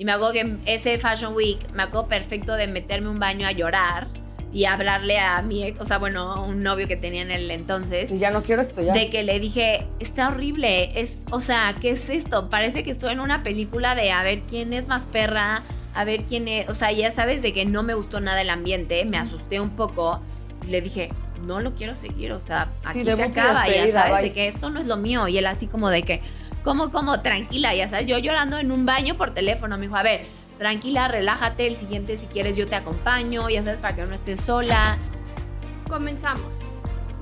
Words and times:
Y 0.00 0.06
me 0.06 0.12
acuerdo 0.12 0.32
que 0.32 0.56
ese 0.64 0.98
Fashion 0.98 1.34
Week, 1.34 1.58
me 1.74 1.82
acuerdo 1.82 2.08
perfecto 2.08 2.54
de 2.54 2.66
meterme 2.66 3.10
un 3.10 3.18
baño 3.18 3.46
a 3.46 3.52
llorar 3.52 4.06
y 4.50 4.64
hablarle 4.64 5.18
a 5.18 5.42
mi, 5.42 5.62
ex- 5.62 5.78
o 5.78 5.84
sea, 5.84 5.98
bueno, 5.98 6.42
un 6.42 6.62
novio 6.62 6.88
que 6.88 6.96
tenía 6.96 7.20
en 7.20 7.30
el 7.30 7.50
entonces. 7.50 8.10
Y 8.10 8.16
ya 8.16 8.30
no 8.30 8.42
quiero 8.42 8.62
esto, 8.62 8.80
ya. 8.80 8.94
De 8.94 9.10
que 9.10 9.24
le 9.24 9.38
dije, 9.38 9.86
está 9.98 10.28
horrible, 10.28 10.98
es, 10.98 11.18
o 11.30 11.40
sea, 11.40 11.76
¿qué 11.82 11.90
es 11.90 12.08
esto? 12.08 12.48
Parece 12.48 12.82
que 12.82 12.90
estoy 12.90 13.12
en 13.12 13.20
una 13.20 13.42
película 13.42 13.94
de 13.94 14.10
a 14.10 14.22
ver 14.22 14.40
quién 14.48 14.72
es 14.72 14.88
más 14.88 15.02
perra, 15.02 15.60
a 15.94 16.04
ver 16.04 16.22
quién 16.22 16.48
es, 16.48 16.66
o 16.70 16.74
sea, 16.74 16.90
ya 16.92 17.12
sabes 17.12 17.42
de 17.42 17.52
que 17.52 17.66
no 17.66 17.82
me 17.82 17.92
gustó 17.92 18.22
nada 18.22 18.40
el 18.40 18.48
ambiente, 18.48 19.04
me 19.04 19.18
asusté 19.18 19.60
un 19.60 19.68
poco 19.68 20.22
y 20.66 20.70
le 20.70 20.80
dije, 20.80 21.10
no 21.44 21.60
lo 21.60 21.74
quiero 21.74 21.94
seguir, 21.94 22.32
o 22.32 22.40
sea, 22.40 22.68
aquí 22.84 23.00
se 23.16 23.22
acaba, 23.42 23.64
ya 23.68 23.92
sabes, 23.92 24.12
bye. 24.14 24.22
de 24.22 24.32
que 24.32 24.48
esto 24.48 24.70
no 24.70 24.80
es 24.80 24.86
lo 24.86 24.96
mío 24.96 25.28
y 25.28 25.36
él 25.36 25.46
así 25.46 25.66
como 25.66 25.90
de 25.90 26.04
que, 26.04 26.22
como, 26.64 26.90
como, 26.90 27.20
tranquila, 27.20 27.74
ya 27.74 27.88
sabes, 27.88 28.06
yo 28.06 28.18
llorando 28.18 28.58
en 28.58 28.72
un 28.72 28.86
baño 28.86 29.16
por 29.16 29.32
teléfono, 29.32 29.76
me 29.76 29.86
dijo, 29.86 29.96
a 29.96 30.02
ver, 30.02 30.26
tranquila, 30.58 31.08
relájate, 31.08 31.66
el 31.66 31.76
siguiente 31.76 32.16
si 32.16 32.26
quieres 32.26 32.56
yo 32.56 32.68
te 32.68 32.76
acompaño, 32.76 33.48
ya 33.48 33.62
sabes, 33.62 33.78
para 33.78 33.96
que 33.96 34.02
no 34.02 34.14
estés 34.14 34.40
sola. 34.40 34.96
Comenzamos. 35.88 36.69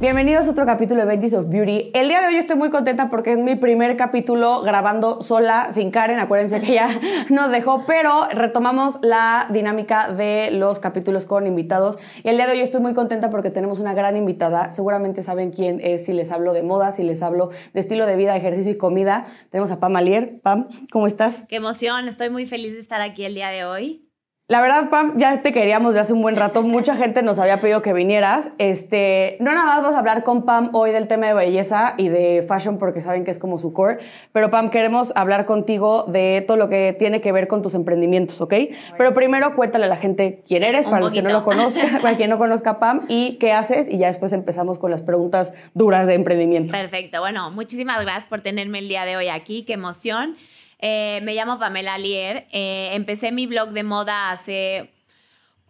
Bienvenidos 0.00 0.46
a 0.46 0.52
otro 0.52 0.64
capítulo 0.64 1.00
de 1.00 1.06
Veggies 1.06 1.34
of 1.34 1.48
Beauty. 1.48 1.90
El 1.92 2.06
día 2.06 2.20
de 2.20 2.28
hoy 2.28 2.36
estoy 2.36 2.56
muy 2.56 2.70
contenta 2.70 3.10
porque 3.10 3.32
es 3.32 3.38
mi 3.38 3.56
primer 3.56 3.96
capítulo 3.96 4.62
grabando 4.62 5.22
sola, 5.22 5.70
sin 5.72 5.90
Karen. 5.90 6.20
Acuérdense 6.20 6.60
que 6.60 6.74
ya 6.74 7.00
nos 7.30 7.50
dejó, 7.50 7.84
pero 7.84 8.28
retomamos 8.28 9.00
la 9.02 9.48
dinámica 9.52 10.12
de 10.12 10.52
los 10.52 10.78
capítulos 10.78 11.26
con 11.26 11.48
invitados. 11.48 11.98
Y 12.22 12.28
el 12.28 12.36
día 12.36 12.46
de 12.46 12.52
hoy 12.52 12.60
estoy 12.60 12.80
muy 12.80 12.94
contenta 12.94 13.28
porque 13.28 13.50
tenemos 13.50 13.80
una 13.80 13.92
gran 13.92 14.16
invitada. 14.16 14.70
Seguramente 14.70 15.24
saben 15.24 15.50
quién 15.50 15.80
es 15.82 16.04
si 16.04 16.12
les 16.12 16.30
hablo 16.30 16.52
de 16.52 16.62
moda, 16.62 16.92
si 16.92 17.02
les 17.02 17.20
hablo 17.20 17.50
de 17.74 17.80
estilo 17.80 18.06
de 18.06 18.14
vida, 18.14 18.36
ejercicio 18.36 18.70
y 18.70 18.78
comida. 18.78 19.26
Tenemos 19.50 19.72
a 19.72 19.80
Pam 19.80 19.96
Alier. 19.96 20.38
Pam, 20.42 20.68
¿cómo 20.92 21.08
estás? 21.08 21.42
Qué 21.48 21.56
emoción, 21.56 22.06
estoy 22.06 22.30
muy 22.30 22.46
feliz 22.46 22.74
de 22.74 22.80
estar 22.80 23.00
aquí 23.00 23.24
el 23.24 23.34
día 23.34 23.48
de 23.48 23.64
hoy. 23.64 24.07
La 24.50 24.62
verdad, 24.62 24.88
Pam, 24.88 25.18
ya 25.18 25.42
te 25.42 25.52
queríamos 25.52 25.92
de 25.92 26.00
hace 26.00 26.14
un 26.14 26.22
buen 26.22 26.34
rato. 26.34 26.62
Mucha 26.62 26.96
gente 26.96 27.22
nos 27.22 27.38
había 27.38 27.60
pedido 27.60 27.82
que 27.82 27.92
vinieras. 27.92 28.48
Este, 28.56 29.36
no 29.40 29.52
nada 29.52 29.66
más 29.66 29.82
vas 29.82 29.94
a 29.94 29.98
hablar 29.98 30.24
con 30.24 30.46
Pam 30.46 30.70
hoy 30.72 30.90
del 30.90 31.06
tema 31.06 31.26
de 31.26 31.34
belleza 31.34 31.92
y 31.98 32.08
de 32.08 32.46
fashion 32.48 32.78
porque 32.78 33.02
saben 33.02 33.26
que 33.26 33.30
es 33.30 33.38
como 33.38 33.58
su 33.58 33.74
core. 33.74 33.98
Pero 34.32 34.50
Pam, 34.50 34.70
queremos 34.70 35.12
hablar 35.14 35.44
contigo 35.44 36.04
de 36.04 36.42
todo 36.46 36.56
lo 36.56 36.70
que 36.70 36.96
tiene 36.98 37.20
que 37.20 37.30
ver 37.30 37.46
con 37.46 37.60
tus 37.60 37.74
emprendimientos, 37.74 38.40
¿ok? 38.40 38.54
Pero 38.96 39.12
primero 39.12 39.54
cuéntale 39.54 39.84
a 39.84 39.88
la 39.88 39.98
gente 39.98 40.42
quién 40.48 40.64
eres, 40.64 40.86
Un 40.86 40.92
para 40.92 41.02
los 41.02 41.12
que 41.12 41.20
no 41.20 41.28
lo 41.28 41.44
conozcan, 41.44 41.98
para 42.00 42.16
quien 42.16 42.30
no 42.30 42.38
conozca 42.38 42.70
a 42.70 42.78
Pam, 42.78 43.02
y 43.06 43.36
qué 43.36 43.52
haces. 43.52 43.86
Y 43.86 43.98
ya 43.98 44.06
después 44.06 44.32
empezamos 44.32 44.78
con 44.78 44.90
las 44.90 45.02
preguntas 45.02 45.52
duras 45.74 46.06
de 46.06 46.14
emprendimiento. 46.14 46.72
Perfecto, 46.72 47.20
bueno, 47.20 47.50
muchísimas 47.50 48.00
gracias 48.00 48.24
por 48.24 48.40
tenerme 48.40 48.78
el 48.78 48.88
día 48.88 49.04
de 49.04 49.18
hoy 49.18 49.28
aquí, 49.28 49.64
qué 49.64 49.74
emoción. 49.74 50.38
Eh, 50.78 51.20
me 51.22 51.34
llamo 51.34 51.58
Pamela 51.58 51.94
Alier, 51.94 52.46
Eh, 52.52 52.90
empecé 52.92 53.32
mi 53.32 53.46
blog 53.46 53.70
de 53.70 53.82
moda 53.82 54.30
hace 54.30 54.92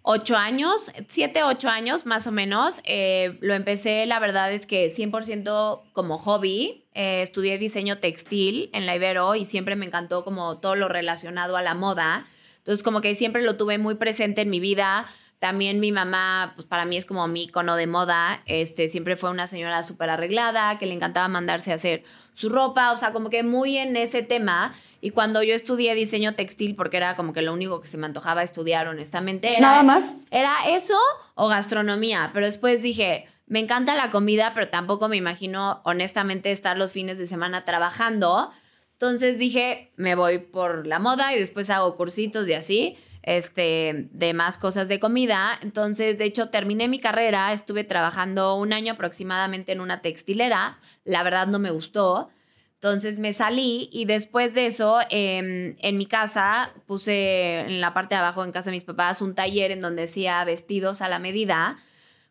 ocho 0.02 0.36
años, 0.36 0.90
siete, 1.08 1.42
ocho 1.42 1.68
años 1.68 2.06
más 2.06 2.26
o 2.26 2.32
menos. 2.32 2.80
Eh, 2.84 3.38
lo 3.40 3.54
empecé, 3.54 4.06
la 4.06 4.18
verdad 4.18 4.52
es 4.52 4.66
que 4.66 4.90
100% 4.90 5.82
como 5.92 6.18
hobby. 6.18 6.84
Estudié 6.94 7.58
diseño 7.58 7.98
textil 7.98 8.70
en 8.72 8.84
la 8.84 8.96
Ibero 8.96 9.36
y 9.36 9.44
siempre 9.44 9.76
me 9.76 9.86
encantó 9.86 10.24
como 10.24 10.58
todo 10.58 10.74
lo 10.74 10.88
relacionado 10.88 11.56
a 11.56 11.62
la 11.62 11.74
moda. 11.74 12.26
Entonces 12.58 12.82
como 12.82 13.00
que 13.00 13.14
siempre 13.14 13.42
lo 13.42 13.56
tuve 13.56 13.78
muy 13.78 13.94
presente 13.94 14.42
en 14.42 14.50
mi 14.50 14.60
vida. 14.60 15.06
También 15.38 15.78
mi 15.78 15.92
mamá, 15.92 16.52
pues 16.56 16.66
para 16.66 16.84
mí 16.84 16.96
es 16.96 17.06
como 17.06 17.26
mi 17.28 17.44
icono 17.44 17.76
de 17.76 17.86
moda. 17.86 18.42
Este, 18.46 18.88
siempre 18.88 19.16
fue 19.16 19.30
una 19.30 19.46
señora 19.46 19.82
súper 19.84 20.10
arreglada, 20.10 20.78
que 20.78 20.86
le 20.86 20.94
encantaba 20.94 21.28
mandarse 21.28 21.70
a 21.70 21.76
hacer 21.76 22.02
su 22.34 22.48
ropa, 22.48 22.92
o 22.92 22.96
sea, 22.96 23.12
como 23.12 23.30
que 23.30 23.42
muy 23.42 23.76
en 23.76 23.96
ese 23.96 24.22
tema. 24.22 24.74
Y 25.00 25.10
cuando 25.10 25.42
yo 25.44 25.54
estudié 25.54 25.94
diseño 25.94 26.34
textil, 26.34 26.74
porque 26.74 26.96
era 26.96 27.14
como 27.14 27.32
que 27.32 27.42
lo 27.42 27.52
único 27.52 27.80
que 27.80 27.86
se 27.86 27.96
me 27.98 28.06
antojaba 28.06 28.42
estudiar, 28.42 28.88
honestamente, 28.88 29.50
era, 29.52 29.60
Nada 29.60 29.82
más. 29.84 30.12
era 30.32 30.54
eso 30.70 30.98
o 31.34 31.46
gastronomía. 31.46 32.30
Pero 32.34 32.46
después 32.46 32.82
dije, 32.82 33.28
me 33.46 33.60
encanta 33.60 33.94
la 33.94 34.10
comida, 34.10 34.52
pero 34.54 34.68
tampoco 34.68 35.08
me 35.08 35.16
imagino, 35.16 35.80
honestamente, 35.84 36.50
estar 36.50 36.76
los 36.76 36.92
fines 36.92 37.16
de 37.16 37.28
semana 37.28 37.64
trabajando. 37.64 38.50
Entonces 38.94 39.38
dije, 39.38 39.92
me 39.94 40.16
voy 40.16 40.38
por 40.38 40.84
la 40.84 40.98
moda 40.98 41.32
y 41.32 41.38
después 41.38 41.70
hago 41.70 41.96
cursitos 41.96 42.48
y 42.48 42.54
así, 42.54 42.98
este, 43.28 44.08
de 44.10 44.32
más 44.32 44.56
cosas 44.56 44.88
de 44.88 44.98
comida. 44.98 45.58
Entonces, 45.60 46.16
de 46.16 46.24
hecho, 46.24 46.48
terminé 46.48 46.88
mi 46.88 46.98
carrera, 46.98 47.52
estuve 47.52 47.84
trabajando 47.84 48.54
un 48.54 48.72
año 48.72 48.94
aproximadamente 48.94 49.72
en 49.72 49.82
una 49.82 50.00
textilera. 50.00 50.78
La 51.04 51.22
verdad 51.22 51.46
no 51.46 51.58
me 51.58 51.70
gustó. 51.70 52.30
Entonces 52.76 53.18
me 53.18 53.34
salí 53.34 53.90
y 53.92 54.06
después 54.06 54.54
de 54.54 54.64
eso, 54.66 55.00
em, 55.10 55.76
en 55.80 55.98
mi 55.98 56.06
casa, 56.06 56.72
puse 56.86 57.60
en 57.60 57.82
la 57.82 57.92
parte 57.92 58.14
de 58.14 58.20
abajo, 58.20 58.44
en 58.44 58.52
casa 58.52 58.70
de 58.70 58.76
mis 58.76 58.84
papás, 58.84 59.20
un 59.20 59.34
taller 59.34 59.72
en 59.72 59.82
donde 59.82 60.04
hacía 60.04 60.42
vestidos 60.44 61.02
a 61.02 61.10
la 61.10 61.18
medida. 61.18 61.76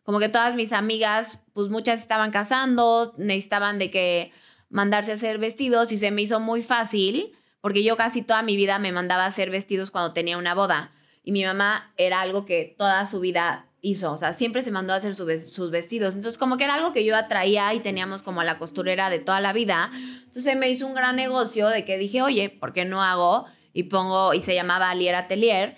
Como 0.02 0.18
que 0.18 0.28
todas 0.28 0.56
mis 0.56 0.72
amigas, 0.72 1.44
pues 1.52 1.68
muchas 1.68 2.00
estaban 2.00 2.32
casando, 2.32 3.14
necesitaban 3.18 3.78
de 3.78 3.92
que 3.92 4.32
mandarse 4.68 5.12
a 5.12 5.14
hacer 5.14 5.38
vestidos 5.38 5.92
y 5.92 5.98
se 5.98 6.10
me 6.10 6.22
hizo 6.22 6.40
muy 6.40 6.62
fácil 6.62 7.37
porque 7.60 7.82
yo 7.82 7.96
casi 7.96 8.22
toda 8.22 8.42
mi 8.42 8.56
vida 8.56 8.78
me 8.78 8.92
mandaba 8.92 9.24
a 9.24 9.28
hacer 9.28 9.50
vestidos 9.50 9.90
cuando 9.90 10.12
tenía 10.12 10.38
una 10.38 10.54
boda 10.54 10.92
y 11.22 11.32
mi 11.32 11.44
mamá 11.44 11.92
era 11.96 12.20
algo 12.20 12.46
que 12.46 12.74
toda 12.78 13.04
su 13.06 13.20
vida 13.20 13.66
hizo, 13.80 14.12
o 14.12 14.16
sea, 14.16 14.32
siempre 14.32 14.62
se 14.64 14.70
mandó 14.70 14.92
a 14.92 14.96
hacer 14.96 15.14
sus 15.14 15.70
vestidos, 15.70 16.14
entonces 16.14 16.38
como 16.38 16.56
que 16.56 16.64
era 16.64 16.74
algo 16.74 16.92
que 16.92 17.04
yo 17.04 17.16
atraía 17.16 17.72
y 17.74 17.80
teníamos 17.80 18.22
como 18.22 18.42
la 18.42 18.58
costurera 18.58 19.08
de 19.08 19.20
toda 19.20 19.40
la 19.40 19.52
vida, 19.52 19.90
entonces 20.24 20.56
me 20.56 20.68
hizo 20.68 20.86
un 20.86 20.94
gran 20.94 21.16
negocio 21.16 21.68
de 21.68 21.84
que 21.84 21.98
dije, 21.98 22.22
oye, 22.22 22.50
¿por 22.50 22.72
qué 22.72 22.84
no 22.84 23.02
hago? 23.02 23.46
Y 23.72 23.84
pongo, 23.84 24.34
y 24.34 24.40
se 24.40 24.54
llamaba 24.54 24.90
Alier 24.90 25.14
Atelier, 25.14 25.76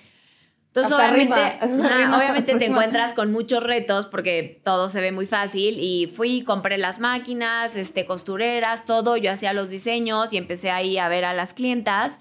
entonces, 0.73 0.93
Hasta 0.93 1.11
obviamente, 1.11 1.59
obviamente 2.17 2.55
te 2.55 2.67
encuentras 2.67 3.13
con 3.13 3.33
muchos 3.33 3.61
retos 3.61 4.07
porque 4.07 4.61
todo 4.63 4.89
se 4.89 5.01
ve 5.01 5.11
muy 5.11 5.27
fácil 5.27 5.81
y 5.81 6.07
fui, 6.15 6.45
compré 6.45 6.79
las 6.79 7.01
máquinas, 7.01 7.75
este, 7.75 8.07
costureras, 8.07 8.85
todo, 8.85 9.17
yo 9.17 9.33
hacía 9.33 9.53
los 9.53 9.69
diseños 9.69 10.33
y 10.33 10.37
empecé 10.37 10.71
ahí 10.71 10.97
a 10.97 11.09
ver 11.09 11.25
a 11.25 11.35
las 11.35 11.55
clientas. 11.55 12.21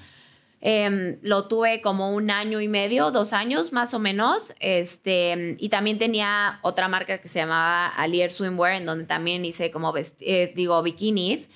Em, 0.61 1.19
lo 1.21 1.47
tuve 1.47 1.79
como 1.79 2.11
un 2.11 2.31
año 2.31 2.59
y 2.59 2.67
medio, 2.67 3.11
dos 3.11 3.33
años 3.33 3.71
más 3.71 3.93
o 3.93 3.99
menos. 3.99 4.51
Este, 4.59 5.55
y 5.59 5.69
también 5.69 5.99
tenía 5.99 6.59
otra 6.63 6.87
marca 6.87 7.19
que 7.19 7.27
se 7.27 7.37
llamaba 7.37 7.87
Alier 7.89 8.31
Swimwear, 8.31 8.77
en 8.77 8.87
donde 8.87 9.05
también 9.05 9.45
hice 9.45 9.69
como, 9.69 9.93
eh, 9.95 10.51
digo, 10.55 10.81
bikinis. 10.81 11.49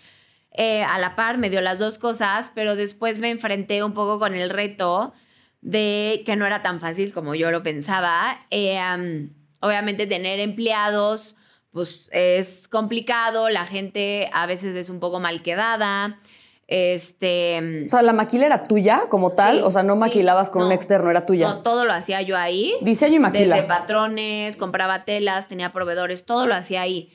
Eh, 0.52 0.84
a 0.84 1.00
la 1.00 1.16
par 1.16 1.40
me 1.40 1.50
dio 1.50 1.60
las 1.60 1.80
dos 1.80 1.98
cosas, 1.98 2.52
pero 2.54 2.76
después 2.76 3.18
me 3.18 3.32
enfrenté 3.32 3.84
un 3.84 3.96
poco 3.96 4.20
con 4.20 4.36
el 4.36 4.52
reto 4.52 5.14
de 5.64 6.24
que 6.26 6.36
no 6.36 6.46
era 6.46 6.62
tan 6.62 6.80
fácil 6.80 7.14
como 7.14 7.36
yo 7.36 7.50
lo 7.50 7.64
pensaba. 7.64 8.46
Eh, 8.52 8.78
am, 8.78 9.30
obviamente 9.62 10.06
tener 10.08 10.40
empleados, 10.40 11.36
pues 11.72 12.10
es 12.12 12.68
complicado, 12.68 13.50
la 13.50 13.66
gente 13.66 14.30
a 14.34 14.46
veces 14.46 14.76
es 14.76 14.90
un 14.90 15.00
poco 15.00 15.20
mal 15.20 15.42
quedada. 15.42 16.20
Este, 16.68 17.86
O 17.86 17.90
sea, 17.90 18.02
la 18.02 18.14
maquila 18.14 18.46
era 18.46 18.64
tuya 18.64 19.04
como 19.10 19.32
tal. 19.32 19.58
Sí, 19.58 19.62
o 19.64 19.72
sea, 19.72 19.84
no 19.84 19.94
sí. 19.94 20.00
maquilabas 20.00 20.50
con 20.50 20.64
un 20.64 20.70
No, 20.70 20.76
externo, 20.76 21.10
era 21.10 21.26
tuya. 21.26 21.48
no, 21.48 21.62
todo 21.62 21.86
lo 21.86 21.94
hacía 21.94 22.22
yo 22.22 22.38
ahí. 22.38 22.74
Diseño 22.82 23.16
y 23.16 23.20
maquila. 23.20 23.56
Desde 23.56 23.68
patrones, 23.68 24.58
compraba 24.58 25.06
telas, 25.06 25.48
tenía 25.48 25.72
proveedores, 25.72 26.26
todo 26.26 26.46
lo 26.46 26.56
hacía 26.56 26.82
ahí. 26.82 27.12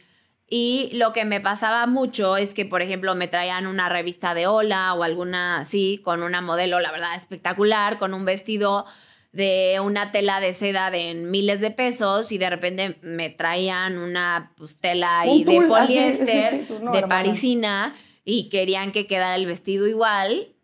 Y 0.50 0.90
lo 0.94 1.12
que 1.12 1.24
me 1.24 1.40
pasaba 1.40 1.86
mucho 1.86 2.36
es 2.36 2.54
que, 2.54 2.64
por 2.64 2.80
ejemplo, 2.80 3.14
me 3.14 3.28
traían 3.28 3.66
una 3.66 3.88
revista 3.88 4.34
de 4.34 4.46
Hola 4.46 4.94
o 4.94 5.02
alguna 5.02 5.60
así, 5.60 6.00
con 6.02 6.22
una 6.22 6.40
modelo, 6.40 6.80
la 6.80 6.90
verdad, 6.90 7.14
espectacular, 7.14 7.98
con 7.98 8.14
un 8.14 8.24
vestido 8.24 8.86
de 9.32 9.78
una 9.84 10.10
tela 10.10 10.40
de 10.40 10.54
seda 10.54 10.90
de 10.90 11.14
miles 11.14 11.60
de 11.60 11.70
pesos 11.70 12.32
y 12.32 12.38
de 12.38 12.48
repente 12.48 12.96
me 13.02 13.28
traían 13.28 13.98
una 13.98 14.52
pues, 14.56 14.78
tela 14.78 15.22
Un 15.26 15.44
de 15.44 15.60
poliéster, 15.68 16.50
sí, 16.54 16.64
sí, 16.66 16.74
sí, 16.74 16.82
no, 16.82 16.92
de 16.92 17.02
parisina 17.02 17.94
y 18.24 18.48
querían 18.48 18.90
que 18.90 19.06
quedara 19.06 19.36
el 19.36 19.46
vestido 19.46 19.86
igual. 19.86 20.54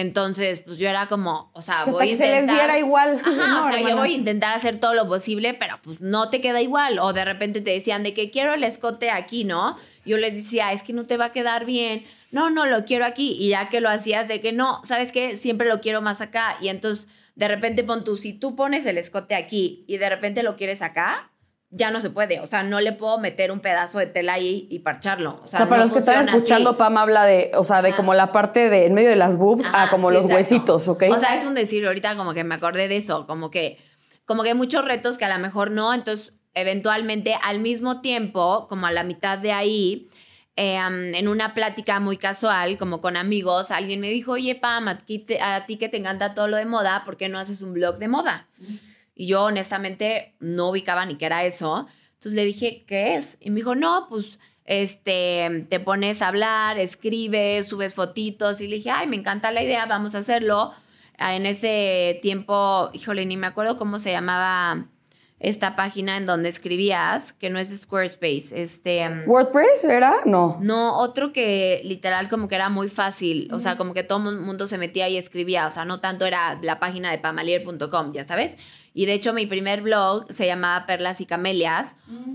Entonces, 0.00 0.60
pues 0.64 0.78
yo 0.78 0.88
era 0.88 1.06
como, 1.06 1.50
o 1.54 1.62
sea, 1.62 1.80
hasta 1.80 1.90
voy 1.90 2.08
a 2.08 2.10
que 2.10 2.16
se 2.16 2.22
les 2.22 2.32
intentar... 2.32 2.56
diera 2.56 2.78
igual. 2.78 3.20
Ajá, 3.24 3.48
No, 3.48 3.60
o 3.60 3.70
sea, 3.70 3.80
yo 3.80 3.96
voy 3.96 4.12
a 4.12 4.16
intentar 4.16 4.56
hacer 4.56 4.80
todo 4.80 4.94
lo 4.94 5.06
posible, 5.06 5.54
pero 5.54 5.78
pues 5.82 6.00
no 6.00 6.30
te 6.30 6.40
queda 6.40 6.60
igual. 6.62 6.98
O 6.98 7.12
de 7.12 7.24
repente 7.24 7.60
te 7.60 7.70
decían 7.70 8.02
de 8.02 8.14
que 8.14 8.30
quiero 8.30 8.54
el 8.54 8.64
escote 8.64 9.10
aquí, 9.10 9.44
¿no? 9.44 9.76
Yo 10.04 10.16
les 10.16 10.34
decía, 10.34 10.72
es 10.72 10.82
que 10.82 10.92
no 10.92 11.06
te 11.06 11.16
va 11.16 11.26
a 11.26 11.32
quedar 11.32 11.64
bien. 11.64 12.04
No, 12.30 12.50
no, 12.50 12.66
lo 12.66 12.84
quiero 12.84 13.04
aquí. 13.04 13.36
Y 13.38 13.50
ya 13.50 13.68
que 13.68 13.80
lo 13.80 13.88
hacías 13.88 14.28
de 14.28 14.40
que 14.40 14.52
no, 14.52 14.80
¿sabes 14.84 15.12
qué? 15.12 15.36
Siempre 15.36 15.68
lo 15.68 15.80
quiero 15.80 16.00
más 16.00 16.20
acá. 16.20 16.56
Y 16.60 16.68
entonces, 16.68 17.08
de 17.34 17.48
repente 17.48 17.84
pon 17.84 18.04
tú, 18.04 18.16
si 18.16 18.32
tú 18.32 18.56
pones 18.56 18.86
el 18.86 18.98
escote 18.98 19.34
aquí 19.34 19.84
y 19.86 19.98
de 19.98 20.08
repente 20.08 20.42
lo 20.42 20.56
quieres 20.56 20.82
acá, 20.82 21.30
ya 21.70 21.90
no 21.90 22.00
se 22.00 22.10
puede. 22.10 22.40
O 22.40 22.46
sea, 22.46 22.62
no 22.62 22.80
le 22.80 22.92
puedo 22.92 23.18
meter 23.18 23.52
un 23.52 23.60
pedazo 23.60 23.98
de 23.98 24.06
tela 24.06 24.34
ahí 24.34 24.66
y 24.70 24.80
parcharlo. 24.80 25.40
O 25.42 25.44
O 25.44 25.48
sea, 25.48 25.68
para 25.68 25.78
no 25.78 25.84
los 25.84 25.92
que 25.92 25.98
están 26.00 26.28
escuchando, 26.28 26.70
así. 26.70 26.78
Pam 26.78 26.98
habla 26.98 27.24
de, 27.24 27.52
o 27.54 27.62
sea, 27.64 27.80
de 27.82 27.88
Ajá. 27.90 27.96
como 27.96 28.12
la 28.14 28.32
parte 28.32 28.68
de 28.70 28.86
en 28.86 28.94
medio 28.94 29.08
de 29.10 29.16
las 29.16 29.36
boobs 29.36 29.64
a 29.72 29.88
como 29.90 30.08
sí, 30.08 30.14
los 30.14 30.24
exacto. 30.24 30.36
huesitos, 30.36 30.88
¿ok? 30.88 31.04
O 31.10 31.18
sea, 31.18 31.34
es 31.34 31.44
un 31.44 31.54
decir, 31.54 31.86
ahorita 31.86 32.16
como 32.16 32.34
que 32.34 32.42
me 32.44 32.54
acordé 32.56 32.88
de 32.88 32.96
eso, 32.96 33.26
como 33.26 33.50
que, 33.50 33.78
como 34.24 34.42
que 34.42 34.48
hay 34.50 34.54
muchos 34.56 34.84
retos 34.84 35.16
que 35.18 35.24
a 35.24 35.28
lo 35.34 35.38
mejor 35.40 35.70
no, 35.70 35.94
entonces 35.94 36.32
eventualmente 36.54 37.36
al 37.44 37.60
mismo 37.60 38.00
tiempo, 38.00 38.66
como 38.68 38.86
a 38.86 38.90
la 38.90 39.04
mitad 39.04 39.38
de 39.38 39.52
ahí, 39.52 40.08
eh, 40.56 40.78
um, 40.84 41.14
en 41.14 41.28
una 41.28 41.54
plática 41.54 42.00
muy 42.00 42.16
casual, 42.16 42.76
como 42.78 43.00
con 43.00 43.16
amigos, 43.16 43.70
alguien 43.70 44.00
me 44.00 44.08
dijo, 44.08 44.32
oye, 44.32 44.56
Pam, 44.56 44.88
a 44.88 44.98
ti, 44.98 45.20
te- 45.20 45.40
a 45.40 45.64
ti 45.66 45.76
que 45.76 45.88
te 45.88 45.96
encanta 45.98 46.34
todo 46.34 46.48
lo 46.48 46.56
de 46.56 46.66
moda, 46.66 47.04
¿por 47.04 47.16
qué 47.16 47.28
no 47.28 47.38
haces 47.38 47.62
un 47.62 47.72
blog 47.72 47.98
de 47.98 48.08
moda? 48.08 48.48
Y 49.20 49.26
yo 49.26 49.44
honestamente 49.44 50.34
no 50.40 50.70
ubicaba 50.70 51.04
ni 51.04 51.16
qué 51.16 51.26
era 51.26 51.44
eso. 51.44 51.86
Entonces 52.14 52.32
le 52.32 52.46
dije, 52.46 52.84
¿qué 52.86 53.16
es? 53.16 53.36
Y 53.38 53.50
me 53.50 53.56
dijo, 53.56 53.74
no, 53.74 54.06
pues 54.08 54.38
este, 54.64 55.66
te 55.68 55.78
pones 55.78 56.22
a 56.22 56.28
hablar, 56.28 56.78
escribes, 56.78 57.66
subes 57.66 57.94
fotitos. 57.94 58.62
Y 58.62 58.66
le 58.66 58.76
dije, 58.76 58.90
ay, 58.90 59.06
me 59.08 59.16
encanta 59.16 59.52
la 59.52 59.62
idea, 59.62 59.84
vamos 59.84 60.14
a 60.14 60.20
hacerlo. 60.20 60.72
Ah, 61.18 61.34
En 61.34 61.44
ese 61.44 62.18
tiempo, 62.22 62.88
híjole, 62.94 63.26
ni 63.26 63.36
me 63.36 63.46
acuerdo 63.46 63.76
cómo 63.76 63.98
se 63.98 64.10
llamaba 64.10 64.86
esta 65.38 65.74
página 65.74 66.18
en 66.18 66.24
donde 66.26 66.50
escribías, 66.50 67.32
que 67.32 67.48
no 67.50 67.58
es 67.58 67.68
Squarespace, 67.78 68.62
este... 68.62 69.06
um, 69.08 69.22
¿WordPress 69.26 69.84
era? 69.84 70.12
No. 70.26 70.58
no, 70.60 70.98
otro 70.98 71.32
que 71.32 71.80
literal 71.84 72.28
como 72.28 72.46
que 72.46 72.54
era 72.54 72.68
muy 72.68 72.90
fácil, 72.90 73.48
o 73.52 73.58
sea, 73.58 73.78
como 73.78 73.94
que 73.94 74.02
todo 74.02 74.30
el 74.30 74.40
mundo 74.40 74.66
se 74.66 74.76
metía 74.76 75.08
y 75.08 75.16
escribía, 75.16 75.66
o 75.66 75.70
sea, 75.70 75.86
no 75.86 75.98
tanto 76.00 76.26
era 76.26 76.58
la 76.62 76.78
página 76.78 77.10
de 77.10 77.18
pamalier.com, 77.18 78.12
ya 78.12 78.26
sabes. 78.26 78.58
Y 78.94 79.06
de 79.06 79.14
hecho 79.14 79.32
mi 79.32 79.46
primer 79.46 79.82
blog 79.82 80.32
se 80.32 80.46
llamaba 80.46 80.86
Perlas 80.86 81.20
y 81.20 81.26
Camelias 81.26 81.94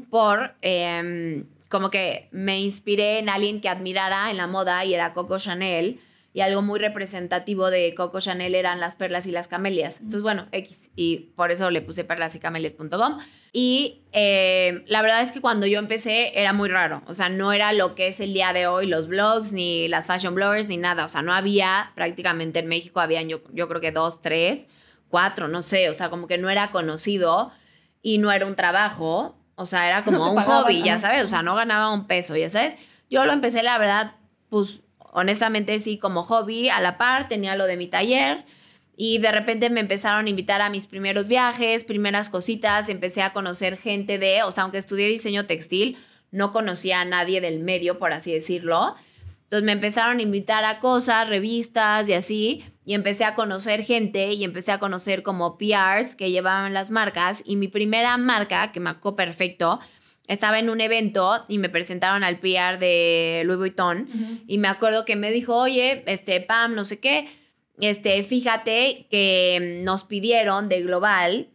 por 0.10 0.56
em, 0.62 1.46
como 1.70 1.90
que 1.90 2.30
me 2.32 2.60
inspiré 2.60 3.20
en 3.20 3.30
alguien 3.30 3.62
que 3.62 3.70
admirara 3.70 4.32
en 4.32 4.38
la 4.38 4.48
moda 4.48 4.86
y 4.86 4.94
era 4.94 5.14
Coco 5.14 5.38
Chanel. 5.38 6.00
Y 6.34 6.42
algo 6.42 6.62
muy 6.62 6.80
representativo 6.80 7.72
de 7.72 7.96
Coco 7.96 8.20
Chanel 8.20 8.56
eran 8.56 8.82
las 8.82 8.96
perlas 8.96 9.26
y 9.26 9.32
las 9.32 9.48
camelias. 9.48 10.02
Entonces, 10.02 10.22
bueno, 10.22 10.48
X. 10.52 10.92
Y 10.94 11.30
por 11.38 11.50
eso 11.50 11.72
le 11.72 11.82
puse 11.82 12.04
perlasycamelias.com. 12.04 13.20
Y 13.54 14.02
eh, 14.12 14.84
la 14.88 15.02
verdad 15.02 15.22
es 15.22 15.32
que 15.32 15.40
cuando 15.40 15.66
yo 15.66 15.80
empecé 15.80 16.38
era 16.38 16.52
muy 16.52 16.68
raro. 16.68 17.04
O 17.08 17.14
sea, 17.14 17.30
no 17.30 17.54
era 17.54 17.72
lo 17.72 17.96
que 17.96 18.08
es 18.08 18.20
el 18.20 18.34
día 18.34 18.52
de 18.52 18.68
hoy, 18.68 18.86
los 18.86 19.08
blogs, 19.08 19.54
ni 19.54 19.88
las 19.88 20.08
fashion 20.08 20.36
bloggers, 20.36 20.68
ni 20.68 20.76
nada. 20.76 21.06
O 21.06 21.08
sea, 21.08 21.22
no 21.22 21.32
había 21.32 21.94
prácticamente 21.96 22.60
en 22.60 22.68
México, 22.68 23.00
habían 23.00 23.30
yo, 23.30 23.40
yo 23.54 23.70
creo 23.70 23.80
que 23.80 23.92
dos, 23.92 24.22
tres, 24.22 24.68
cuatro, 25.10 25.48
no 25.48 25.62
sé. 25.62 25.90
O 25.90 25.94
sea, 25.94 26.10
como 26.10 26.28
que 26.28 26.38
no 26.38 26.50
era 26.50 26.72
conocido 26.72 27.52
y 28.02 28.18
no 28.18 28.32
era 28.32 28.46
un 28.46 28.56
trabajo. 28.56 29.36
O 29.56 29.66
sea, 29.66 29.88
era 29.88 30.04
como 30.04 30.18
No 30.18 30.30
un 30.32 30.36
pagaban, 30.36 30.64
hobby, 30.64 30.84
ya 30.84 31.00
sabes. 31.00 31.24
O 31.24 31.28
sea, 31.28 31.42
no 31.42 31.56
ganaba 31.56 31.92
un 31.92 32.08
peso, 32.08 32.36
ya 32.36 32.50
sabes. 32.50 32.76
Yo 33.10 33.26
lo 33.26 33.34
empecé, 33.34 33.64
la 33.64 33.78
verdad, 33.78 34.16
pues 34.50 34.82
honestamente 35.00 35.80
sí, 35.80 35.98
como 35.98 36.24
hobby, 36.24 36.70
a 36.70 36.82
la 36.82 36.98
par, 36.98 37.30
tenía 37.30 37.56
lo 37.56 37.66
de 37.66 37.78
mi 37.78 37.88
taller. 37.88 38.46
Y 38.98 39.18
de 39.20 39.32
repente 39.32 39.70
me 39.70 39.82
empezaron 39.82 40.26
a 40.26 40.30
invitar 40.30 40.62
a 40.62 40.70
mis 40.70 40.88
primeros 40.88 41.28
viajes, 41.28 41.84
primeras 41.84 42.30
cositas, 42.30 42.88
empecé 42.90 43.22
a 43.22 43.34
conocer 43.34 43.78
gente 43.78 44.18
de, 44.18 44.44
o 44.44 44.52
sea, 44.52 44.64
aunque 44.64 44.78
estudié 44.78 45.08
diseño 45.08 45.46
textil, 45.46 45.98
no 46.32 46.54
conocía 46.54 47.02
a 47.02 47.06
nadie 47.06 47.42
del 47.42 47.60
medio, 47.60 48.00
por 48.00 48.14
así 48.14 48.34
decirlo. 48.34 48.96
Entonces 49.46 49.64
me 49.64 49.72
empezaron 49.72 50.20
a 50.20 50.22
invitar 50.22 50.66
a 50.66 50.80
cosas, 50.80 51.30
revistas 51.30 52.10
y 52.10 52.14
así, 52.14 52.66
y 52.84 52.94
empecé 52.96 53.24
a 53.26 53.36
conocer 53.36 53.84
gente 53.84 54.34
y 54.34 54.44
empecé 54.44 54.72
a 54.72 54.80
conocer 54.80 55.24
como 55.24 55.58
PRs 55.58 56.16
que 56.16 56.32
llevaban 56.32 56.74
las 56.74 56.90
marcas. 56.90 57.42
Y 57.46 57.56
mi 57.56 57.68
primera 57.68 58.18
marca, 58.18 58.72
que 58.72 58.80
me 58.80 58.90
acuerdo 58.90 59.16
perfecto, 59.16 59.80
estaba 60.28 60.58
en 60.58 60.70
un 60.70 60.82
evento 60.82 61.46
y 61.48 61.60
me 61.60 61.70
presentaron 61.70 62.24
al 62.24 62.40
PR 62.40 62.80
de 62.80 63.44
Louis 63.46 63.60
Vuitton 63.60 64.44
y 64.48 64.58
me 64.58 64.68
acuerdo 64.68 65.06
que 65.06 65.16
me 65.16 65.32
dijo, 65.32 65.56
oye, 65.56 66.04
este, 66.08 66.42
Pam, 66.42 66.74
no 66.74 66.84
sé 66.84 67.00
qué, 67.00 67.28
este, 67.80 68.24
fíjate 68.24 69.08
que 69.12 69.82
nos 69.84 70.04
pidieron 70.04 70.70
de 70.70 70.82
Global, 70.82 71.50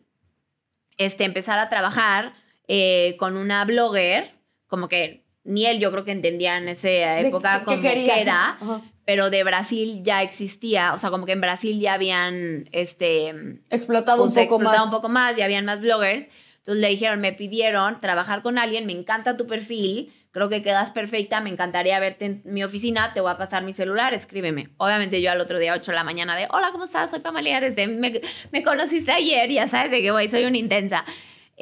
este, 0.98 1.24
empezar 1.24 1.58
a 1.58 1.68
trabajar 1.68 2.34
eh, 2.68 3.16
con 3.18 3.36
una 3.36 3.64
blogger, 3.64 4.30
como 4.68 4.88
que 4.88 5.24
ni 5.44 5.66
él 5.66 5.78
yo 5.80 5.90
creo 5.90 6.04
que 6.04 6.12
entendía 6.12 6.56
en 6.58 6.68
esa 6.68 7.18
época 7.20 7.54
¿Qué- 7.54 7.58
qué 7.60 7.64
como 7.64 7.82
que 7.82 8.20
era, 8.20 8.50
Ajá. 8.60 8.82
pero 9.04 9.30
de 9.30 9.42
Brasil 9.44 10.00
ya 10.04 10.22
existía, 10.22 10.94
o 10.94 10.98
sea, 10.98 11.10
como 11.10 11.26
que 11.26 11.32
en 11.32 11.40
Brasil 11.40 11.80
ya 11.80 11.94
habían, 11.94 12.68
este, 12.72 13.28
Explotado 13.70 14.22
pues, 14.24 14.36
un 14.36 14.44
poco 14.44 14.56
explotaba 14.56 14.76
más. 14.78 14.84
un 14.86 14.90
poco 14.90 15.08
más, 15.08 15.36
ya 15.36 15.44
habían 15.46 15.64
más 15.64 15.80
bloggers. 15.80 16.24
Entonces 16.58 16.82
le 16.82 16.88
dijeron, 16.90 17.20
me 17.20 17.32
pidieron 17.32 17.98
trabajar 18.00 18.42
con 18.42 18.58
alguien, 18.58 18.84
me 18.84 18.92
encanta 18.92 19.36
tu 19.38 19.46
perfil, 19.46 20.12
creo 20.30 20.50
que 20.50 20.62
quedas 20.62 20.90
perfecta, 20.90 21.40
me 21.40 21.48
encantaría 21.48 21.98
verte 21.98 22.26
en 22.26 22.42
mi 22.44 22.62
oficina, 22.62 23.12
te 23.14 23.22
voy 23.22 23.30
a 23.32 23.38
pasar 23.38 23.64
mi 23.64 23.72
celular, 23.72 24.12
escríbeme. 24.12 24.68
Obviamente 24.76 25.22
yo 25.22 25.32
al 25.32 25.40
otro 25.40 25.58
día, 25.58 25.72
8 25.74 25.90
de 25.90 25.96
la 25.96 26.04
mañana, 26.04 26.36
de, 26.36 26.46
hola, 26.50 26.68
¿cómo 26.70 26.84
estás? 26.84 27.10
Soy 27.10 27.20
Pamela 27.20 27.60
de, 27.60 27.86
me, 27.88 28.20
me 28.52 28.62
conociste 28.62 29.10
ayer, 29.10 29.48
ya 29.50 29.68
sabes 29.68 29.90
de 29.90 30.02
que, 30.02 30.10
güey, 30.10 30.28
soy 30.28 30.44
una 30.44 30.58
intensa. 30.58 31.02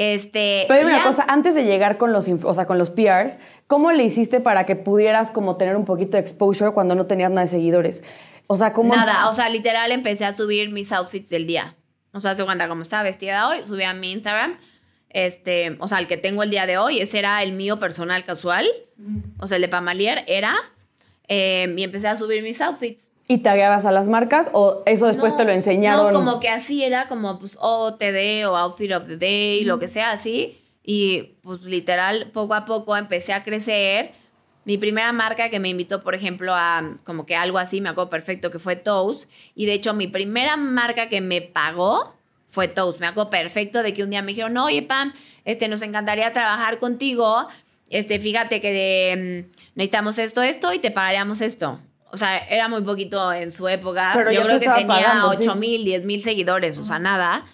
Este, 0.01 0.65
Pero 0.69 0.79
dime 0.81 0.93
ya- 0.93 0.99
una 0.99 1.05
cosa, 1.09 1.25
antes 1.27 1.57
de 1.57 1.65
llegar 1.65 1.99
con 1.99 2.13
los, 2.13 2.29
o 2.29 2.55
sea, 2.55 2.67
con 2.67 2.79
los 2.79 2.91
PRs, 2.91 3.37
¿cómo 3.67 3.91
le 3.91 4.05
hiciste 4.05 4.39
para 4.39 4.65
que 4.65 4.77
pudieras 4.77 5.33
como 5.33 5.57
tener 5.57 5.75
un 5.77 5.85
poquito 5.85 6.13
de 6.13 6.21
exposure 6.21 6.71
cuando 6.71 6.95
no 6.95 7.07
tenías 7.07 7.31
nada 7.31 7.43
de 7.43 7.49
seguidores? 7.49 8.05
O 8.47 8.57
sea, 8.57 8.73
¿cómo? 8.73 8.95
Nada, 8.95 9.29
o 9.29 9.35
sea, 9.35 9.49
literal 9.49 9.91
empecé 9.91 10.25
a 10.25 10.33
subir 10.33 10.71
mis 10.71 10.93
outfits 10.93 11.29
del 11.31 11.49
día. 11.49 11.75
O 12.13 12.21
sea, 12.21 12.37
se 12.37 12.45
cuenta 12.45 12.69
como 12.69 12.83
estaba 12.83 13.03
vestida 13.03 13.49
hoy, 13.49 13.59
subí 13.67 13.83
a 13.83 13.93
mi 13.93 14.13
Instagram. 14.13 14.57
Este, 15.11 15.77
o 15.81 15.89
sea, 15.89 15.99
el 15.99 16.07
que 16.07 16.17
tengo 16.17 16.45
el 16.45 16.51
día 16.51 16.67
de 16.67 16.79
hoy, 16.79 17.01
ese 17.01 17.19
era 17.19 17.43
el 17.43 17.53
mío 17.53 17.81
personal 17.81 18.25
casual. 18.25 18.69
O 19.41 19.47
sea, 19.49 19.57
el 19.57 19.63
de 19.63 19.69
Pamalier 19.69 20.25
era. 20.29 20.55
eh, 21.31 21.75
y 21.77 21.83
empecé 21.83 22.09
a 22.09 22.17
subir 22.17 22.43
mis 22.43 22.61
outfits. 22.61 23.09
¿Y 23.31 23.39
tagueabas 23.39 23.85
a 23.85 23.93
las 23.93 24.09
marcas 24.09 24.49
o 24.55 24.83
eso 24.87 25.07
después 25.07 25.33
No, 25.33 25.37
te 25.37 25.45
lo 25.45 25.53
enseñaron? 25.53 26.15
No, 26.15 26.19
como 26.19 26.41
que 26.41 26.49
así 26.49 26.83
era 26.83 27.09
como 27.09 27.39
pues 27.39 27.59
OTD 27.61 28.49
o 28.49 28.57
Outfit 28.57 28.93
of 28.93 29.07
the 29.07 29.19
Day, 29.19 29.65
lo 29.65 29.79
que 29.79 29.87
sea 29.87 30.13
así. 30.13 30.59
Y 30.83 31.35
pues 31.43 31.61
literal, 31.61 32.31
poco 32.33 32.55
a 32.55 32.65
poco 32.65 32.97
empecé 32.97 33.35
a 33.35 33.45
crecer. 33.45 34.13
Mi 34.65 34.79
primera 34.79 35.13
marca 35.13 35.51
que 35.51 35.61
me 35.61 35.69
invitó, 35.69 36.03
por 36.03 36.15
ejemplo, 36.15 36.55
a 36.55 36.97
como 37.05 37.27
que 37.27 37.37
algo 37.37 37.59
así, 37.59 37.83
me 37.83 37.91
acuerdo 37.91 38.09
perfecto, 38.09 38.51
que 38.51 38.59
fue 38.59 38.77
Toast. 38.77 39.29
Y 39.55 39.67
de 39.67 39.75
hecho, 39.75 39.93
mi 39.93 40.07
primera 40.07 40.57
marca 40.57 41.11
que 41.11 41.21
me 41.21 41.43
pagó 41.43 42.15
fue 42.47 42.67
Toast. 42.67 42.99
Me 42.99 43.07
acuerdo 43.07 43.29
perfecto 43.29 43.83
de 43.83 43.93
que 43.93 44.05
un 44.05 44.09
día 44.09 44.23
me 44.23 44.29
dijeron, 44.29 44.57
oye, 44.57 44.81
Pam, 44.81 45.13
este, 45.45 45.69
nos 45.69 45.83
encantaría 45.83 46.33
trabajar 46.33 46.79
contigo. 46.79 47.47
Este, 47.91 48.19
fíjate 48.19 48.63
que 48.63 49.45
mm, 49.47 49.59
necesitamos 49.75 50.17
esto, 50.17 50.43
esto 50.43 50.73
y 50.73 50.79
te 50.79 50.91
pagaríamos 50.91 51.43
esto. 51.43 51.79
O 52.11 52.17
sea, 52.17 52.39
era 52.39 52.69
muy 52.69 52.83
poquito 52.83 53.33
en 53.33 53.53
su 53.53 53.69
época. 53.69 54.13
Pero 54.15 54.33
Yo 54.33 54.43
creo 54.43 54.61
que 54.61 54.69
tenía. 54.69 55.27
8 55.27 55.55
mil, 55.57 55.85
10 55.85 56.05
mil 56.05 56.23
seguidores, 56.23 56.79
o 56.79 56.85
sea, 56.85 56.99
nada. 56.99 57.47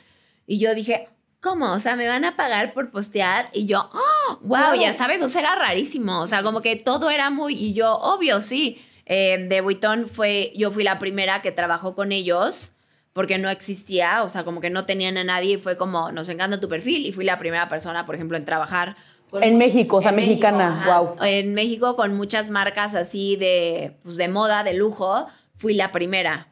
Y 0.47 0.59
yo 0.59 0.75
dije, 0.75 1.09
¿cómo? 1.41 1.73
O 1.73 1.79
sea, 1.79 1.97
¿me 1.97 2.09
van 2.09 2.25
a 2.25 2.37
pagar 2.37 2.73
por 2.73 2.91
postear? 2.91 3.51
Y 3.53 3.67
yo, 3.67 3.91
¡oh! 3.93 4.39
¡Wow! 4.43 4.75
Ya 4.81 4.95
sabes, 4.95 5.23
o 5.23 5.29
sea, 5.29 5.43
era 5.43 5.55
rarísimo. 5.57 6.21
O 6.21 6.27
sea, 6.27 6.43
como 6.43 6.61
que 6.61 6.77
todo 6.77 7.11
era 7.11 7.31
muy. 7.31 7.55
Y 7.55 7.73
yo, 7.75 7.95
obvio, 7.95 8.43
sí. 8.43 8.83
Eh, 9.07 9.47
de 9.49 9.61
Vuitton 9.61 10.09
fue. 10.09 10.53
Yo 10.57 10.71
fui 10.71 10.85
la 10.85 10.99
primera 10.99 11.43
que 11.43 11.53
trabajó 11.53 11.95
con 11.95 12.13
ellos 12.13 12.71
porque 13.15 13.39
no 13.39 13.49
existía, 13.49 14.25
o 14.25 14.29
sea, 14.29 14.45
como 14.45 14.61
que 14.61 14.71
no 14.71 14.87
tenían 14.87 15.17
a 15.17 15.25
nadie 15.25 15.53
y 15.53 15.57
fue 15.57 15.77
como, 15.77 16.11
nos 16.11 16.29
encanta 16.29 16.61
tu 16.61 16.69
perfil. 16.69 17.07
Y 17.07 17.13
fui 17.13 17.25
la 17.25 17.39
primera 17.39 17.69
persona, 17.69 18.05
por 18.07 18.17
ejemplo, 18.17 18.37
en 18.37 18.45
trabajar. 18.45 18.97
En 19.43 19.59
México, 19.59 19.97
o 19.97 20.03
sea, 20.03 20.13
México, 20.13 20.31
mexicana, 20.33 20.69
ajá. 20.81 21.01
wow. 21.01 21.17
En 21.23 21.55
México, 21.55 21.97
con 21.97 22.15
muchas 22.15 22.51
marcas 22.51 22.95
así 22.95 23.37
de, 23.37 23.97
pues, 24.03 24.17
de 24.17 24.29
moda, 24.29 24.65
de 24.65 24.75
lujo, 24.75 25.27
fui 25.57 25.75
la 25.75 25.93
primera. 25.93 26.49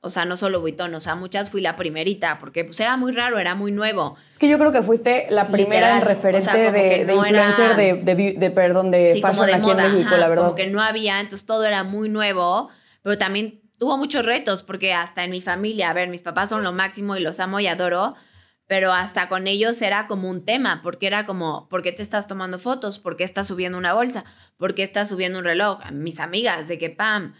O 0.00 0.10
sea, 0.10 0.24
no 0.24 0.36
solo 0.36 0.60
Vuitton, 0.60 0.94
o 0.94 1.00
sea, 1.00 1.16
muchas 1.16 1.50
fui 1.50 1.60
la 1.60 1.74
primerita, 1.74 2.38
porque 2.38 2.64
pues 2.64 2.78
era 2.78 2.96
muy 2.96 3.10
raro, 3.10 3.40
era 3.40 3.56
muy 3.56 3.72
nuevo. 3.72 4.16
Es 4.32 4.38
que 4.38 4.48
yo 4.48 4.56
creo 4.56 4.70
que 4.70 4.82
fuiste 4.82 5.26
la 5.30 5.48
primera 5.48 5.88
Literal, 5.96 6.02
en 6.02 6.06
referente 6.06 6.48
o 6.48 6.52
sea, 6.52 6.70
de, 6.72 6.88
que 6.88 7.04
de 7.04 7.14
no 7.16 7.24
era- 7.24 7.48
influencer 7.48 7.76
de, 8.04 8.14
de, 8.14 8.32
de, 8.38 8.50
perdón, 8.52 8.92
de 8.92 9.12
Sí, 9.14 9.20
fashion 9.20 9.46
de 9.46 9.54
aquí 9.54 9.62
moda, 9.66 9.86
en 9.86 9.92
México, 9.94 10.08
ajá, 10.10 10.18
la 10.18 10.28
verdad. 10.28 10.44
Como 10.44 10.54
que 10.54 10.68
no 10.68 10.80
había, 10.80 11.18
entonces 11.18 11.44
todo 11.44 11.64
era 11.64 11.82
muy 11.82 12.08
nuevo, 12.08 12.68
pero 13.02 13.18
también 13.18 13.60
tuvo 13.78 13.96
muchos 13.96 14.24
retos, 14.24 14.62
porque 14.62 14.92
hasta 14.94 15.24
en 15.24 15.30
mi 15.32 15.40
familia, 15.40 15.90
a 15.90 15.94
ver, 15.94 16.08
mis 16.08 16.22
papás 16.22 16.48
son 16.48 16.62
lo 16.62 16.72
máximo 16.72 17.16
y 17.16 17.20
los 17.20 17.40
amo 17.40 17.58
y 17.58 17.66
adoro, 17.66 18.14
pero 18.68 18.92
hasta 18.92 19.28
con 19.28 19.48
ellos 19.48 19.80
era 19.82 20.06
como 20.06 20.28
un 20.28 20.44
tema, 20.44 20.82
porque 20.82 21.06
era 21.06 21.24
como, 21.24 21.68
¿por 21.70 21.82
qué 21.82 21.90
te 21.90 22.02
estás 22.02 22.28
tomando 22.28 22.58
fotos? 22.58 22.98
¿Por 22.98 23.16
qué 23.16 23.24
estás 23.24 23.48
subiendo 23.48 23.78
una 23.78 23.94
bolsa? 23.94 24.26
¿Por 24.58 24.74
qué 24.74 24.82
estás 24.82 25.08
subiendo 25.08 25.38
un 25.38 25.46
reloj? 25.46 25.80
Mis 25.90 26.20
amigas, 26.20 26.68
de 26.68 26.76
que, 26.76 26.90
pam, 26.90 27.34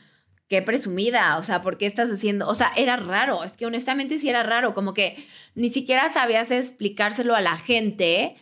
qué 0.49 0.63
presumida, 0.63 1.37
o 1.37 1.43
sea, 1.43 1.61
¿por 1.61 1.77
qué 1.77 1.85
estás 1.85 2.11
haciendo? 2.11 2.49
O 2.49 2.55
sea, 2.55 2.73
era 2.77 2.97
raro, 2.97 3.45
es 3.45 3.59
que 3.59 3.67
honestamente 3.67 4.19
sí 4.19 4.31
era 4.31 4.43
raro, 4.43 4.73
como 4.73 4.95
que 4.95 5.23
ni 5.55 5.69
siquiera 5.69 6.11
sabías 6.11 6.51
explicárselo 6.51 7.35
a 7.37 7.43
la 7.43 7.59
gente, 7.59 8.37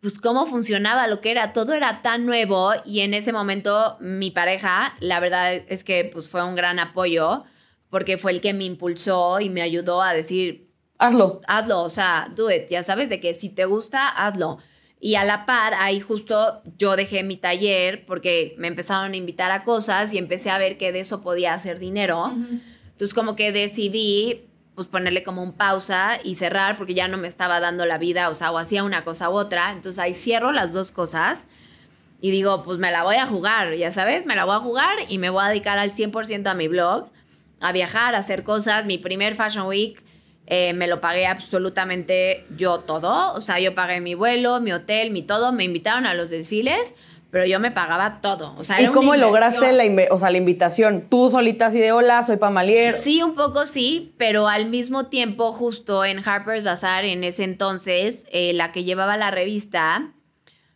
pues 0.00 0.18
cómo 0.18 0.48
funcionaba 0.48 1.06
lo 1.06 1.20
que 1.20 1.30
era, 1.30 1.52
todo 1.52 1.72
era 1.72 2.02
tan 2.02 2.26
nuevo 2.26 2.72
y 2.84 3.00
en 3.00 3.14
ese 3.14 3.32
momento 3.32 3.96
mi 4.00 4.32
pareja, 4.32 4.96
la 4.98 5.20
verdad 5.20 5.54
es 5.54 5.84
que 5.84 6.10
pues 6.12 6.28
fue 6.28 6.42
un 6.42 6.56
gran 6.56 6.80
apoyo 6.80 7.44
porque 7.90 8.18
fue 8.18 8.32
el 8.32 8.40
que 8.40 8.54
me 8.54 8.64
impulsó 8.64 9.38
y 9.38 9.48
me 9.48 9.62
ayudó 9.62 10.02
a 10.02 10.12
decir, 10.14 10.71
Hazlo. 11.02 11.40
hazlo, 11.48 11.82
o 11.82 11.90
sea, 11.90 12.30
do 12.34 12.48
it, 12.48 12.68
ya 12.70 12.84
sabes 12.84 13.08
de 13.08 13.18
que 13.18 13.34
si 13.34 13.48
te 13.48 13.64
gusta, 13.64 14.08
hazlo. 14.08 14.58
Y 15.00 15.16
a 15.16 15.24
la 15.24 15.46
par, 15.46 15.74
ahí 15.74 15.98
justo 15.98 16.62
yo 16.78 16.94
dejé 16.94 17.24
mi 17.24 17.36
taller 17.36 18.06
porque 18.06 18.54
me 18.56 18.68
empezaron 18.68 19.12
a 19.12 19.16
invitar 19.16 19.50
a 19.50 19.64
cosas 19.64 20.14
y 20.14 20.18
empecé 20.18 20.50
a 20.50 20.58
ver 20.58 20.78
que 20.78 20.92
de 20.92 21.00
eso 21.00 21.20
podía 21.20 21.54
hacer 21.54 21.80
dinero. 21.80 22.32
Entonces 22.32 23.12
como 23.14 23.34
que 23.34 23.50
decidí 23.50 24.44
pues 24.76 24.86
ponerle 24.86 25.24
como 25.24 25.42
un 25.42 25.54
pausa 25.54 26.20
y 26.22 26.36
cerrar 26.36 26.78
porque 26.78 26.94
ya 26.94 27.08
no 27.08 27.18
me 27.18 27.26
estaba 27.26 27.58
dando 27.58 27.84
la 27.84 27.98
vida, 27.98 28.28
o 28.28 28.36
sea, 28.36 28.52
o 28.52 28.58
hacía 28.58 28.84
una 28.84 29.02
cosa 29.02 29.28
u 29.28 29.32
otra. 29.32 29.72
Entonces 29.72 29.98
ahí 29.98 30.14
cierro 30.14 30.52
las 30.52 30.72
dos 30.72 30.92
cosas 30.92 31.46
y 32.20 32.30
digo, 32.30 32.62
pues 32.62 32.78
me 32.78 32.92
la 32.92 33.02
voy 33.02 33.16
a 33.16 33.26
jugar, 33.26 33.74
ya 33.74 33.92
sabes, 33.92 34.24
me 34.24 34.36
la 34.36 34.44
voy 34.44 34.54
a 34.54 34.60
jugar 34.60 34.94
y 35.08 35.18
me 35.18 35.30
voy 35.30 35.44
a 35.44 35.48
dedicar 35.48 35.78
al 35.78 35.90
100% 35.90 36.46
a 36.46 36.54
mi 36.54 36.68
blog, 36.68 37.10
a 37.58 37.72
viajar, 37.72 38.14
a 38.14 38.18
hacer 38.18 38.44
cosas. 38.44 38.86
Mi 38.86 38.98
primer 38.98 39.34
Fashion 39.34 39.66
Week 39.66 40.00
eh, 40.54 40.74
me 40.74 40.86
lo 40.86 41.00
pagué 41.00 41.26
absolutamente 41.26 42.44
yo 42.58 42.80
todo, 42.80 43.32
o 43.32 43.40
sea, 43.40 43.58
yo 43.58 43.74
pagué 43.74 44.02
mi 44.02 44.12
vuelo, 44.14 44.60
mi 44.60 44.70
hotel, 44.70 45.10
mi 45.10 45.22
todo, 45.22 45.50
me 45.50 45.64
invitaron 45.64 46.04
a 46.04 46.12
los 46.12 46.28
desfiles 46.28 46.92
pero 47.30 47.46
yo 47.46 47.58
me 47.60 47.70
pagaba 47.70 48.20
todo. 48.20 48.54
O 48.58 48.62
sea, 48.62 48.78
¿Y 48.78 48.84
era 48.84 48.92
cómo 48.92 49.12
una 49.12 49.16
lograste 49.16 49.72
la, 49.72 49.84
o 50.10 50.18
sea, 50.18 50.28
la 50.28 50.36
invitación? 50.36 51.06
¿Tú 51.08 51.30
solita 51.30 51.64
así 51.68 51.80
de 51.80 51.90
hola, 51.90 52.22
soy 52.24 52.36
Pamalier? 52.36 52.92
Sí, 52.92 53.22
un 53.22 53.34
poco 53.34 53.64
sí, 53.64 54.12
pero 54.18 54.48
al 54.48 54.68
mismo 54.68 55.06
tiempo, 55.06 55.54
justo 55.54 56.04
en 56.04 56.20
Harper's 56.22 56.62
Bazaar, 56.62 57.06
en 57.06 57.24
ese 57.24 57.44
entonces, 57.44 58.26
eh, 58.30 58.52
la 58.52 58.70
que 58.70 58.84
llevaba 58.84 59.16
la 59.16 59.30
revista, 59.30 60.12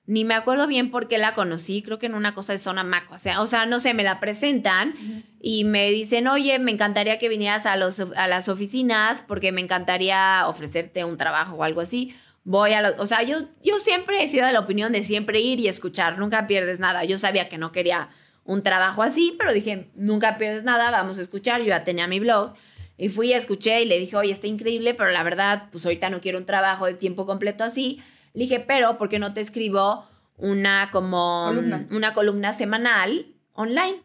ni 0.06 0.24
me 0.24 0.34
acuerdo 0.34 0.66
bien 0.66 0.90
por 0.90 1.08
qué 1.08 1.18
la 1.18 1.34
conocí, 1.34 1.82
creo 1.82 1.98
que 1.98 2.06
en 2.06 2.14
una 2.14 2.34
cosa 2.34 2.52
de 2.52 2.58
zona 2.58 2.84
Mac, 2.84 3.10
o 3.10 3.18
sea, 3.18 3.40
o 3.42 3.46
sea, 3.46 3.66
no 3.66 3.80
sé, 3.80 3.92
me 3.94 4.02
la 4.04 4.20
presentan 4.20 4.94
y 5.40 5.64
me 5.64 5.90
dicen, 5.90 6.28
oye, 6.28 6.58
me 6.58 6.70
encantaría 6.70 7.18
que 7.18 7.28
vinieras 7.28 7.66
a, 7.66 7.76
los, 7.76 7.98
a 8.16 8.26
las 8.28 8.48
oficinas 8.48 9.24
porque 9.26 9.50
me 9.52 9.60
encantaría 9.60 10.44
ofrecerte 10.46 11.04
un 11.04 11.16
trabajo 11.16 11.56
o 11.56 11.62
algo 11.64 11.80
así. 11.80 12.14
Voy 12.44 12.72
a, 12.74 12.82
lo- 12.82 13.02
o 13.02 13.06
sea, 13.08 13.22
yo, 13.24 13.38
yo 13.64 13.78
siempre 13.80 14.22
he 14.22 14.28
sido 14.28 14.46
de 14.46 14.52
la 14.52 14.60
opinión 14.60 14.92
de 14.92 15.02
siempre 15.02 15.40
ir 15.40 15.58
y 15.58 15.66
escuchar, 15.68 16.18
nunca 16.18 16.46
pierdes 16.46 16.78
nada. 16.78 17.04
Yo 17.04 17.18
sabía 17.18 17.48
que 17.48 17.58
no 17.58 17.72
quería 17.72 18.08
un 18.44 18.62
trabajo 18.62 19.02
así, 19.02 19.34
pero 19.36 19.52
dije, 19.52 19.88
nunca 19.96 20.38
pierdes 20.38 20.62
nada, 20.62 20.92
vamos 20.92 21.18
a 21.18 21.22
escuchar. 21.22 21.60
Yo 21.62 21.66
ya 21.68 21.82
tenía 21.82 22.06
mi 22.06 22.20
blog 22.20 22.54
y 22.96 23.08
fui, 23.08 23.32
escuché 23.32 23.82
y 23.82 23.86
le 23.86 23.98
dije, 23.98 24.14
oye, 24.16 24.32
está 24.32 24.46
increíble, 24.46 24.94
pero 24.94 25.10
la 25.10 25.24
verdad, 25.24 25.64
pues 25.72 25.84
ahorita 25.84 26.08
no 26.10 26.20
quiero 26.20 26.38
un 26.38 26.46
trabajo 26.46 26.86
de 26.86 26.94
tiempo 26.94 27.26
completo 27.26 27.64
así. 27.64 28.00
Le 28.36 28.42
dije, 28.42 28.60
pero, 28.60 28.98
¿por 28.98 29.08
qué 29.08 29.18
no 29.18 29.32
te 29.32 29.40
escribo 29.40 30.06
una 30.36 30.90
como 30.92 31.46
Columna. 31.46 31.86
una 31.90 32.12
columna 32.12 32.52
semanal 32.52 33.34
online? 33.54 34.02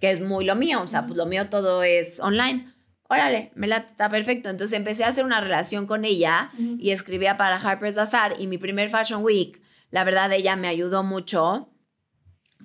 Que 0.00 0.10
es 0.10 0.20
muy 0.20 0.44
lo 0.44 0.56
mío, 0.56 0.82
o 0.82 0.88
sea, 0.88 1.06
pues 1.06 1.16
lo 1.16 1.26
mío 1.26 1.48
todo 1.48 1.84
es 1.84 2.18
online. 2.18 2.74
Órale, 3.08 3.52
me 3.54 3.68
la 3.68 3.76
está 3.76 4.10
perfecto. 4.10 4.50
Entonces 4.50 4.76
empecé 4.76 5.04
a 5.04 5.08
hacer 5.08 5.24
una 5.24 5.40
relación 5.40 5.86
con 5.86 6.04
ella 6.04 6.50
y 6.58 6.90
escribía 6.90 7.36
para 7.36 7.54
Harper's 7.56 7.94
Bazaar 7.94 8.34
y 8.40 8.48
mi 8.48 8.58
primer 8.58 8.90
Fashion 8.90 9.22
Week, 9.22 9.62
la 9.90 10.02
verdad 10.02 10.32
ella 10.32 10.56
me 10.56 10.66
ayudó 10.66 11.04
mucho 11.04 11.68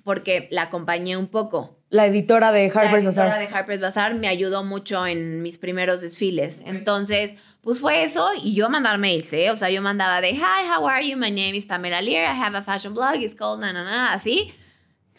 porque 0.02 0.48
la 0.50 0.62
acompañé 0.62 1.16
un 1.16 1.28
poco. 1.28 1.78
La 1.90 2.06
editora 2.06 2.50
de 2.50 2.66
La 2.66 2.80
Harper's 2.80 3.04
editora 3.04 3.26
Bazaar. 3.28 3.48
de 3.48 3.54
Harper's 3.54 3.80
Bazaar 3.80 4.14
me 4.16 4.26
ayudó 4.26 4.64
mucho 4.64 5.06
en 5.06 5.42
mis 5.42 5.58
primeros 5.58 6.00
desfiles. 6.00 6.60
Entonces, 6.66 7.36
pues 7.62 7.80
fue 7.80 8.04
eso 8.04 8.30
y 8.42 8.54
yo 8.54 8.68
mandar 8.70 8.98
mails, 8.98 9.32
¿eh? 9.32 9.50
O 9.50 9.56
sea, 9.56 9.68
yo 9.70 9.82
mandaba 9.82 10.20
de, 10.20 10.30
hi, 10.30 10.68
how 10.74 10.86
are 10.88 11.06
you? 11.06 11.16
My 11.16 11.30
name 11.30 11.54
is 11.56 11.66
Pamela 11.66 12.00
Lear. 12.00 12.24
I 12.24 12.38
have 12.40 12.56
a 12.56 12.62
fashion 12.62 12.94
blog. 12.94 13.16
It's 13.16 13.34
called 13.34 13.60
na, 13.60 13.72
na, 13.72 13.84
na, 13.84 14.12
así. 14.12 14.52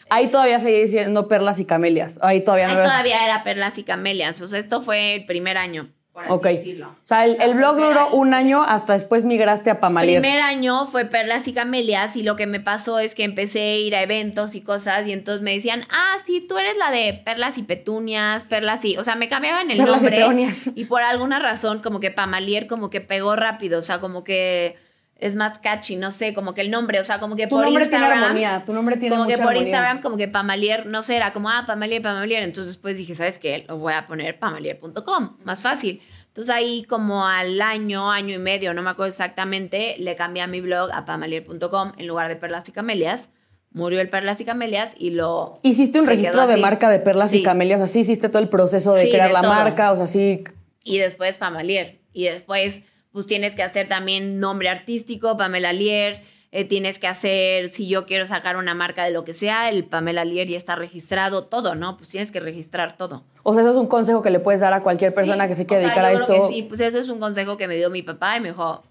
Ahí 0.08 0.26
todavía 0.28 0.58
seguía 0.58 0.80
diciendo 0.80 1.28
perlas 1.28 1.60
y 1.60 1.64
camelias. 1.64 2.18
Ahí 2.22 2.42
todavía 2.42 2.66
Ahí 2.68 2.74
no 2.74 2.80
era- 2.80 2.88
todavía 2.90 3.24
era 3.24 3.44
perlas 3.44 3.78
y 3.78 3.84
camelias. 3.84 4.40
O 4.40 4.46
sea, 4.48 4.58
esto 4.58 4.82
fue 4.82 5.14
el 5.16 5.24
primer 5.24 5.56
año, 5.56 5.88
por 6.12 6.24
así 6.24 6.32
Ok. 6.32 6.44
decirlo. 6.46 6.88
O 6.88 7.06
sea, 7.06 7.24
el, 7.24 7.40
el 7.40 7.54
blog 7.54 7.76
duró 7.76 8.00
año. 8.06 8.14
un 8.14 8.34
año 8.34 8.62
hasta 8.64 8.94
después 8.94 9.24
migraste 9.24 9.70
a 9.70 9.80
Pamalier. 9.80 10.20
Primer 10.20 10.40
año 10.40 10.86
fue 10.86 11.04
Perlas 11.04 11.46
y 11.46 11.52
Camelias 11.52 12.16
y 12.16 12.22
lo 12.22 12.36
que 12.36 12.46
me 12.46 12.58
pasó 12.60 12.98
es 12.98 13.14
que 13.14 13.24
empecé 13.24 13.60
a 13.60 13.76
ir 13.76 13.94
a 13.94 14.02
eventos 14.02 14.54
y 14.54 14.60
cosas 14.60 15.06
y 15.06 15.12
entonces 15.12 15.42
me 15.42 15.54
decían, 15.54 15.84
ah, 15.90 16.16
sí, 16.26 16.44
tú 16.48 16.58
eres 16.58 16.76
la 16.76 16.90
de 16.90 17.20
Perlas 17.24 17.58
y 17.58 17.62
Petunias, 17.62 18.44
Perlas 18.44 18.84
y, 18.84 18.96
o 18.96 19.04
sea, 19.04 19.14
me 19.16 19.28
cambiaban 19.28 19.70
el 19.70 19.78
Perlas 19.78 19.98
y 19.98 20.02
nombre 20.02 20.16
peonias. 20.16 20.70
y 20.74 20.84
por 20.86 21.02
alguna 21.02 21.38
razón 21.38 21.80
como 21.80 22.00
que 22.00 22.10
Pamalier 22.10 22.66
como 22.66 22.90
que 22.90 23.00
pegó 23.00 23.36
rápido, 23.36 23.78
o 23.80 23.82
sea, 23.84 24.00
como 24.00 24.24
que 24.24 24.76
es 25.20 25.34
más 25.36 25.58
catchy, 25.58 25.96
no 25.96 26.10
sé, 26.10 26.34
como 26.34 26.54
que 26.54 26.60
el 26.62 26.70
nombre, 26.70 26.98
o 27.00 27.04
sea, 27.04 27.18
como 27.20 27.36
que 27.36 27.46
Tu 27.46 27.56
por 27.56 27.64
nombre 27.64 27.84
tiene 27.86 27.96
Instagram 28.04 28.24
armonía. 28.24 28.62
Tu 28.66 28.72
nombre 28.72 28.96
tiene 28.96 29.14
como 29.14 29.26
que 29.28 29.34
mucha 29.34 29.42
por 29.44 29.52
armonía. 29.52 29.68
Instagram, 29.70 30.00
como 30.02 30.16
que 30.16 30.28
Pamalier, 30.28 30.86
no 30.86 31.02
sé, 31.02 31.16
era 31.16 31.32
como, 31.32 31.48
ah, 31.50 31.64
Pamalier, 31.66 32.02
Pamalier. 32.02 32.42
Entonces 32.42 32.72
después 32.74 32.96
dije, 32.96 33.14
¿sabes 33.14 33.38
qué? 33.38 33.64
Lo 33.68 33.76
voy 33.78 33.92
a 33.92 34.06
poner 34.06 34.38
pamalier.com, 34.38 35.36
más 35.44 35.60
fácil. 35.62 36.00
Entonces 36.28 36.54
ahí 36.54 36.84
como 36.84 37.26
al 37.26 37.60
año, 37.60 38.10
año 38.10 38.34
y 38.34 38.38
medio, 38.38 38.72
no 38.72 38.82
me 38.82 38.90
acuerdo 38.90 39.08
exactamente, 39.10 39.96
le 39.98 40.14
cambié 40.16 40.42
a 40.42 40.46
mi 40.46 40.60
blog 40.60 40.90
a 40.92 41.04
pamalier.com 41.04 41.92
en 41.98 42.06
lugar 42.06 42.28
de 42.28 42.36
Perlas 42.36 42.68
y 42.68 42.72
Camelias. 42.72 43.28
Murió 43.72 44.00
el 44.00 44.08
Perlas 44.08 44.40
y 44.40 44.44
Camelias 44.44 44.90
y 44.98 45.10
lo... 45.10 45.60
Hiciste 45.62 46.00
un 46.00 46.06
registro 46.06 46.46
de 46.46 46.56
marca 46.56 46.88
de 46.90 46.98
perlas 46.98 47.32
y 47.32 47.38
Sí. 47.38 47.42
camelias, 47.44 47.80
así 47.80 48.00
hiciste 48.00 48.28
todo 48.28 48.40
el 48.42 48.48
proceso 48.48 48.94
de 48.94 49.02
Sí, 49.04 49.10
crear 49.10 49.28
de 49.28 49.32
la 49.34 49.42
todo. 49.42 49.52
marca, 49.52 49.92
o 49.92 49.96
sea, 49.96 50.06
sí. 50.08 50.42
Y 50.82 50.98
después 50.98 51.36
Pamalier. 51.36 52.00
Y 52.12 52.24
después, 52.24 52.82
pues 53.12 53.26
tienes 53.26 53.54
que 53.54 53.62
hacer 53.62 53.88
también 53.88 54.38
nombre 54.40 54.68
artístico, 54.68 55.36
Pamela 55.36 55.72
Lier. 55.72 56.22
eh, 56.52 56.64
tienes 56.64 56.98
que 56.98 57.06
hacer, 57.06 57.70
si 57.70 57.86
yo 57.88 58.06
quiero 58.06 58.26
sacar 58.26 58.56
una 58.56 58.74
marca 58.74 59.04
de 59.04 59.12
lo 59.12 59.22
que 59.22 59.34
sea, 59.34 59.68
el 59.70 59.84
Pamela 59.84 60.24
Lier 60.24 60.48
ya 60.48 60.58
está 60.58 60.74
registrado, 60.74 61.44
todo, 61.44 61.76
¿no? 61.76 61.96
Pues 61.96 62.08
tienes 62.08 62.32
que 62.32 62.40
registrar 62.40 62.96
todo. 62.96 63.22
O 63.44 63.52
sea, 63.52 63.62
eso 63.62 63.70
es 63.70 63.76
un 63.76 63.86
consejo 63.86 64.20
que 64.20 64.30
le 64.30 64.40
puedes 64.40 64.60
dar 64.60 64.72
a 64.72 64.82
cualquier 64.82 65.14
persona 65.14 65.44
Sí, 65.44 65.48
que 65.50 65.54
se 65.54 65.66
quiera 65.66 65.82
dedicar 65.84 66.04
a 66.04 66.12
esto. 66.12 66.26
que 66.26 66.52
sí, 66.52 66.62
pues 66.62 66.80
eso 66.80 66.98
es 66.98 67.08
un 67.08 67.20
consejo 67.20 67.56
que 67.56 67.68
me 67.68 67.76
dio 67.76 67.88
mi 67.88 68.02
papá 68.02 68.36
y 68.36 68.40
me 68.40 68.48
dijo, 68.48 68.82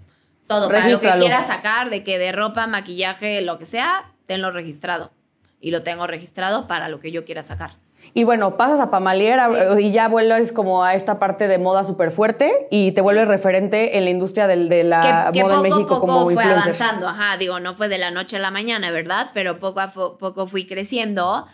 todo, 0.47 0.69
para 0.69 0.87
lo 0.87 1.01
que 1.01 1.11
quieras 1.19 1.47
sacar, 1.47 1.89
de 1.89 2.03
que 2.05 2.17
de 2.17 2.31
ropa, 2.31 2.65
maquillaje, 2.65 3.41
lo 3.41 3.57
que 3.57 3.65
sea, 3.65 4.11
tenlo 4.25 4.51
registrado. 4.51 5.11
Y 5.59 5.71
lo 5.71 5.83
tengo 5.83 6.07
registrado 6.07 6.65
para 6.65 6.87
lo 6.87 7.01
que 7.01 7.11
yo 7.11 7.25
quiera 7.25 7.43
sacar. 7.43 7.71
Y 8.13 8.23
bueno, 8.23 8.57
pasas 8.57 8.79
a 8.79 8.89
Pamalier 8.91 9.39
a- 9.39 9.79
y 9.79 9.91
ya 9.91 10.07
vuelves 10.07 10.51
como 10.51 10.83
a 10.83 10.95
esta 10.95 11.19
parte 11.19 11.47
de 11.47 11.57
moda 11.57 11.83
súper 11.83 12.11
fuerte 12.11 12.67
y 12.71 12.91
te 12.93 13.01
vuelves 13.01 13.27
referente 13.27 13.97
en 13.97 14.03
la 14.05 14.09
industria 14.09 14.47
del- 14.47 14.67
de 14.69 14.83
la 14.83 15.29
que, 15.31 15.39
que 15.39 15.43
moda 15.43 15.55
poco 15.55 15.65
en 15.65 15.71
México 15.71 15.87
poco 15.95 15.99
como 16.01 16.23
fue 16.23 16.33
influencer. 16.33 16.61
avanzando, 16.63 17.07
ajá, 17.07 17.37
digo, 17.37 17.59
no 17.59 17.75
fue 17.75 17.87
de 17.87 17.97
la 17.99 18.11
noche 18.11 18.37
a 18.37 18.39
la 18.39 18.51
mañana, 18.51 18.91
¿verdad? 18.91 19.31
Pero 19.33 19.59
poco 19.59 19.79
a 19.79 19.91
poco 19.91 20.47
fui 20.47 20.65
creciendo 20.65 21.47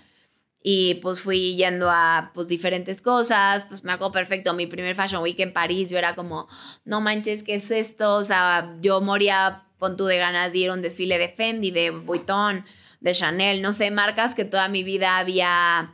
y 0.67 0.95
pues 0.95 1.19
fui 1.19 1.55
yendo 1.55 1.89
a 1.91 2.31
pues 2.33 2.47
diferentes 2.47 3.01
cosas, 3.01 3.65
pues 3.67 3.83
me 3.83 3.91
acuerdo 3.91 4.13
perfecto, 4.13 4.53
mi 4.53 4.65
primer 4.65 4.95
Fashion 4.95 5.21
Week 5.21 5.39
en 5.39 5.53
París, 5.53 5.89
yo 5.89 5.97
era 5.97 6.15
como, 6.15 6.47
no 6.85 7.01
manches, 7.01 7.43
¿qué 7.43 7.55
es 7.55 7.69
esto? 7.69 8.15
O 8.15 8.23
sea, 8.23 8.73
yo 8.79 8.99
moría, 9.01 9.63
pon 9.77 9.95
tú 9.97 10.05
de 10.05 10.17
ganas 10.17 10.53
de 10.53 10.57
ir 10.59 10.69
a 10.69 10.73
un 10.73 10.81
desfile 10.81 11.17
de 11.19 11.27
Fendi, 11.29 11.69
de 11.69 11.91
Vuitton, 11.91 12.65
de 12.99 13.11
Chanel, 13.11 13.61
no 13.61 13.73
sé, 13.73 13.91
marcas 13.91 14.33
que 14.33 14.45
toda 14.45 14.67
mi 14.67 14.81
vida 14.81 15.17
había 15.19 15.91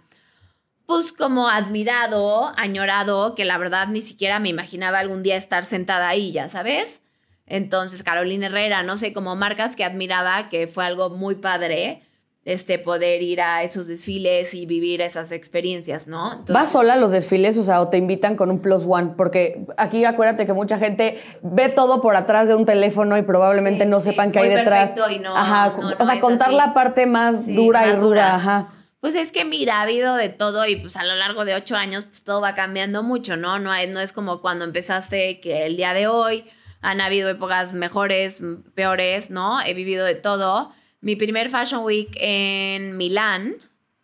pues 0.92 1.14
como 1.14 1.48
admirado, 1.48 2.52
añorado, 2.58 3.34
que 3.34 3.46
la 3.46 3.58
verdad 3.58 3.88
ni 3.88 4.02
siquiera 4.02 4.40
me 4.40 4.50
imaginaba 4.50 5.00
algún 5.00 5.24
día 5.24 5.38
estar 5.38 5.64
sentada 5.64 6.10
ahí, 6.10 6.34
ya 6.34 6.50
sabes. 6.50 7.02
Entonces, 7.48 8.04
Carolina 8.04 8.48
Herrera, 8.48 8.84
no 8.84 8.98
sé, 8.98 9.14
como 9.14 9.36
marcas 9.38 9.76
que 9.78 9.86
admiraba, 9.86 10.50
que 10.50 10.68
fue 10.68 10.86
algo 10.86 11.10
muy 11.10 11.36
padre, 11.36 12.02
este, 12.44 12.78
poder 12.78 13.22
ir 13.22 13.40
a 13.40 13.64
esos 13.64 13.88
desfiles 13.88 14.54
y 14.54 14.66
vivir 14.66 15.00
esas 15.02 15.32
experiencias, 15.32 16.08
¿no? 16.08 16.32
Entonces, 16.32 16.54
¿Vas 16.54 16.70
sola 16.72 16.94
a 16.94 16.98
los 16.98 17.12
desfiles, 17.12 17.58
o 17.58 17.64
sea, 17.64 17.80
o 17.82 17.88
te 17.88 17.98
invitan 17.98 18.36
con 18.36 18.50
un 18.52 18.60
plus 18.60 18.84
one? 18.88 19.14
Porque 19.16 19.66
aquí 19.78 20.04
acuérdate 20.04 20.46
que 20.46 20.52
mucha 20.54 20.78
gente 20.78 21.22
ve 21.42 21.70
todo 21.70 22.02
por 22.02 22.16
atrás 22.18 22.48
de 22.50 22.56
un 22.56 22.66
teléfono 22.66 23.18
y 23.18 23.22
probablemente 23.22 23.86
Sí, 23.86 23.90
no 23.90 24.00
sí, 24.02 24.10
sepan 24.10 24.32
qué 24.34 24.40
muy 24.40 24.50
hay 24.50 24.56
detrás. 24.56 24.90
perfecto 24.92 25.10
y 25.10 25.20
no- 25.20 25.36
ajá, 25.38 25.74
no, 25.80 25.88
o 26.00 26.06
sea, 26.06 26.20
contar 26.20 26.48
así. 26.50 26.58
la 26.58 26.74
parte 26.74 27.06
más 27.06 27.46
Sí, 27.46 27.56
dura 27.56 27.88
y 27.88 27.96
dura. 27.96 28.36
ajá. 28.36 28.74
Pues 29.02 29.16
es 29.16 29.32
que 29.32 29.46
mira, 29.46 29.80
ha 29.80 29.82
habido 29.82 30.16
de 30.16 30.30
todo 30.30 30.66
y 30.68 30.76
pues 30.76 30.96
a 30.96 31.04
lo 31.04 31.16
largo 31.16 31.44
de 31.44 31.56
ocho 31.56 31.76
años 31.76 32.06
pues 32.06 32.24
todo 32.24 32.40
va 32.40 32.54
cambiando 32.54 33.02
mucho, 33.02 33.36
¿no? 33.36 33.58
No, 33.58 33.72
hay- 33.72 33.88
no 33.88 34.00
es 34.00 34.14
como 34.14 34.42
cuando 34.42 34.64
empezaste 34.64 35.40
que 35.40 35.66
el 35.66 35.76
día 35.76 35.94
de 35.94 36.06
hoy 36.08 36.46
han 36.82 37.02
habido 37.02 37.28
épocas 37.30 37.74
mejores, 37.74 38.42
peores, 38.76 39.32
¿no? 39.32 39.60
He 39.66 39.74
vivido 39.74 40.06
de 40.06 40.16
todo. 40.16 40.72
Mi 41.00 41.16
primer 41.16 41.50
Fashion 41.50 41.84
Week 41.84 42.10
en 42.20 42.96
Milán, 42.96 43.56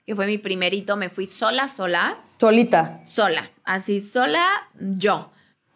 que 0.05 0.15
fue 0.15 0.25
mi 0.25 0.39
primerito, 0.39 0.97
me 0.97 1.09
fui 1.09 1.27
sola, 1.27 1.67
sola, 1.67 2.17
Solita. 2.39 2.99
sola, 3.05 3.51
así 3.63 3.99
sola 3.99 4.43
yo. 4.79 5.31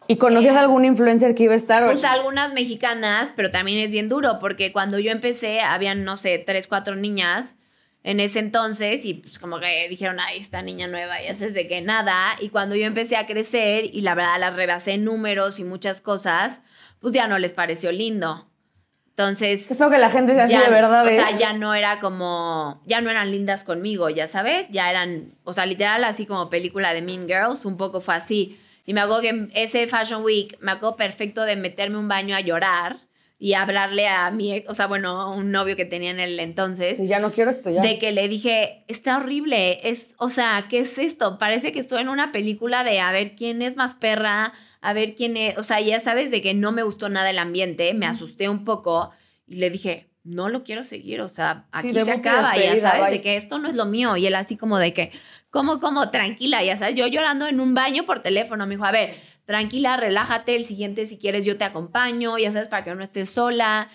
¿Y 0.08 0.16
conocías 0.16 0.56
algún 0.56 0.84
influencer 0.84 1.36
que 1.36 1.44
iba 1.44 1.52
a 1.52 1.56
estar? 1.56 1.84
Pues 1.84 2.04
algunas 2.04 2.52
mexicanas, 2.52 3.32
pero 3.36 3.52
también 3.52 3.78
es 3.78 3.92
bien 3.92 4.08
duro 4.08 4.40
porque 4.40 4.72
cuando 4.72 4.98
yo 4.98 5.12
empecé 5.12 5.60
habían, 5.60 6.02
no 6.02 6.16
sé, 6.16 6.38
tres, 6.44 6.66
cuatro 6.66 6.96
niñas 6.96 7.54
en 8.04 8.20
ese 8.20 8.40
entonces 8.40 9.04
y 9.04 9.14
pues 9.14 9.38
como 9.38 9.60
que 9.60 9.88
dijeron, 9.88 10.18
ay, 10.20 10.38
esta 10.38 10.62
niña 10.62 10.88
nueva, 10.88 11.22
ya 11.22 11.34
sabes 11.34 11.54
de 11.54 11.68
que 11.68 11.80
nada. 11.82 12.36
Y 12.40 12.48
cuando 12.48 12.74
yo 12.74 12.86
empecé 12.86 13.16
a 13.16 13.26
crecer 13.26 13.84
y 13.92 14.00
la 14.00 14.14
verdad 14.14 14.40
las 14.40 14.56
rebasé 14.56 14.92
en 14.92 15.04
números 15.04 15.60
y 15.60 15.64
muchas 15.64 16.00
cosas, 16.00 16.60
pues 17.00 17.14
ya 17.14 17.26
no 17.26 17.38
les 17.38 17.52
pareció 17.52 17.92
lindo. 17.92 18.48
Entonces... 19.10 19.70
Es 19.70 19.76
que 19.76 19.98
la 19.98 20.10
gente 20.10 20.34
ya- 20.34 20.46
de 20.46 20.70
verdad. 20.70 21.04
O 21.04 21.08
¿eh? 21.08 21.12
sea, 21.12 21.36
ya 21.36 21.52
no 21.52 21.74
era 21.74 22.00
como, 22.00 22.82
ya 22.86 23.00
no 23.02 23.10
eran 23.10 23.30
lindas 23.30 23.62
conmigo, 23.62 24.08
ya 24.08 24.26
sabes, 24.26 24.66
ya 24.70 24.88
eran, 24.90 25.34
o 25.44 25.52
sea, 25.52 25.66
literal 25.66 26.02
así 26.04 26.24
como 26.26 26.48
película 26.48 26.94
de 26.94 27.02
Mean 27.02 27.28
Girls, 27.28 27.66
un 27.66 27.76
poco 27.76 28.00
fue 28.00 28.14
así. 28.14 28.58
Y 28.84 28.94
me 28.94 29.00
acuerdo 29.00 29.20
que 29.22 29.28
en 29.28 29.52
ese 29.54 29.86
Fashion 29.86 30.24
Week, 30.24 30.56
me 30.60 30.72
acuerdo 30.72 30.96
perfecto 30.96 31.44
de 31.44 31.56
meterme 31.56 31.98
un 31.98 32.08
baño 32.08 32.34
a 32.34 32.40
llorar 32.40 32.98
y 33.44 33.54
hablarle 33.54 34.06
a 34.06 34.30
mi, 34.30 34.52
ex- 34.52 34.70
o 34.70 34.74
sea, 34.74 34.86
bueno, 34.86 35.34
un 35.34 35.50
novio 35.50 35.74
que 35.74 35.84
tenía 35.84 36.10
en 36.12 36.20
el 36.20 36.38
entonces, 36.38 36.96
Si 36.98 37.08
ya 37.08 37.18
no 37.18 37.32
quiero 37.32 37.50
esto, 37.50 37.70
ya. 37.70 37.82
de 37.82 37.98
que 37.98 38.12
le 38.12 38.28
dije, 38.28 38.84
está 38.86 39.16
horrible, 39.16 39.80
es, 39.82 40.14
o 40.18 40.28
sea, 40.28 40.66
¿qué 40.70 40.78
es 40.78 40.96
esto? 40.96 41.38
Parece 41.38 41.72
que 41.72 41.80
estoy 41.80 42.02
en 42.02 42.08
una 42.08 42.30
película 42.30 42.84
de 42.84 43.00
a 43.00 43.10
ver 43.10 43.34
quién 43.34 43.60
es 43.60 43.74
más 43.74 43.96
perra, 43.96 44.52
a 44.80 44.92
ver 44.92 45.16
quién 45.16 45.36
es, 45.36 45.58
o 45.58 45.64
sea, 45.64 45.80
ya 45.80 45.98
sabes 45.98 46.30
de 46.30 46.40
que 46.40 46.54
no 46.54 46.70
me 46.70 46.84
gustó 46.84 47.08
nada 47.08 47.30
el 47.30 47.38
ambiente, 47.40 47.92
me 47.94 48.06
asusté 48.06 48.48
un 48.48 48.64
poco 48.64 49.10
y 49.48 49.56
le 49.56 49.70
dije, 49.70 50.08
no 50.22 50.48
lo 50.48 50.62
quiero 50.62 50.84
seguir, 50.84 51.20
o 51.20 51.28
sea, 51.28 51.66
aquí 51.72 51.92
se 51.92 51.98
y 52.06 52.10
acaba, 52.10 52.56
ya 52.56 52.78
sabes, 52.78 53.02
bye. 53.02 53.10
de 53.10 53.22
que 53.22 53.36
esto 53.36 53.58
no 53.58 53.68
es 53.68 53.74
lo 53.74 53.86
mío. 53.86 54.16
Y 54.16 54.24
él 54.28 54.36
así 54.36 54.56
como 54.56 54.78
de 54.78 54.92
que, 54.92 55.10
como, 55.50 55.80
como, 55.80 56.10
tranquila, 56.10 56.62
ya 56.62 56.78
sabes, 56.78 56.94
yo 56.94 57.08
llorando 57.08 57.48
en 57.48 57.58
un 57.58 57.74
baño 57.74 58.06
por 58.06 58.20
teléfono, 58.20 58.64
me 58.68 58.76
dijo, 58.76 58.84
a 58.84 58.92
ver, 58.92 59.16
tranquila, 59.44 59.96
relájate, 59.96 60.56
el 60.56 60.66
siguiente 60.66 61.06
si 61.06 61.18
quieres 61.18 61.44
yo 61.44 61.56
te 61.58 61.64
acompaño, 61.64 62.38
ya 62.38 62.52
sabes, 62.52 62.68
para 62.68 62.84
que 62.84 62.94
no 62.94 63.02
estés 63.02 63.30
sola. 63.30 63.88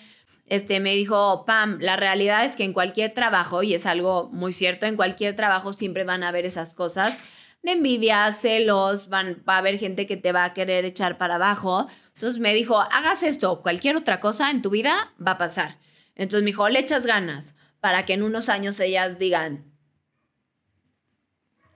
Este, 0.46 0.80
me 0.80 0.94
dijo, 0.94 1.44
Pam, 1.44 1.78
la 1.80 1.96
realidad 1.96 2.44
es 2.44 2.56
que 2.56 2.64
en 2.64 2.72
cualquier 2.72 3.12
trabajo, 3.12 3.62
y 3.62 3.74
es 3.74 3.84
algo 3.86 4.30
muy 4.32 4.52
cierto, 4.52 4.86
en 4.86 4.96
cualquier 4.96 5.36
trabajo 5.36 5.72
siempre 5.72 6.04
van 6.04 6.22
a 6.22 6.28
haber 6.28 6.46
esas 6.46 6.72
cosas 6.72 7.18
de 7.62 7.72
envidia, 7.72 8.30
celos, 8.32 9.08
van, 9.08 9.42
va 9.48 9.56
a 9.56 9.58
haber 9.58 9.78
gente 9.78 10.06
que 10.06 10.16
te 10.16 10.32
va 10.32 10.44
a 10.44 10.54
querer 10.54 10.84
echar 10.84 11.18
para 11.18 11.36
abajo. 11.36 11.88
Entonces 12.14 12.40
me 12.40 12.54
dijo, 12.54 12.80
hagas 12.80 13.22
esto, 13.22 13.62
cualquier 13.62 13.96
otra 13.96 14.20
cosa 14.20 14.50
en 14.50 14.62
tu 14.62 14.70
vida 14.70 15.12
va 15.24 15.32
a 15.32 15.38
pasar. 15.38 15.78
Entonces 16.14 16.42
me 16.42 16.50
dijo, 16.50 16.68
le 16.68 16.78
echas 16.80 17.06
ganas 17.06 17.54
para 17.80 18.04
que 18.04 18.14
en 18.14 18.22
unos 18.22 18.48
años 18.48 18.78
ellas 18.80 19.18
digan, 19.18 19.64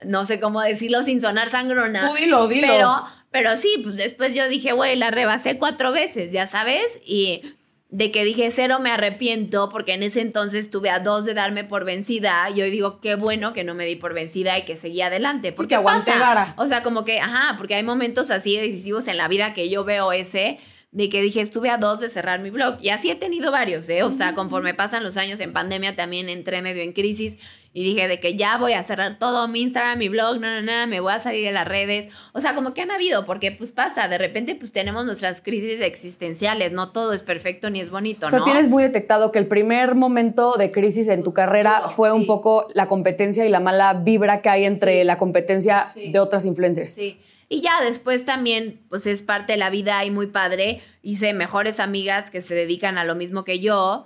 no 0.03 0.25
sé 0.25 0.39
cómo 0.39 0.61
decirlo 0.61 1.01
sin 1.03 1.21
sonar 1.21 1.49
sangrona. 1.49 2.07
Tú 2.07 2.15
dilo, 2.15 2.47
dilo. 2.47 2.67
Pero, 2.67 3.05
pero 3.33 3.57
sí, 3.57 3.81
pues 3.83 3.97
después 3.97 4.35
yo 4.35 4.47
dije, 4.47 4.71
güey, 4.71 4.95
la 4.95 5.09
rebasé 5.11 5.57
cuatro 5.57 5.91
veces, 5.91 6.31
ya 6.31 6.47
sabes, 6.47 6.85
y 7.03 7.41
de 7.89 8.11
que 8.11 8.23
dije 8.23 8.49
cero 8.51 8.79
me 8.79 8.89
arrepiento 8.89 9.69
porque 9.69 9.93
en 9.93 10.01
ese 10.01 10.21
entonces 10.21 10.71
tuve 10.71 10.89
a 10.89 10.99
dos 10.99 11.25
de 11.25 11.35
darme 11.35 11.63
por 11.63 11.85
vencida 11.85 12.49
y 12.49 12.59
hoy 12.59 12.71
digo 12.71 12.99
qué 12.99 13.13
bueno 13.13 13.53
que 13.53 13.63
no 13.63 13.75
me 13.75 13.85
di 13.85 13.95
por 13.95 14.15
vencida 14.15 14.57
y 14.57 14.65
que 14.65 14.77
seguí 14.77 15.01
adelante 15.01 15.51
porque 15.51 15.69
que 15.69 15.75
aguanté 15.75 16.11
pasa. 16.11 16.25
vara. 16.25 16.53
o 16.57 16.65
sea 16.65 16.81
como 16.81 17.05
que 17.05 17.19
ajá 17.19 17.55
porque 17.55 17.75
hay 17.75 17.83
momentos 17.83 18.31
así 18.31 18.57
decisivos 18.57 19.07
en 19.07 19.17
la 19.17 19.27
vida 19.27 19.53
que 19.53 19.69
yo 19.69 19.83
veo 19.83 20.11
ese 20.11 20.57
de 20.91 21.07
que 21.09 21.21
dije 21.21 21.41
estuve 21.41 21.69
a 21.69 21.77
dos 21.77 21.99
de 21.99 22.09
cerrar 22.09 22.39
mi 22.39 22.49
blog 22.49 22.79
y 22.81 22.89
así 22.89 23.11
he 23.11 23.15
tenido 23.15 23.51
varios 23.51 23.87
eh 23.89 24.01
o 24.01 24.11
sea 24.11 24.33
conforme 24.33 24.73
pasan 24.73 25.03
los 25.03 25.15
años 25.15 25.39
en 25.39 25.53
pandemia 25.53 25.95
también 25.95 26.29
entré 26.29 26.63
medio 26.63 26.81
en 26.81 26.93
crisis 26.93 27.37
y 27.75 27.83
dije 27.83 28.07
de 28.07 28.19
que 28.19 28.35
ya 28.35 28.57
voy 28.57 28.73
a 28.73 28.83
cerrar 28.83 29.17
todo 29.17 29.47
mi 29.47 29.61
Instagram, 29.61 29.97
mi 29.97 30.07
blog, 30.07 30.39
no, 30.39 30.49
no, 30.49 30.61
no, 30.61 30.87
me 30.87 30.99
voy 30.99 31.11
a 31.11 31.19
salir 31.19 31.43
de 31.43 31.51
las 31.51 31.67
redes. 31.67 32.07
O 32.31 32.39
sea, 32.39 32.53
como 32.53 32.73
que 32.75 32.81
han 32.81 32.91
habido, 32.91 33.25
porque 33.25 33.51
pues 33.51 33.71
pasa, 33.71 34.07
de 34.07 34.17
repente 34.19 34.53
pues 34.55 34.71
tenemos 34.71 35.05
nuestras 35.05 35.41
crisis 35.41 35.81
existenciales, 35.81 36.71
no 36.71 36.91
todo 36.91 37.13
es 37.13 37.23
perfecto 37.23 37.69
ni 37.69 37.79
es 37.81 37.89
bonito, 37.89 38.27
O 38.27 38.29
sea, 38.29 38.39
¿no? 38.39 38.45
tienes 38.45 38.67
muy 38.67 38.83
detectado 38.83 39.31
que 39.31 39.39
el 39.39 39.47
primer 39.47 39.95
momento 39.95 40.53
de 40.57 40.71
crisis 40.71 41.07
en 41.07 41.23
tu 41.23 41.33
carrera 41.33 41.89
fue 41.89 42.11
un 42.11 42.25
poco 42.27 42.67
la 42.75 42.87
competencia 42.87 43.45
y 43.45 43.49
la 43.49 43.59
mala 43.59 43.93
vibra 43.93 44.41
que 44.41 44.49
hay 44.49 44.65
entre 44.65 44.99
Sí. 44.99 45.03
la 45.03 45.17
competencia 45.17 45.85
Sí. 45.85 46.11
de 46.11 46.19
otras 46.19 46.45
influencers. 46.45 46.91
Sí. 46.93 47.19
Y 47.49 47.61
ya 47.61 47.81
después 47.83 48.25
también, 48.25 48.79
pues 48.89 49.05
es 49.05 49.21
parte 49.23 49.53
de 49.53 49.57
la 49.57 49.69
vida 49.69 50.03
y 50.05 50.11
muy 50.11 50.27
padre. 50.27 50.81
Hice 51.01 51.33
mejores 51.33 51.79
amigas 51.79 52.31
que 52.31 52.41
se 52.41 52.55
dedican 52.55 52.97
a 52.97 53.03
lo 53.03 53.15
mismo 53.15 53.43
que 53.43 53.59
yo. 53.59 54.05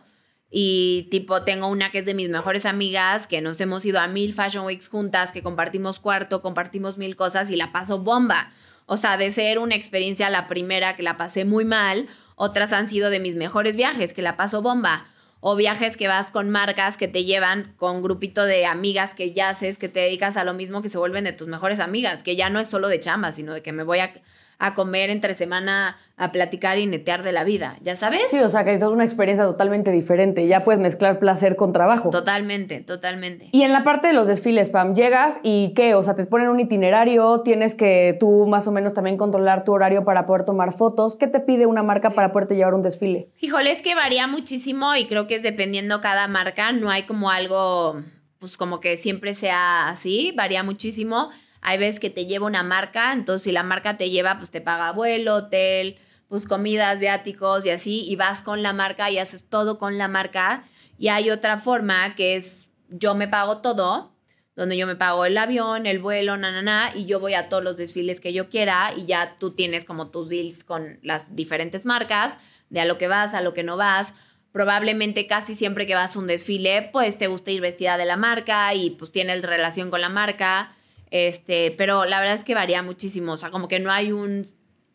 Y 0.50 1.08
tipo, 1.12 1.44
tengo 1.44 1.68
una 1.68 1.92
que 1.92 2.00
es 2.00 2.06
de 2.06 2.14
mis 2.14 2.30
mejores 2.30 2.66
amigas, 2.66 3.28
que 3.28 3.42
nos 3.42 3.60
hemos 3.60 3.86
ido 3.86 4.00
a 4.00 4.08
mil 4.08 4.34
Fashion 4.34 4.66
Weeks 4.66 4.88
juntas, 4.88 5.32
que 5.32 5.44
compartimos 5.44 6.00
cuarto, 6.00 6.42
compartimos 6.42 6.98
mil 6.98 7.16
cosas 7.16 7.52
y 7.52 7.58
la 7.58 7.72
paso 7.72 8.00
bomba. 8.00 8.54
O 8.86 8.96
sea, 8.96 9.18
de 9.18 9.32
ser 9.32 9.60
una 9.60 9.76
experiencia 9.76 10.30
la 10.30 10.48
primera 10.48 10.96
que 10.96 11.04
la 11.04 11.18
pasé 11.18 11.44
muy 11.44 11.66
mal, 11.66 12.08
otras 12.36 12.72
han 12.72 12.88
sido 12.88 13.10
de 13.10 13.20
mis 13.20 13.36
mejores 13.36 13.76
viajes, 13.76 14.14
que 14.14 14.22
la 14.22 14.38
paso 14.38 14.62
bomba. 14.62 15.08
O 15.40 15.56
viajes 15.56 15.98
que 15.98 16.08
vas 16.08 16.32
con 16.32 16.50
marcas 16.50 16.98
que 16.98 17.08
te 17.08 17.26
llevan 17.26 17.74
con 17.78 18.02
grupito 18.02 18.46
de 18.46 18.66
amigas 18.66 19.14
que 19.14 19.34
ya 19.34 19.50
haces, 19.50 19.78
que 19.78 19.90
te 19.90 20.00
dedicas 20.00 20.38
a 20.38 20.44
lo 20.44 20.54
mismo, 20.54 20.82
que 20.82 20.90
se 20.90 20.98
vuelven 20.98 21.26
de 21.26 21.34
tus 21.34 21.48
mejores 21.48 21.80
amigas, 21.80 22.24
que 22.24 22.36
ya 22.36 22.50
no 22.50 22.60
es 22.60 22.68
solo 22.68 22.88
de 22.88 23.00
chamba, 23.00 23.32
sino 23.32 23.54
de 23.54 23.62
que 23.62 23.72
me 23.72 23.84
voy 23.84 24.00
a, 24.00 24.14
a 24.60 24.74
comer 24.74 25.10
entre 25.10 25.34
semana 25.34 25.98
a 26.20 26.32
platicar 26.32 26.80
y 26.80 26.88
netear 26.88 27.22
de 27.22 27.32
la 27.32 27.44
vida, 27.44 27.78
¿ya 27.82 27.96
sabes? 27.96 28.24
Sí, 28.32 28.40
o 28.40 28.50
sea, 28.50 28.66
que 28.66 28.74
es 28.74 28.82
una 28.82 29.06
experiencia 29.06 29.46
totalmente 29.46 29.92
diferente. 29.92 30.48
Ya 30.48 30.64
puedes 30.64 30.82
mezclar 30.82 31.20
placer 31.20 31.56
con 31.56 31.72
trabajo. 31.72 32.10
Totalmente, 32.10 32.82
totalmente. 32.82 33.50
Y 33.52 33.62
en 33.62 33.72
la 33.72 33.84
parte 33.84 34.08
de 34.08 34.14
los 34.14 34.28
desfiles, 34.28 34.70
Pam, 34.70 34.96
llegas 34.96 35.40
y 35.44 35.74
¿qué? 35.76 35.94
O 35.94 36.02
sea, 36.02 36.16
te 36.16 36.26
ponen 36.26 36.50
un 36.50 36.60
itinerario, 36.60 37.42
tienes 37.42 37.76
que 37.76 38.18
tú 38.20 38.48
más 38.48 38.68
o 38.68 38.72
menos 38.72 38.96
también 38.96 39.16
controlar 39.16 39.64
tu 39.64 39.74
horario 39.74 40.06
para 40.06 40.26
poder 40.26 40.44
tomar 40.44 40.76
fotos. 40.76 41.16
¿Qué 41.16 41.28
te 41.28 41.40
pide 41.40 41.68
una 41.68 41.84
marca 41.84 42.10
para 42.10 42.32
poderte 42.32 42.56
llevar 42.56 42.74
un 42.74 42.82
desfile? 42.82 43.30
Híjole, 43.40 43.72
es 43.72 43.84
que 43.84 43.94
varía 43.94 44.26
muchísimo 44.26 44.96
y 44.96 45.06
creo 45.06 45.28
que 45.28 45.36
es 45.36 45.44
dependiendo 45.44 46.02
cada 46.02 46.28
marca, 46.28 46.72
no 46.72 46.90
hay 46.90 47.04
como 47.04 47.30
algo, 47.30 48.02
pues 48.40 48.58
como 48.58 48.80
que 48.80 48.98
siempre 48.98 49.36
sea 49.36 49.90
así, 49.90 50.34
varía 50.36 50.64
muchísimo. 50.64 51.30
Hay 51.62 51.78
veces 51.78 52.00
que 52.00 52.10
te 52.10 52.26
lleva 52.26 52.46
una 52.46 52.64
marca, 52.64 53.14
entonces 53.14 53.44
si 53.44 53.52
la 53.52 53.64
marca 53.64 53.98
te 53.98 54.10
lleva, 54.10 54.38
pues 54.38 54.52
te 54.52 54.62
paga 54.62 54.92
vuelo, 54.92 55.36
hotel, 55.36 55.98
pues 56.28 56.46
comidas, 56.46 57.00
viáticos 57.00 57.66
y 57.66 57.70
así, 57.70 58.04
y 58.08 58.16
vas 58.16 58.42
con 58.42 58.64
la 58.64 58.74
marca 58.74 59.10
y 59.10 59.18
haces 59.18 59.48
todo 59.50 59.78
con 59.78 59.98
la 59.98 60.08
marca. 60.08 60.66
Y 60.98 61.10
hay 61.10 61.30
otra 61.30 61.60
forma 61.60 62.16
que 62.16 62.36
es 62.36 62.68
yo 62.90 63.16
me 63.16 63.28
pago 63.28 63.58
todo, 63.60 64.14
donde 64.56 64.78
yo 64.78 64.88
me 64.88 64.96
pago 64.96 65.26
el 65.26 65.38
avión, 65.38 65.86
el 65.86 66.00
vuelo, 66.00 66.36
na, 66.36 66.52
na, 66.52 66.62
na, 66.62 66.92
y 66.96 67.06
yo 67.06 67.20
voy 67.20 67.36
a 67.36 67.48
todos 67.48 67.64
los 67.64 67.78
desfiles 67.78 68.20
que 68.20 68.34
yo 68.34 68.50
quiera 68.50 68.92
y 68.96 69.06
ya 69.06 69.36
tú 69.40 69.52
tienes 69.52 69.86
como 69.86 70.10
tus 70.10 70.30
deals 70.30 70.64
con 70.64 71.00
las 71.04 71.36
diferentes 71.36 71.86
marcas, 71.86 72.38
de 72.70 72.82
a 72.82 72.86
lo 72.86 72.98
que 72.98 73.08
vas, 73.08 73.34
a 73.34 73.42
lo 73.42 73.54
que 73.54 73.64
no 73.64 73.78
vas. 73.78 74.14
Probablemente 74.52 75.28
casi 75.28 75.54
siempre 75.54 75.86
que 75.86 75.94
vas 75.94 76.16
a 76.16 76.20
un 76.20 76.28
desfile, 76.28 76.90
pues 76.92 77.18
te 77.18 77.28
gusta 77.28 77.52
ir 77.52 77.62
vestida 77.62 77.98
de 77.98 78.06
la 78.06 78.18
marca 78.18 78.74
y 78.74 78.92
pues 78.92 79.12
tienes 79.12 79.44
relación 79.44 79.92
con 79.92 80.02
la 80.02 80.10
marca, 80.10 80.76
este, 81.12 81.74
pero 81.78 82.06
la 82.06 82.20
verdad 82.20 82.36
es 82.36 82.44
que 82.44 82.54
varía 82.56 82.84
muchísimo, 82.84 83.34
o 83.34 83.38
sea, 83.38 83.52
como 83.52 83.68
que 83.68 83.80
no 83.80 83.92
hay 83.92 84.12
un 84.12 84.46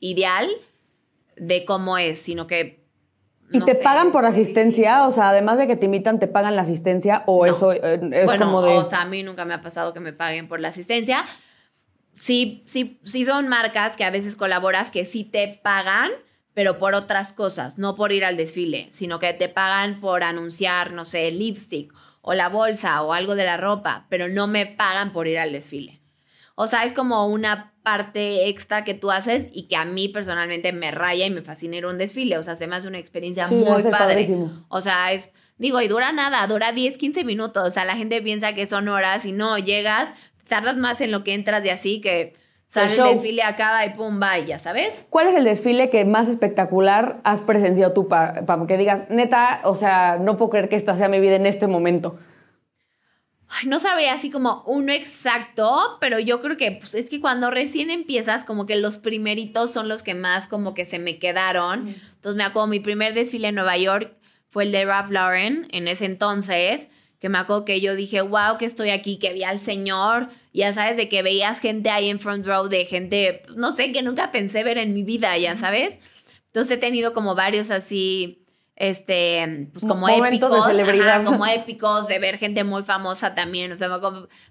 ideal 0.01 0.51
de 1.37 1.65
cómo 1.65 1.99
es, 1.99 2.21
sino 2.21 2.47
que... 2.47 2.83
¿Y 3.51 3.59
no 3.59 3.67
te 3.67 3.75
sé, 3.75 3.83
pagan 3.83 4.13
por 4.13 4.25
asistencia? 4.25 5.07
O 5.07 5.11
sea, 5.11 5.29
además 5.31 5.59
de 5.59 5.67
que 5.67 5.77
te 5.77 5.85
invitan, 5.85 6.19
¿te 6.19 6.27
pagan 6.27 6.57
la 6.57 6.63
asistencia? 6.63 7.23
¿O 7.27 7.47
No. 7.47 7.53
eso 7.53 7.73
eh, 7.73 8.01
es 8.13 8.25
bueno, 8.25 8.47
como 8.47 8.63
de...? 8.63 8.73
o 8.73 8.85
sea, 8.85 9.03
a 9.03 9.07
mí 9.07 9.23
nunca 9.23 9.45
me 9.45 9.55
ha 9.55 9.61
pasado 9.61 9.93
que 9.93 10.01
me 10.01 10.13
paguen 10.13 10.49
por 10.49 10.61
la 10.61 10.69
asistencia. 10.69 11.25
Sí, 12.15 12.63
sí, 12.67 13.01
sí 13.05 13.25
son 13.25 13.49
marcas 13.49 13.97
que 13.97 14.05
a 14.05 14.11
veces 14.11 14.37
colaboras 14.37 14.91
que 14.91 15.05
sí 15.05 15.25
te 15.25 15.61
pagan, 15.63 16.11
pero 16.55 16.79
por 16.79 16.95
otras 16.95 17.33
cosas, 17.33 17.79
no 17.79 17.95
por 17.95 18.13
ir 18.13 18.25
al 18.25 18.37
desfile, 18.37 18.89
sino 18.91 19.19
que 19.19 19.33
te 19.33 19.49
pagan 19.49 20.01
por 20.01 20.23
anunciar, 20.23 20.93
no 20.93 21.05
sé, 21.05 21.29
el 21.29 21.39
lipstick 21.39 21.93
o 22.21 22.35
la 22.35 22.49
bolsa 22.49 23.03
o 23.03 23.13
algo 23.13 23.35
de 23.35 23.45
la 23.45 23.57
ropa, 23.57 24.07
pero 24.09 24.29
no 24.29 24.47
me 24.47 24.67
pagan 24.67 25.13
por 25.13 25.27
ir 25.27 25.39
al 25.39 25.53
desfile. 25.53 26.02
O 26.55 26.67
sea, 26.67 26.85
es 26.85 26.93
como 26.93 27.27
una 27.29 27.73
parte 27.83 28.49
extra 28.49 28.85
que 28.85 28.95
tú 28.95 29.11
haces 29.11 29.49
y 29.53 29.69
que 29.69 29.77
a 29.77 29.85
mí 29.85 30.09
personalmente 30.09 30.73
me 30.73 30.91
raya 30.91 31.27
y 31.27 31.31
me 31.31 31.43
fascina 31.43 31.77
ir 31.77 31.85
a 31.85 31.89
un 31.89 31.99
desfile. 31.99 32.39
O 32.39 32.43
sea, 32.43 32.57
se 32.57 32.67
me 32.67 32.77
hace 32.77 32.89
una 32.89 32.99
experiencia 32.99 33.49
Sí, 33.49 33.55
muy 33.55 33.83
padre. 33.83 33.91
padrísimo. 33.91 34.65
O 34.69 34.81
sea, 34.81 35.13
es, 35.13 35.31
digo, 35.59 35.81
y 35.81 35.89
dura 35.89 36.13
nada, 36.13 36.47
dura 36.47 36.73
10, 36.73 36.99
15 36.99 37.25
minutos. 37.25 37.67
O 37.67 37.71
sea, 37.71 37.85
la 37.85 37.97
gente 37.97 38.21
piensa 38.23 38.55
que 38.55 38.67
son 38.67 38.89
horas 38.89 39.25
y 39.25 39.33
no, 39.33 39.59
llegas, 39.59 40.11
tardas 40.49 40.77
más 40.77 41.01
en 41.01 41.11
lo 41.11 41.25
que 41.25 41.35
entras 41.35 41.63
de 41.63 41.71
así 41.71 42.01
que 42.01 42.35
sale 42.67 42.95
el, 42.95 43.03
desfile, 43.05 43.43
acaba 43.43 43.85
y 43.85 43.91
pum, 43.91 44.21
va, 44.23 44.39
y 44.39 44.47
ya 44.47 44.59
sabes. 44.59 45.07
¿Cuál 45.11 45.29
es 45.29 45.35
el 45.37 45.45
desfile 45.45 45.91
que 45.91 46.05
más 46.05 46.29
espectacular 46.29 47.21
has 47.25 47.43
presenciado 47.43 47.93
tú, 47.93 48.09
Pa- 48.09 48.45
Pam? 48.47 48.67
Que 48.67 48.77
digas, 48.79 49.05
neta, 49.11 49.61
o 49.65 49.75
sea, 49.75 50.19
no 50.19 50.37
puedo 50.37 50.51
creer 50.51 50.69
que 50.69 50.77
esta 50.77 50.95
sea 50.97 51.09
mi 51.09 51.21
vida 51.21 51.35
en 51.37 51.47
este 51.47 51.67
momento. 51.67 52.19
Ay, 53.55 53.69
no 53.69 53.79
sabría 53.79 54.15
así 54.15 54.31
como 54.31 54.63
uno 54.67 54.93
exacto, 54.93 55.99
pero 56.01 56.19
yo 56.19 56.41
creo 56.41 56.57
que 56.57 56.73
pues, 56.73 56.95
es 56.95 57.11
que 57.11 57.21
cuando 57.21 57.51
recién 57.51 57.91
empiezas, 57.91 58.45
como 58.45 58.65
que 58.65 58.77
los 58.77 58.97
primeritos 58.97 59.71
son 59.71 59.89
los 59.89 60.03
que 60.03 60.15
más 60.15 60.49
como 60.49 60.73
que 60.73 60.87
se 60.87 60.99
me 60.99 61.19
quedaron. 61.19 61.89
Entonces 61.89 62.37
me 62.37 62.45
acuerdo, 62.45 62.69
mi 62.69 62.81
primer 62.81 63.13
desfile 63.13 63.49
en 63.49 63.57
Nueva 63.57 63.77
York 63.77 64.17
fue 64.49 64.65
el 64.65 64.73
de 64.73 64.87
Ralph 64.87 65.11
Lauren 65.11 65.69
en 65.71 65.87
ese 65.87 66.07
entonces, 66.07 66.89
que 67.21 67.29
me 67.29 67.37
acuerdo 67.37 67.67
que 67.67 67.83
yo 67.83 67.95
dije, 67.95 68.23
wow, 68.23 68.57
que 68.59 68.65
estoy 68.65 68.89
aquí, 68.89 69.19
que 69.19 69.35
vi 69.35 69.45
al 69.45 69.61
señor, 69.61 70.31
ya 70.55 70.73
sabes, 70.73 70.97
de 70.97 71.11
que 71.11 71.23
veías 71.23 71.61
gente 71.61 71.91
ahí 71.91 72.09
en 72.09 72.21
front 72.21 72.47
row, 72.47 72.69
de 72.69 72.87
gente, 72.87 73.43
pues, 73.45 73.57
no 73.57 73.73
sé, 73.73 73.93
que 73.93 74.03
nunca 74.03 74.33
pensé 74.33 74.65
ver 74.65 74.79
en 74.79 74.95
mi 74.95 75.03
vida, 75.03 75.37
ya 75.37 75.59
sabes. 75.59 75.99
Entonces 76.47 76.77
he 76.77 76.81
tenido 76.81 77.13
como 77.13 77.35
varios 77.35 77.71
así, 77.71 78.42
este, 78.77 79.69
pues 79.73 79.85
como 79.85 80.07
Momentos 80.09 80.51
de 80.51 80.57
épicos, 80.57 80.67
celebridad. 80.67 81.21
ajá, 81.21 81.25
como 81.25 81.47
épicos, 81.47 82.09
de 82.09 82.19
ver 82.19 82.39
gente 82.39 82.65
muy 82.65 82.83
famosa 82.85 83.35
también, 83.35 83.71
o 83.71 83.77
sea, 83.77 83.89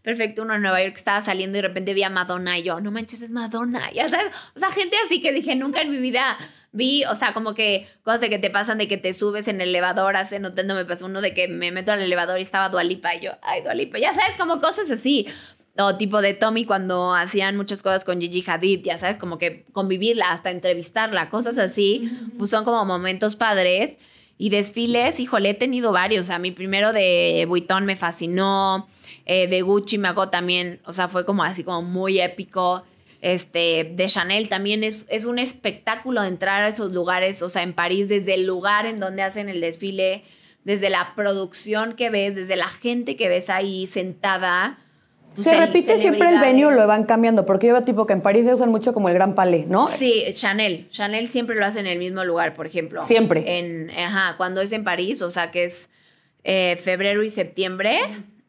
perfecto 0.04 0.44
uno 0.44 0.56
en 0.56 0.62
Nueva 0.62 0.80
York 0.82 0.94
que 0.94 1.00
estaba 1.00 1.22
saliendo 1.22 1.58
y 1.58 1.62
de 1.62 1.68
repente 1.68 1.94
vi 1.94 2.04
a 2.04 2.10
Madonna 2.10 2.58
y 2.58 2.64
yo, 2.64 2.80
no 2.80 2.92
manches, 2.92 3.22
es 3.22 3.30
Madonna, 3.30 3.92
ya 3.92 4.10
sabes, 4.10 4.32
o 4.56 4.60
sea, 4.60 4.72
gente 4.72 4.96
así 5.06 5.22
que 5.22 5.32
dije, 5.32 5.56
nunca 5.56 5.82
en 5.82 5.90
mi 5.90 5.98
vida 5.98 6.38
vi, 6.72 7.04
o 7.06 7.16
sea, 7.16 7.34
como 7.34 7.54
que 7.54 7.88
cosas 8.04 8.22
de 8.22 8.30
que 8.30 8.40
te 8.40 8.50
pasan 8.50 8.78
de 8.78 8.88
que 8.88 8.98
te 8.98 9.14
subes 9.14 9.48
en 9.48 9.60
el 9.60 9.70
elevador, 9.70 10.16
hace 10.16 10.40
no 10.40 10.52
me 10.52 10.86
pasó 10.86 11.08
uno 11.08 11.22
de 11.22 11.34
que 11.34 11.48
me 11.48 11.72
meto 11.72 11.92
al 11.92 12.02
elevador 12.02 12.40
y 12.40 12.44
estaba 12.44 12.70
Dualipa 12.70 13.16
y 13.16 13.22
yo, 13.22 13.32
ay, 13.42 13.62
Dualipa, 13.62 13.98
ya 13.98 14.14
sabes, 14.14 14.36
como 14.38 14.62
cosas 14.62 14.90
así. 14.92 15.28
O 15.78 15.96
tipo 15.96 16.22
de 16.22 16.34
Tommy 16.34 16.66
cuando 16.66 17.14
hacían 17.16 17.56
muchas 17.56 17.82
cosas 17.82 18.04
con 18.04 18.20
Gigi 18.20 18.44
Hadid, 18.46 18.84
ya 18.84 18.98
sabes, 18.98 19.18
como 19.18 19.38
que 19.38 19.66
convivirla, 19.72 20.30
hasta 20.32 20.52
entrevistarla, 20.52 21.30
cosas 21.30 21.58
así, 21.58 22.12
pues 22.38 22.50
son 22.50 22.66
como 22.66 22.84
momentos 22.84 23.38
padres. 23.38 23.96
Y 24.42 24.50
desfiles, 24.50 25.20
híjole, 25.20 25.52
he 25.52 25.54
tenido 25.54 25.92
varios. 25.92 26.24
O 26.24 26.26
sea, 26.26 26.40
mi 26.40 26.50
primero 26.50 26.94
de 26.94 27.46
Vuitton 27.48 27.86
me 27.86 27.96
fascinó. 27.96 28.88
eh, 29.28 29.46
de 29.48 29.62
Gucci 29.62 30.00
me 30.00 30.08
hago 30.08 30.30
también, 30.30 30.80
o 30.84 30.94
sea, 30.94 31.08
fue 31.10 31.28
como 31.28 31.44
así 31.44 31.64
como 31.64 31.84
muy 31.84 32.20
épico. 32.20 32.82
Este, 33.22 33.84
de 33.94 34.08
Chanel 34.08 34.50
también 34.50 34.84
es, 34.84 35.06
es 35.10 35.26
un 35.26 35.38
espectáculo 35.38 36.24
entrar 36.24 36.64
a 36.64 36.70
esos 36.70 36.92
lugares, 36.92 37.44
o 37.44 37.50
sea, 37.50 37.62
en 37.62 37.74
París, 37.74 38.10
desde 38.10 38.34
el 38.34 38.48
lugar 38.48 38.88
en 38.88 39.00
donde 39.00 39.22
hacen 39.22 39.48
el 39.48 39.62
desfile. 39.62 40.24
desde 40.64 40.90
la 40.90 41.14
producción 41.16 41.94
que 41.94 42.10
ves, 42.10 42.34
desde 42.34 42.56
la 42.56 42.68
gente 42.68 43.16
que 43.16 43.30
ves 43.30 43.48
ahí 43.48 43.86
sentada. 43.86 44.80
Pues, 45.36 45.48
Se 45.48 45.56
cel- 45.56 45.60
repite 45.68 45.98
siempre 45.98 46.30
el 46.30 46.40
venue 46.40 46.76
lo 46.76 46.88
van 46.88 47.06
cambiando, 47.06 47.46
porque 47.46 47.68
yo 47.68 47.74
veo 47.74 47.84
tipo 47.84 48.06
que 48.06 48.14
en 48.14 48.22
París 48.22 48.46
se 48.46 48.54
usan 48.54 48.70
mucho 48.70 48.94
como 48.94 49.08
el 49.10 49.14
Gran 49.16 49.36
Palais, 49.36 49.68
¿no? 49.68 49.88
Sí, 49.88 50.24
Chanel. 50.34 50.90
Chanel 50.92 51.28
siempre 51.30 51.56
lo 51.56 51.66
hace 51.66 51.80
en 51.80 51.88
el 51.88 52.00
mismo 52.00 52.24
lugar, 52.24 52.54
por 52.54 52.66
ejemplo. 52.66 53.02
Siempre. 53.04 53.58
En, 53.60 53.90
ajá, 53.92 54.36
cuando 54.38 54.62
es 54.62 54.72
en 54.72 54.84
París, 54.84 55.22
o 55.22 55.32
sea 55.32 55.52
que 55.52 55.64
es 55.66 55.90
eh, 56.44 56.78
febrero 56.82 57.24
y 57.24 57.30
septiembre. 57.30 58.00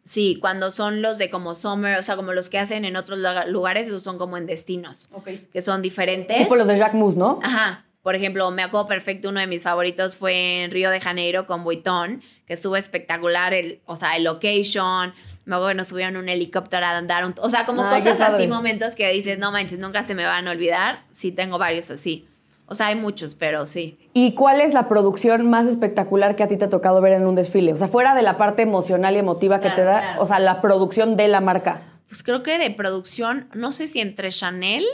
Sí, 0.04 0.38
cuando 0.40 0.72
son 0.72 1.00
los 1.00 1.16
de 1.18 1.30
como 1.30 1.54
summer, 1.54 1.96
o 1.98 2.02
sea, 2.02 2.16
como 2.16 2.32
los 2.32 2.48
que 2.50 2.58
hacen 2.58 2.84
en 2.84 2.96
otros 2.96 3.18
lugar- 3.20 3.48
lugares, 3.48 3.86
esos 3.86 4.02
son 4.02 4.18
como 4.18 4.36
en 4.36 4.46
destinos, 4.46 5.08
que 5.52 5.62
son 5.62 5.80
diferentes. 5.80 6.36
Tipo 6.36 6.56
los 6.56 6.66
de 6.66 6.76
Jacques 6.76 6.98
Mus, 6.98 7.14
¿no? 7.14 7.38
Ajá. 7.42 7.84
Por 8.02 8.16
ejemplo, 8.16 8.50
me 8.50 8.62
acuerdo 8.64 8.88
perfecto, 8.88 9.28
uno 9.28 9.38
de 9.38 9.46
mis 9.46 9.62
favoritos 9.62 10.16
fue 10.16 10.64
en 10.64 10.72
Río 10.72 10.90
de 10.90 10.98
Janeiro 11.00 11.46
con 11.46 11.62
Vuitton, 11.62 12.20
que 12.46 12.54
estuvo 12.54 12.74
espectacular, 12.76 13.54
el, 13.54 13.80
o 13.86 13.94
sea, 13.94 14.16
el 14.16 14.24
location. 14.24 15.14
Me 15.44 15.56
acuerdo 15.56 15.68
que 15.70 15.74
nos 15.76 15.88
subieron 15.88 16.16
un 16.16 16.28
helicóptero 16.28 16.86
a 16.86 16.96
andar, 16.96 17.24
un- 17.24 17.34
o 17.40 17.50
sea, 17.50 17.66
como 17.66 17.84
Ay, 17.84 18.00
cosas 18.02 18.20
así, 18.20 18.46
momentos 18.46 18.94
que 18.94 19.10
dices, 19.12 19.38
no 19.38 19.50
manches, 19.52 19.78
nunca 19.78 20.02
se 20.04 20.14
me 20.14 20.24
van 20.24 20.46
a 20.46 20.52
olvidar. 20.52 21.00
Sí, 21.12 21.32
tengo 21.32 21.58
varios 21.58 21.90
así. 21.90 22.26
O 22.66 22.74
sea, 22.74 22.86
hay 22.86 22.94
muchos, 22.94 23.34
pero 23.34 23.66
sí. 23.66 23.98
¿Y 24.14 24.32
cuál 24.34 24.60
es 24.60 24.72
la 24.72 24.88
producción 24.88 25.50
más 25.50 25.66
espectacular 25.66 26.36
que 26.36 26.42
a 26.44 26.48
ti 26.48 26.56
te 26.56 26.64
ha 26.66 26.70
tocado 26.70 27.00
ver 27.00 27.12
en 27.14 27.26
un 27.26 27.34
desfile? 27.34 27.72
O 27.72 27.76
sea, 27.76 27.88
fuera 27.88 28.14
de 28.14 28.22
la 28.22 28.38
parte 28.38 28.62
emocional 28.62 29.14
y 29.16 29.18
emotiva 29.18 29.56
que 29.58 29.62
Claro, 29.68 29.76
te 29.76 29.82
da, 29.84 30.00
claro. 30.00 30.22
o 30.22 30.26
sea, 30.26 30.38
la 30.38 30.60
producción 30.62 31.16
de 31.16 31.28
la 31.28 31.40
marca. 31.40 31.82
Pues 32.08 32.22
creo 32.22 32.42
que 32.42 32.58
de 32.58 32.70
producción, 32.70 33.48
no 33.52 33.72
sé 33.72 33.88
si 33.88 34.00
entre 34.00 34.30
Chanel 34.30 34.84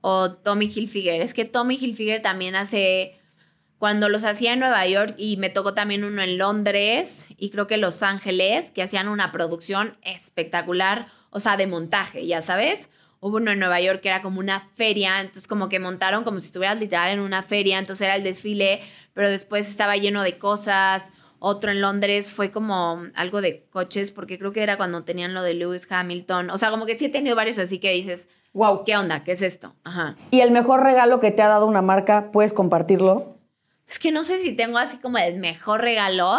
o 0.00 0.32
Tommy 0.32 0.66
Hilfiger. 0.74 1.20
Es 1.22 1.34
que 1.34 1.44
Tommy 1.44 1.76
Hilfiger 1.80 2.20
también 2.20 2.56
hace, 2.56 3.17
cuando 3.78 4.08
los 4.08 4.24
hacía 4.24 4.52
en 4.52 4.60
Nueva 4.60 4.86
York 4.86 5.14
y 5.16 5.36
me 5.36 5.50
tocó 5.50 5.72
también 5.74 6.04
uno 6.04 6.22
en 6.22 6.36
Londres 6.36 7.26
y 7.36 7.50
creo 7.50 7.66
que 7.66 7.76
Los 7.76 8.02
Ángeles, 8.02 8.72
que 8.72 8.82
hacían 8.82 9.08
una 9.08 9.30
producción 9.30 9.96
espectacular, 10.02 11.06
o 11.30 11.40
sea, 11.40 11.56
de 11.56 11.66
montaje, 11.66 12.26
ya 12.26 12.42
sabes. 12.42 12.90
Hubo 13.20 13.36
uno 13.38 13.50
en 13.50 13.58
Nueva 13.58 13.80
York 13.80 14.00
que 14.00 14.08
era 14.08 14.22
como 14.22 14.40
una 14.40 14.60
feria, 14.74 15.20
entonces 15.20 15.48
como 15.48 15.68
que 15.68 15.80
montaron 15.80 16.24
como 16.24 16.40
si 16.40 16.46
estuvieras 16.46 16.78
literal 16.78 17.12
en 17.12 17.20
una 17.20 17.42
feria, 17.42 17.78
entonces 17.78 18.06
era 18.06 18.16
el 18.16 18.24
desfile, 18.24 18.80
pero 19.14 19.28
después 19.28 19.68
estaba 19.68 19.96
lleno 19.96 20.22
de 20.22 20.38
cosas. 20.38 21.06
Otro 21.40 21.70
en 21.70 21.80
Londres 21.80 22.32
fue 22.32 22.50
como 22.50 23.02
algo 23.14 23.40
de 23.40 23.64
coches, 23.70 24.10
porque 24.10 24.38
creo 24.38 24.52
que 24.52 24.62
era 24.62 24.76
cuando 24.76 25.04
tenían 25.04 25.34
lo 25.34 25.42
de 25.42 25.54
Lewis 25.54 25.86
Hamilton. 25.90 26.50
O 26.50 26.58
sea, 26.58 26.70
como 26.70 26.84
que 26.84 26.98
sí 26.98 27.06
he 27.06 27.10
tenido 27.10 27.36
varios 27.36 27.58
así 27.58 27.78
que 27.78 27.92
dices, 27.92 28.28
Wow. 28.54 28.84
¿qué 28.84 28.96
onda? 28.96 29.22
¿Qué 29.22 29.32
es 29.32 29.42
esto? 29.42 29.74
Ajá. 29.84 30.16
¿Y 30.30 30.40
el 30.40 30.50
mejor 30.50 30.82
regalo 30.82 31.20
que 31.20 31.30
te 31.30 31.42
ha 31.42 31.48
dado 31.48 31.66
una 31.66 31.82
marca, 31.82 32.30
puedes 32.32 32.52
compartirlo? 32.52 33.37
Es 33.88 33.98
que 33.98 34.12
no 34.12 34.22
sé 34.24 34.38
si 34.38 34.52
tengo 34.52 34.78
así 34.78 34.98
como 34.98 35.18
el 35.18 35.36
mejor 35.38 35.80
regalo, 35.80 36.30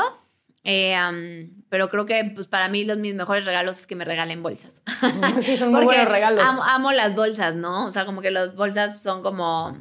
eh, 0.63 0.93
am, 0.95 1.49
pero 1.69 1.89
creo 1.89 2.05
que 2.05 2.31
pues 2.35 2.47
para 2.47 2.67
mí 2.67 2.85
los 2.85 2.97
mis 2.97 3.15
mejores 3.15 3.45
regalos 3.45 3.79
es 3.79 3.87
que 3.87 3.95
me 3.95 4.05
regalen 4.05 4.43
bolsas. 4.43 4.81
Son 5.59 5.71
muy 5.71 5.83
buenos 5.85 6.07
regalos. 6.09 6.43
Amo, 6.43 6.63
amo 6.63 6.91
las 6.91 7.15
bolsas, 7.15 7.55
¿no? 7.55 7.87
O 7.87 7.91
sea, 7.91 8.05
como 8.05 8.21
que 8.21 8.31
las 8.31 8.55
bolsas 8.55 9.01
son 9.01 9.23
como 9.23 9.77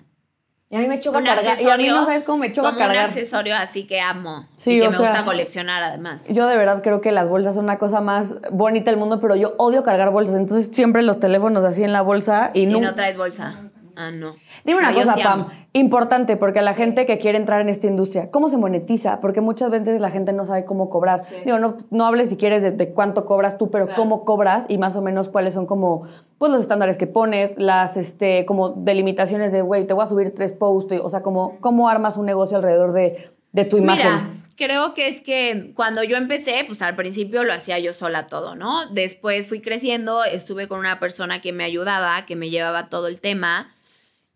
Y 0.70 0.76
a 0.76 0.81
mí 0.81 0.87
me 0.88 0.98
choca 1.00 1.22
cargar. 1.22 1.61
Y 1.61 1.68
a 1.68 1.76
mí 1.76 1.88
no 1.88 2.04
sabes 2.07 2.22
cómo 2.22 2.38
me 2.38 2.52
choca 2.52 2.68
como 2.70 2.81
un 2.81 2.87
cargar. 2.87 3.07
accesorio 3.07 3.54
así 3.57 3.87
que 3.87 4.00
amo. 4.00 4.46
Sí, 4.57 4.76
y 4.76 4.81
que 4.81 4.87
o 4.88 4.90
me 4.90 4.96
sea- 4.96 5.09
gusta 5.09 5.24
coleccionar 5.24 5.83
además. 5.83 6.24
Yo 6.28 6.46
de 6.46 6.57
verdad 6.57 6.83
creo 6.83 7.00
que 7.00 7.11
las 7.12 7.28
bolsas 7.28 7.54
son 7.54 7.64
una 7.64 7.78
cosa 7.78 8.00
más 8.00 8.35
bonita 8.50 8.90
del 8.90 8.98
mundo, 9.00 9.20
pero 9.20 9.35
yo 9.37 9.54
odio 9.59 9.83
cargar 9.83 10.11
bolsas. 10.11 10.37
Entonces 10.37 10.70
siempre 10.74 11.02
los 11.02 11.20
teléfonos 11.20 11.64
así 11.64 11.83
en 11.85 11.92
la 11.92 12.02
bolsa 12.02 12.50
y, 12.54 12.62
Y 12.62 12.66
no. 12.66 12.81
no 12.81 12.94
traes 12.94 13.16
bolsa. 13.16 13.62
Ah, 14.00 14.12
no. 14.12 14.37
Dime 14.64 14.78
una 14.78 14.92
No, 14.92 15.00
cosa, 15.00 15.16
Pam, 15.16 15.40
amo. 15.40 15.50
importante, 15.72 16.37
porque 16.37 16.61
a 16.61 16.62
la 16.62 16.72
gente 16.72 17.04
que 17.04 17.18
quiere 17.18 17.37
entrar 17.37 17.61
en 17.61 17.68
esta 17.68 17.88
industria, 17.88 18.30
¿cómo 18.30 18.48
se 18.48 18.56
monetiza? 18.56 19.18
Porque 19.20 19.40
muchas 19.40 19.70
veces 19.70 20.00
la 20.00 20.11
gente 20.11 20.32
no 20.32 20.44
sabe 20.44 20.64
cómo 20.64 20.88
cobrar. 20.88 21.20
Digo, 21.44 21.58
no, 21.58 21.76
no 21.90 22.06
hables 22.06 22.28
si 22.28 22.37
quieres 22.37 22.62
de, 22.62 22.70
de 22.70 22.90
cuánto 22.92 23.26
cobras 23.26 23.58
tú, 23.58 23.72
pero 23.72 23.88
cómo 23.96 24.24
cobras 24.24 24.66
y 24.68 24.78
más 24.78 24.94
o 24.94 25.02
menos 25.02 25.28
cuáles 25.28 25.54
son 25.54 25.66
como, 25.66 26.04
pues 26.38 26.52
los 26.52 26.61
estándares 26.61 26.96
que 26.96 27.08
pones, 27.08 27.50
las, 27.56 27.96
este, 27.96 28.46
como 28.46 28.68
delimitaciones 28.68 29.50
de, 29.50 29.62
güey, 29.62 29.84
te 29.84 29.94
voy 29.94 30.04
a 30.04 30.06
subir 30.06 30.32
tres 30.32 30.52
posts, 30.52 30.92
y- 30.94 30.98
o 30.98 31.08
sea, 31.08 31.22
como, 31.24 31.58
cómo 31.58 31.88
armas 31.88 32.16
un 32.16 32.26
negocio 32.26 32.56
alrededor 32.58 32.92
de, 32.92 33.32
de 33.50 33.64
tu 33.64 33.78
imagen. 33.78 34.04
Mira, 34.06 34.34
creo 34.56 34.94
que 34.94 35.08
es 35.08 35.20
que 35.20 35.72
cuando 35.74 36.04
yo 36.04 36.16
empecé, 36.16 36.62
pues 36.68 36.82
al 36.82 36.94
principio 36.94 37.42
lo 37.42 37.52
hacía 37.52 37.80
yo 37.80 37.92
sola 37.92 38.28
todo, 38.28 38.54
¿no? 38.54 38.87
Después 38.92 39.48
fui 39.48 39.61
creciendo, 39.61 40.22
estuve 40.22 40.68
con 40.68 40.78
una 40.78 41.00
persona 41.00 41.40
que 41.40 41.52
me 41.52 41.64
ayudaba, 41.64 42.26
que 42.26 42.37
me 42.37 42.48
llevaba 42.48 42.88
todo 42.88 43.08
el 43.08 43.20
tema. 43.20 43.74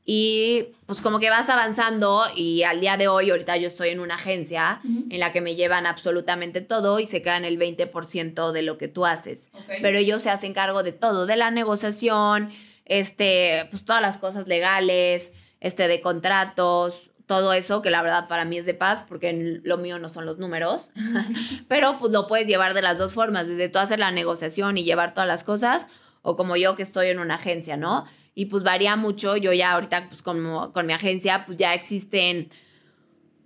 Y 0.05 0.75
pues 0.87 1.01
como 1.01 1.21
que 1.21 1.31
vas 1.31 1.49
avanzando 1.49 2.25
y 2.35 2.65
al 2.65 2.81
día 2.81 2.97
de 2.97 3.07
hoy, 3.07 3.31
ahorita 3.31 3.57
yo 3.57 3.69
estoy 3.69 3.91
en 3.91 4.01
una 4.01 4.17
agencia 4.17 4.81
en 4.85 5.21
la 5.21 5.31
que 5.31 5.41
me 5.41 5.55
llevan 5.55 5.87
absolutamente 5.87 6.61
todo 6.61 6.99
y 6.99 7.07
se 7.07 7.23
quedan 7.23 7.45
el 7.45 7.59
20% 7.59 8.51
de 8.51 8.62
lo 8.62 8.79
que 8.79 8.88
tú 8.88 9.07
haces. 9.07 9.49
Pero 9.81 9.99
ellos 9.99 10.23
se 10.23 10.31
hacen 10.31 10.55
cargo 10.55 10.83
de 10.83 10.93
todo, 10.93 11.25
de 11.27 11.37
la 11.37 11.53
negociación, 11.53 12.51
este, 12.85 13.69
pues 13.71 13.85
todas 13.85 14.03
las 14.03 14.19
cosas 14.19 14.49
legales, 14.49 15.31
este, 15.61 15.87
de 15.87 16.01
contratos, 16.01 16.95
todo 17.27 17.53
eso, 17.53 17.81
que 17.81 17.91
la 17.91 18.03
verdad 18.03 18.29
para 18.29 18.45
mí 18.45 18.59
es 18.59 18.67
de 18.67 18.75
paz, 18.75 19.05
porque 19.09 19.61
lo 19.62 19.79
mío 19.79 19.99
no 19.99 20.09
son 20.09 20.27
los 20.27 20.38
números, 20.38 20.91
pero 21.69 21.97
pues 21.99 22.12
lo 22.12 22.27
puedes 22.27 22.49
llevar 22.49 22.75
de 22.75 22.83
las 22.83 22.99
dos 22.99 23.15
formas, 23.15 23.47
desde 23.47 23.69
tú 23.69 23.79
hacer 23.79 24.01
la 24.01 24.11
negociación 24.11 24.77
y 24.77 24.85
llevar 24.85 25.15
todas 25.15 25.29
las 25.29 25.45
cosas, 25.45 25.87
o 26.23 26.37
como 26.37 26.57
yo 26.57 26.75
que 26.75 26.83
estoy 26.83 27.09
en 27.09 27.21
una 27.21 27.37
agencia, 27.37 27.77
¿no? 27.77 28.05
Y 28.35 28.47
pues 28.47 28.62
varía 28.62 28.97
mucho, 28.97 29.37
yo 29.37 29.53
ya 29.53 29.73
ahorita 29.73 30.09
pues 30.09 30.23
como 30.23 30.73
con 30.73 30.87
mi 30.87 30.92
agencia 30.92 31.45
pues 31.45 31.59
ya 31.59 31.75
existen, 31.75 32.51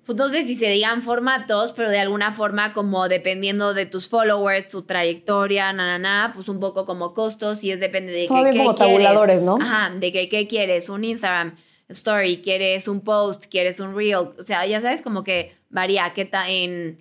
pues 0.04 0.16
no 0.16 0.28
sé 0.28 0.44
si 0.44 0.54
se 0.54 0.70
digan 0.70 1.02
formatos, 1.02 1.72
pero 1.72 1.90
de 1.90 1.98
alguna 1.98 2.32
forma 2.32 2.72
como 2.72 3.08
dependiendo 3.08 3.74
de 3.74 3.86
tus 3.86 4.08
followers, 4.08 4.68
tu 4.68 4.82
trayectoria, 4.82 5.72
na, 5.72 5.98
na, 5.98 5.98
na, 5.98 6.32
pues 6.34 6.48
un 6.48 6.60
poco 6.60 6.86
como 6.86 7.14
costos 7.14 7.64
y 7.64 7.72
es 7.72 7.80
depende 7.80 8.12
de 8.12 8.28
qué, 8.28 8.28
qué 8.28 8.58
como 8.58 8.74
quieres. 8.74 8.76
tabuladores, 8.76 9.42
¿no? 9.42 9.58
Ajá, 9.60 9.92
de 9.98 10.12
que 10.12 10.28
qué 10.28 10.46
quieres, 10.46 10.88
un 10.88 11.02
Instagram 11.02 11.56
story, 11.88 12.40
quieres 12.42 12.88
un 12.88 13.00
post, 13.00 13.46
quieres 13.46 13.80
un 13.80 13.96
reel, 13.96 14.28
o 14.38 14.42
sea, 14.44 14.66
ya 14.66 14.80
sabes 14.80 15.02
como 15.02 15.24
que 15.24 15.56
varía 15.70 16.12
qué 16.14 16.24
ta 16.24 16.48
en 16.48 17.00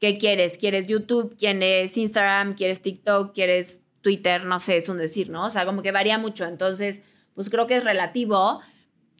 qué 0.00 0.18
quieres, 0.18 0.58
quieres 0.58 0.86
YouTube, 0.86 1.36
quieres 1.38 1.96
Instagram, 1.96 2.54
quieres 2.54 2.82
TikTok, 2.82 3.34
quieres 3.34 3.82
Twitter, 4.02 4.44
no 4.44 4.58
sé, 4.58 4.76
es 4.76 4.88
un 4.88 4.98
decir, 4.98 5.30
¿no? 5.30 5.46
O 5.46 5.50
sea, 5.50 5.64
como 5.64 5.82
que 5.82 5.92
varía 5.92 6.18
mucho, 6.18 6.44
entonces, 6.44 7.00
pues 7.34 7.50
creo 7.50 7.66
que 7.66 7.76
es 7.76 7.84
relativo. 7.84 8.60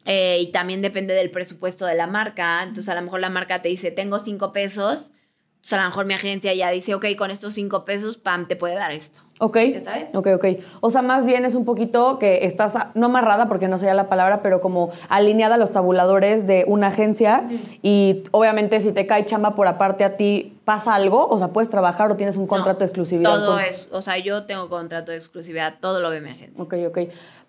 eh, 0.07 0.37
y 0.39 0.51
también 0.51 0.83
depende 0.83 1.15
del 1.15 1.31
presupuesto 1.31 1.85
de 1.87 1.95
la 1.95 2.05
marca. 2.05 2.61
Entonces, 2.61 2.89
a 2.89 2.95
lo 2.95 3.01
mejor 3.01 3.19
la 3.21 3.29
marca 3.31 3.63
te 3.63 3.69
dice, 3.69 3.89
tengo 3.89 4.19
cinco 4.19 4.53
pesos. 4.53 5.11
Entonces, 5.55 5.73
a 5.73 5.77
lo 5.81 5.89
mejor 5.89 6.05
mi 6.05 6.13
agencia 6.13 6.53
ya 6.53 6.69
dice, 6.69 6.93
ok, 6.93 7.05
con 7.17 7.31
estos 7.31 7.55
cinco 7.55 7.85
pesos, 7.85 8.15
pam, 8.17 8.47
te 8.47 8.55
puede 8.55 8.75
dar 8.75 8.91
esto. 8.91 9.19
¿Ok? 9.39 9.57
¿Ya 9.73 9.81
sabes? 9.81 10.09
Ok, 10.13 10.27
ok. 10.35 10.45
O 10.81 10.91
sea, 10.91 11.01
más 11.01 11.25
bien 11.25 11.43
es 11.43 11.55
un 11.55 11.65
poquito 11.65 12.19
que 12.19 12.45
estás, 12.45 12.75
a- 12.75 12.91
no 12.93 13.07
amarrada 13.07 13.47
porque 13.49 13.67
no 13.67 13.79
sería 13.79 13.95
la 13.95 14.07
palabra, 14.07 14.43
pero 14.43 14.61
como 14.61 14.91
alineada 15.09 15.55
a 15.55 15.57
los 15.57 15.71
tabuladores 15.71 16.45
de 16.45 16.65
una 16.67 16.87
agencia 16.87 17.49
y 17.81 18.23
obviamente 18.31 18.79
si 18.81 18.91
te 18.91 19.07
cae 19.07 19.25
chamba 19.25 19.55
por 19.55 19.67
aparte 19.67 20.03
a 20.03 20.15
ti, 20.17 20.53
¿pasa 20.65 20.93
algo? 20.93 21.27
O 21.27 21.37
sea, 21.39 21.47
¿puedes 21.47 21.69
trabajar 21.71 22.11
o 22.11 22.15
tienes 22.15 22.37
un 22.37 22.45
contrato 22.47 22.79
de 22.81 22.85
exclusividad? 22.85 23.33
Todo 23.33 23.53
con- 23.55 23.61
es, 23.61 23.89
o 23.91 24.01
sea, 24.03 24.19
yo 24.19 24.43
tengo 24.45 24.69
contrato 24.69 25.11
de 25.11 25.17
exclusividad, 25.17 25.79
todo 25.81 25.99
lo 25.99 26.11
ve 26.11 26.21
mi 26.21 26.29
agencia. 26.29 26.63
Ok, 26.63 26.75
ok. 26.87 26.99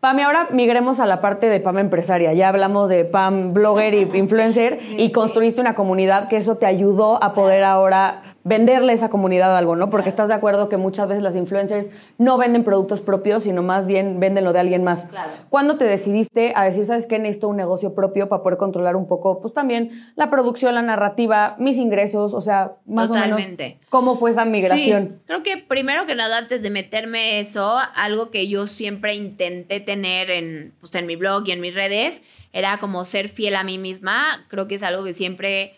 Pam, 0.06 0.20
y 0.20 0.22
ahora 0.22 0.46
migremos 0.52 1.00
a 1.00 1.06
la 1.06 1.20
parte 1.20 1.48
de 1.48 1.58
Pam 1.58 1.78
empresaria. 1.78 2.32
Ya 2.32 2.48
hablamos 2.48 2.88
de 2.88 3.04
Pam 3.04 3.52
blogger 3.52 3.92
y 3.92 4.02
influencer 4.16 4.78
y 4.96 5.10
construiste 5.10 5.60
una 5.60 5.74
comunidad 5.74 6.28
que 6.28 6.36
eso 6.36 6.58
te 6.58 6.64
ayudó 6.64 7.20
a 7.20 7.34
poder 7.34 7.64
ahora 7.64 8.22
venderle 8.46 8.92
a 8.92 8.94
esa 8.94 9.10
comunidad 9.10 9.56
algo, 9.56 9.74
¿no? 9.74 9.90
Porque 9.90 10.08
estás 10.08 10.28
de 10.28 10.34
acuerdo 10.34 10.68
que 10.68 10.76
muchas 10.76 11.08
veces 11.08 11.22
las 11.22 11.34
influencers 11.34 11.90
no 12.16 12.38
venden 12.38 12.62
productos 12.62 13.00
propios, 13.00 13.42
sino 13.42 13.62
más 13.62 13.86
bien 13.86 14.20
venden 14.20 14.44
lo 14.44 14.52
de 14.52 14.60
alguien 14.60 14.84
más. 14.84 15.06
Claro. 15.06 15.32
¿Cuándo 15.50 15.76
te 15.78 15.84
decidiste 15.84 16.52
a 16.54 16.64
decir, 16.64 16.84
sabes 16.84 17.06
qué, 17.06 17.18
necesito 17.18 17.48
un 17.48 17.56
negocio 17.56 17.94
propio 17.94 18.28
para 18.28 18.44
poder 18.44 18.56
controlar 18.56 18.94
un 18.94 19.08
poco, 19.08 19.40
pues 19.40 19.52
también 19.52 20.12
la 20.14 20.30
producción, 20.30 20.76
la 20.76 20.82
narrativa, 20.82 21.56
mis 21.58 21.76
ingresos, 21.76 22.34
o 22.34 22.40
sea, 22.40 22.74
más 22.86 23.10
o 23.10 23.14
Totalmente. 23.14 23.64
menos, 23.64 23.86
¿cómo 23.88 24.16
fue 24.16 24.30
esa 24.30 24.44
migración? 24.44 25.08
Sí, 25.08 25.22
creo 25.26 25.42
que 25.42 25.56
primero 25.56 26.06
que 26.06 26.14
nada, 26.14 26.38
antes 26.38 26.62
de 26.62 26.70
meterme 26.70 27.40
eso, 27.40 27.76
algo 27.96 28.30
que 28.30 28.46
yo 28.46 28.68
siempre 28.68 29.16
intenté 29.16 29.80
tener 29.80 30.30
en, 30.30 30.72
pues, 30.80 30.94
en 30.94 31.06
mi 31.06 31.16
blog 31.16 31.48
y 31.48 31.50
en 31.50 31.60
mis 31.60 31.74
redes, 31.74 32.22
era 32.52 32.78
como 32.78 33.04
ser 33.04 33.28
fiel 33.28 33.56
a 33.56 33.64
mí 33.64 33.76
misma. 33.76 34.46
Creo 34.48 34.68
que 34.68 34.76
es 34.76 34.82
algo 34.82 35.04
que 35.04 35.14
siempre, 35.14 35.74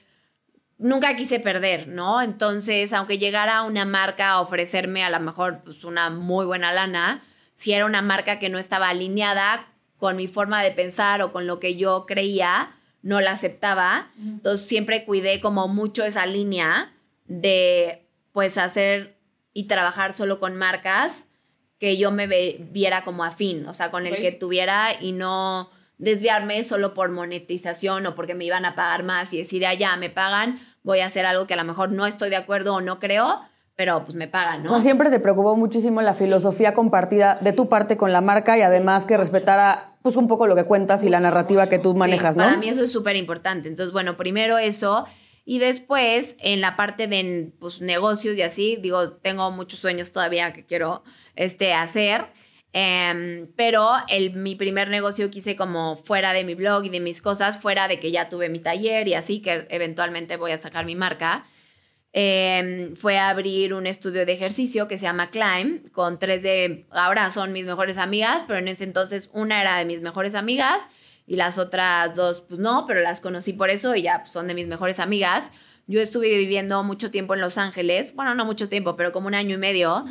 nunca 0.79 1.17
quise 1.17 1.41
perder, 1.41 1.89
¿no? 1.89 2.23
Entonces, 2.23 2.93
aunque 2.93 3.19
llegara 3.19 3.63
una 3.63 3.85
marca 3.85 4.31
a 4.31 4.41
ofrecerme 4.41 5.05
a 5.05 5.11
lo 5.11 5.21
mejor 5.21 5.61
pues, 5.65 5.85
una 5.85 6.11
muy 6.11 6.47
buena 6.47 6.73
lana, 6.73 7.23
si 7.55 7.73
era 7.73 7.85
una 7.85 8.03
marca 8.03 8.39
que 8.39 8.49
no 8.49 8.59
estaba 8.59 8.89
alineada 8.89 9.67
con 9.99 10.17
mi 10.17 10.29
forma 10.29 10.63
de 10.63 10.71
pensar 10.71 11.23
o 11.23 11.33
con 11.33 11.47
lo 11.47 11.59
que 11.59 11.77
yo 11.77 12.07
creía, 12.07 12.77
no 13.03 13.21
la 13.21 13.33
aceptaba. 13.33 14.11
Entonces 14.17 14.67
siempre 14.67 15.05
cuidé 15.05 15.41
como 15.41 15.67
mucho 15.67 16.05
esa 16.05 16.25
línea 16.25 16.93
de 17.27 18.07
pues 18.33 18.59
hacer 18.59 19.17
y 19.53 19.65
trabajar 19.65 20.15
solo 20.15 20.39
con 20.39 20.57
marcas 20.57 21.25
que 21.81 21.97
yo 21.97 22.11
me 22.13 22.27
viera 22.27 23.05
como 23.05 23.25
afín, 23.25 23.67
o 23.67 23.75
sea, 23.75 23.91
con 23.91 24.07
el 24.07 24.17
que 24.17 24.33
tuviera 24.33 24.91
y 25.01 25.13
no 25.13 25.71
desviarme 25.99 26.63
solo 26.65 26.95
por 26.95 27.11
monetización 27.11 28.07
o 28.07 28.15
porque 28.15 28.35
me 28.35 28.45
iban 28.45 28.65
a 28.65 28.75
pagar 28.75 29.03
más 29.03 29.33
y 29.33 29.39
decir, 29.39 29.67
ah, 29.67 29.75
ya, 29.75 29.97
me 29.97 30.11
pagan, 30.11 30.61
voy 30.89 31.01
a 31.01 31.07
hacer 31.07 31.27
algo 31.27 31.47
que 31.47 31.53
a 31.53 31.57
lo 31.59 31.65
mejor 31.65 31.93
no 31.93 32.07
estoy 32.07 32.31
de 32.31 32.37
acuerdo 32.37 32.75
o 32.75 32.81
no 32.81 32.99
creo, 32.99 33.43
pero 33.77 34.05
pues 34.05 34.15
me 34.17 34.27
pagan, 34.27 34.63
¿no? 34.63 34.81
Siempre 34.81 35.11
te 35.11 35.21
preocupó 35.21 35.55
muchísimo 35.55 36.01
la 36.01 36.15
filosofía 36.15 36.73
compartida 36.73 37.37
de 37.43 37.53
tu 37.53 37.69
parte 37.69 37.99
con 37.99 38.11
la 38.11 38.23
marca 38.23 38.57
y 38.57 38.63
además 38.63 39.05
que 39.05 39.19
respetara 39.19 39.99
pues 40.01 40.17
un 40.17 40.29
poco 40.29 40.47
lo 40.47 40.57
que 40.57 40.65
cuentas 40.65 41.05
y 41.05 41.11
la 41.11 41.21
narrativa 41.21 41.69
que 41.69 41.79
tú 41.79 41.95
manejas, 41.95 42.35
Sí, 42.35 42.39
¿no? 42.39 42.47
Para 42.47 42.57
mí 42.57 42.71
eso 42.71 42.83
es 42.83 42.91
súper 42.91 43.17
importante. 43.17 43.69
Entonces, 43.69 43.93
bueno, 43.93 44.17
primero 44.17 44.57
eso. 44.57 45.05
Y 45.45 45.59
después, 45.59 46.37
en 46.39 46.63
la 46.63 46.75
parte 46.75 47.07
de 47.07 47.53
pues, 47.61 47.83
negocios 47.83 48.39
y 48.39 48.43
así, 48.43 48.79
digo, 48.81 49.13
tengo 49.13 49.51
muchos 49.51 49.81
sueños 49.81 50.11
todavía 50.11 50.55
que 50.55 50.65
quiero 50.65 51.03
este, 51.37 51.75
hacer. 51.75 52.29
Em, 52.73 53.51
pero 53.57 53.89
el, 54.09 54.35
mi 54.35 54.55
primer 54.55 54.91
negocio 54.91 55.31
quise 55.31 55.57
como 55.57 55.97
fuera 55.97 56.33
de 56.33 56.45
mi 56.45 56.55
blog 56.55 56.85
y 56.85 56.91
de 56.91 57.01
mis 57.01 57.23
cosas, 57.23 57.59
fuera 57.59 57.89
de 57.89 57.99
que 57.99 58.11
ya 58.11 58.29
tuve 58.29 58.49
mi 58.51 58.59
taller 58.59 59.09
y 59.09 59.15
así, 59.15 59.41
que 59.41 59.67
eventualmente 59.71 60.37
voy 60.37 60.53
a 60.53 60.59
sacar 60.59 60.85
mi 60.85 60.95
marca. 60.95 61.47
em, 62.13 62.97
fue 62.97 63.19
abrir 63.19 63.75
un 63.75 63.87
estudio 63.87 64.25
de 64.27 64.33
ejercicio 64.33 64.89
que 64.89 64.97
se 64.97 65.03
llama 65.05 65.31
Climb, 65.31 65.91
con 65.93 66.19
tres 66.19 66.43
de, 66.43 66.87
ahora 66.91 67.31
son 67.31 67.53
mis 67.53 67.67
mejores 67.67 67.99
amigas, 67.99 68.45
pero 68.47 68.59
en 68.59 68.69
ese 68.69 68.85
entonces 68.85 69.29
una 69.35 69.61
era 69.61 69.77
de 69.79 69.85
mis 69.85 70.01
mejores 70.01 70.35
amigas 70.35 70.89
y 71.27 71.37
las 71.37 71.59
otras 71.59 72.15
dos, 72.15 72.41
pues 72.49 72.59
no, 72.59 72.87
pero 72.87 73.01
las 73.03 73.21
conocí 73.21 73.53
por 73.53 73.69
eso 73.71 73.95
y 73.95 74.03
ya 74.03 74.21
pues, 74.21 74.33
son 74.33 74.47
de 74.49 74.55
mis 74.55 74.67
mejores 74.67 74.99
amigas. 75.01 75.51
Yo 75.87 76.01
estuve 76.01 76.37
viviendo 76.39 76.83
mucho 76.83 77.11
tiempo 77.11 77.35
en 77.35 77.41
Los 77.41 77.59
Ángeles, 77.59 78.15
bueno, 78.15 78.35
no 78.35 78.45
mucho 78.47 78.69
tiempo, 78.69 78.97
pero 78.97 79.13
como 79.13 79.27
un 79.27 79.35
año 79.35 79.55
y 79.55 79.59
medio. 79.59 80.05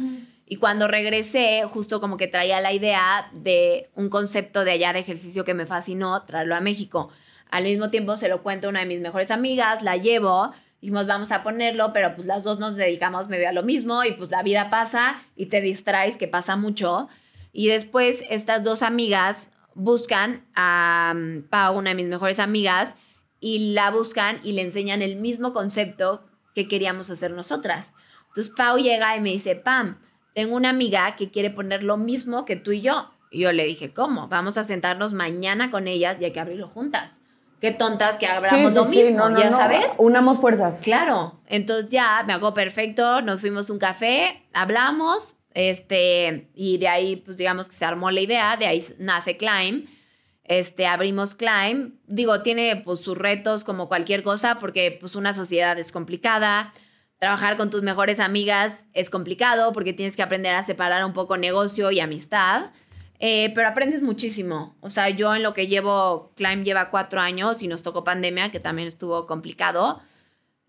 Y 0.50 0.56
cuando 0.56 0.88
regresé, 0.88 1.64
justo 1.70 2.00
como 2.00 2.16
que 2.16 2.28
traía 2.28 2.62
la 2.62 2.72
idea 2.72 3.30
de 3.34 3.90
un 3.96 4.10
concepto 4.10 4.64
de 4.64 4.72
allá 4.72 4.94
de 4.94 5.00
ejercicio 5.00 5.44
que 5.44 5.54
me 5.54 5.66
fascinó, 5.66 6.24
traerlo 6.24 6.56
a 6.56 6.62
México. 6.62 7.10
Al 7.52 7.66
mismo 7.66 7.90
tiempo 7.90 8.16
se 8.16 8.30
lo 8.30 8.42
cuento 8.44 8.68
a 8.68 8.70
una 8.70 8.80
de 8.80 8.86
mis 8.86 9.02
mejores 9.02 9.30
amigas, 9.30 9.84
la 9.84 9.98
llevo, 9.98 10.54
dijimos 10.80 11.06
vamos 11.06 11.32
a 11.32 11.44
ponerlo, 11.44 11.92
pero 11.92 12.16
pues 12.16 12.28
las 12.28 12.44
dos 12.44 12.60
nos 12.60 12.78
dedicamos 12.78 13.28
medio 13.28 13.50
a 13.50 13.52
lo 13.52 13.64
mismo 13.64 14.06
y 14.06 14.14
pues 14.14 14.32
la 14.32 14.42
vida 14.42 14.70
pasa 14.70 15.22
y 15.36 15.48
te 15.48 15.60
distraes, 15.60 16.16
que 16.16 16.30
pasa 16.30 16.56
mucho. 16.56 17.10
Y 17.52 17.68
después 17.68 18.24
estas 18.30 18.64
dos 18.64 18.84
amigas 18.84 19.52
buscan 19.74 20.46
a 20.56 21.14
um, 21.14 21.44
Pau, 21.44 21.78
una 21.78 21.90
de 21.90 21.96
mis 21.96 22.08
mejores 22.08 22.40
amigas, 22.40 22.96
y 23.42 23.74
la 23.74 23.92
buscan 23.92 24.40
y 24.44 24.54
le 24.54 24.62
enseñan 24.62 25.02
el 25.02 25.18
mismo 25.18 25.52
concepto 25.52 26.24
que 26.56 26.70
queríamos 26.70 27.10
hacer 27.10 27.32
nosotras. 27.32 27.92
Entonces 28.30 28.54
Pau 28.56 28.78
llega 28.78 29.16
y 29.18 29.22
me 29.22 29.30
dice, 29.32 29.56
Pam, 29.56 30.00
tengo 30.38 30.56
una 30.56 30.70
amiga 30.70 31.16
que 31.16 31.32
quiere 31.32 31.50
poner 31.50 31.82
lo 31.82 31.98
mismo 31.98 32.46
que 32.46 32.56
tú 32.56 32.72
y 32.72 32.82
yo. 32.82 33.10
Y 33.32 33.40
yo 33.40 33.52
le 33.52 33.66
dije, 33.66 33.92
¿cómo? 33.92 34.28
Vamos 34.28 34.56
a 34.60 34.64
sentarnos 34.64 35.12
mañana 35.12 35.72
con 35.72 35.88
ellas 35.88 36.18
y 36.22 36.26
hay 36.26 36.32
que 36.32 36.40
abrirlo 36.40 36.68
juntas. 36.68 37.16
Qué 37.60 37.72
tontas 37.72 38.20
que 38.20 38.28
abramos 38.28 38.76
lo 38.76 38.86
mismo, 38.86 39.18
no, 39.18 39.30
no, 39.32 39.40
ya 39.42 39.50
no. 39.50 39.58
sabes. 39.58 39.88
Unamos 39.98 40.38
fuerzas. 40.38 40.82
Claro, 40.84 41.40
entonces 41.48 41.90
ya 41.90 42.24
me 42.28 42.34
hago 42.34 42.54
perfecto, 42.54 43.24
nos 43.24 43.40
fuimos 43.40 43.68
a 43.68 43.74
un 43.74 43.80
café, 43.80 44.44
hablamos, 44.54 45.36
este, 45.56 46.52
y 46.54 46.78
de 46.78 46.88
ahí, 46.88 47.16
pues 47.16 47.36
digamos 47.36 47.68
que 47.68 47.74
se 47.74 47.86
armó 47.86 48.12
la 48.12 48.22
idea, 48.22 48.58
de 48.58 48.68
ahí 48.68 48.86
nace 49.00 49.38
Climb, 49.38 49.88
este, 50.44 50.86
abrimos 50.86 51.34
Climb, 51.34 51.94
digo, 52.06 52.44
tiene 52.44 52.76
pues 52.86 53.00
sus 53.00 53.18
retos 53.18 53.64
como 53.64 53.88
cualquier 53.88 54.22
cosa, 54.22 54.60
porque 54.60 54.96
pues 55.02 55.16
una 55.16 55.34
sociedad 55.34 55.80
es 55.80 55.92
complicada, 55.92 56.74
trabajar 57.20 57.58
con 57.58 57.70
tus 57.70 57.82
mejores 57.82 58.20
amigas 58.20 58.86
es 58.94 59.10
complicado, 59.10 59.74
porque 59.74 59.94
tienes 59.94 60.16
que 60.16 60.22
aprender 60.22 60.54
a 60.54 60.64
separar 60.64 61.04
un 61.04 61.14
poco 61.14 61.38
negocio 61.38 61.92
y 61.92 62.00
amistad, 62.00 62.72
eh, 63.20 63.52
pero 63.56 63.68
aprendes 63.68 64.02
muchísimo. 64.02 64.76
O 64.82 64.90
sea, 64.90 65.10
yo 65.10 65.36
en 65.36 65.44
lo 65.44 65.54
que 65.54 65.68
llevo, 65.68 66.32
Climb 66.36 66.64
lleva 66.64 66.90
cuatro 66.90 67.20
años 67.20 67.64
y 67.64 67.68
nos 67.68 67.82
tocó 67.82 68.04
pandemia, 68.04 68.52
que 68.52 68.60
también 68.60 68.88
estuvo 68.88 69.26
complicado. 69.26 70.02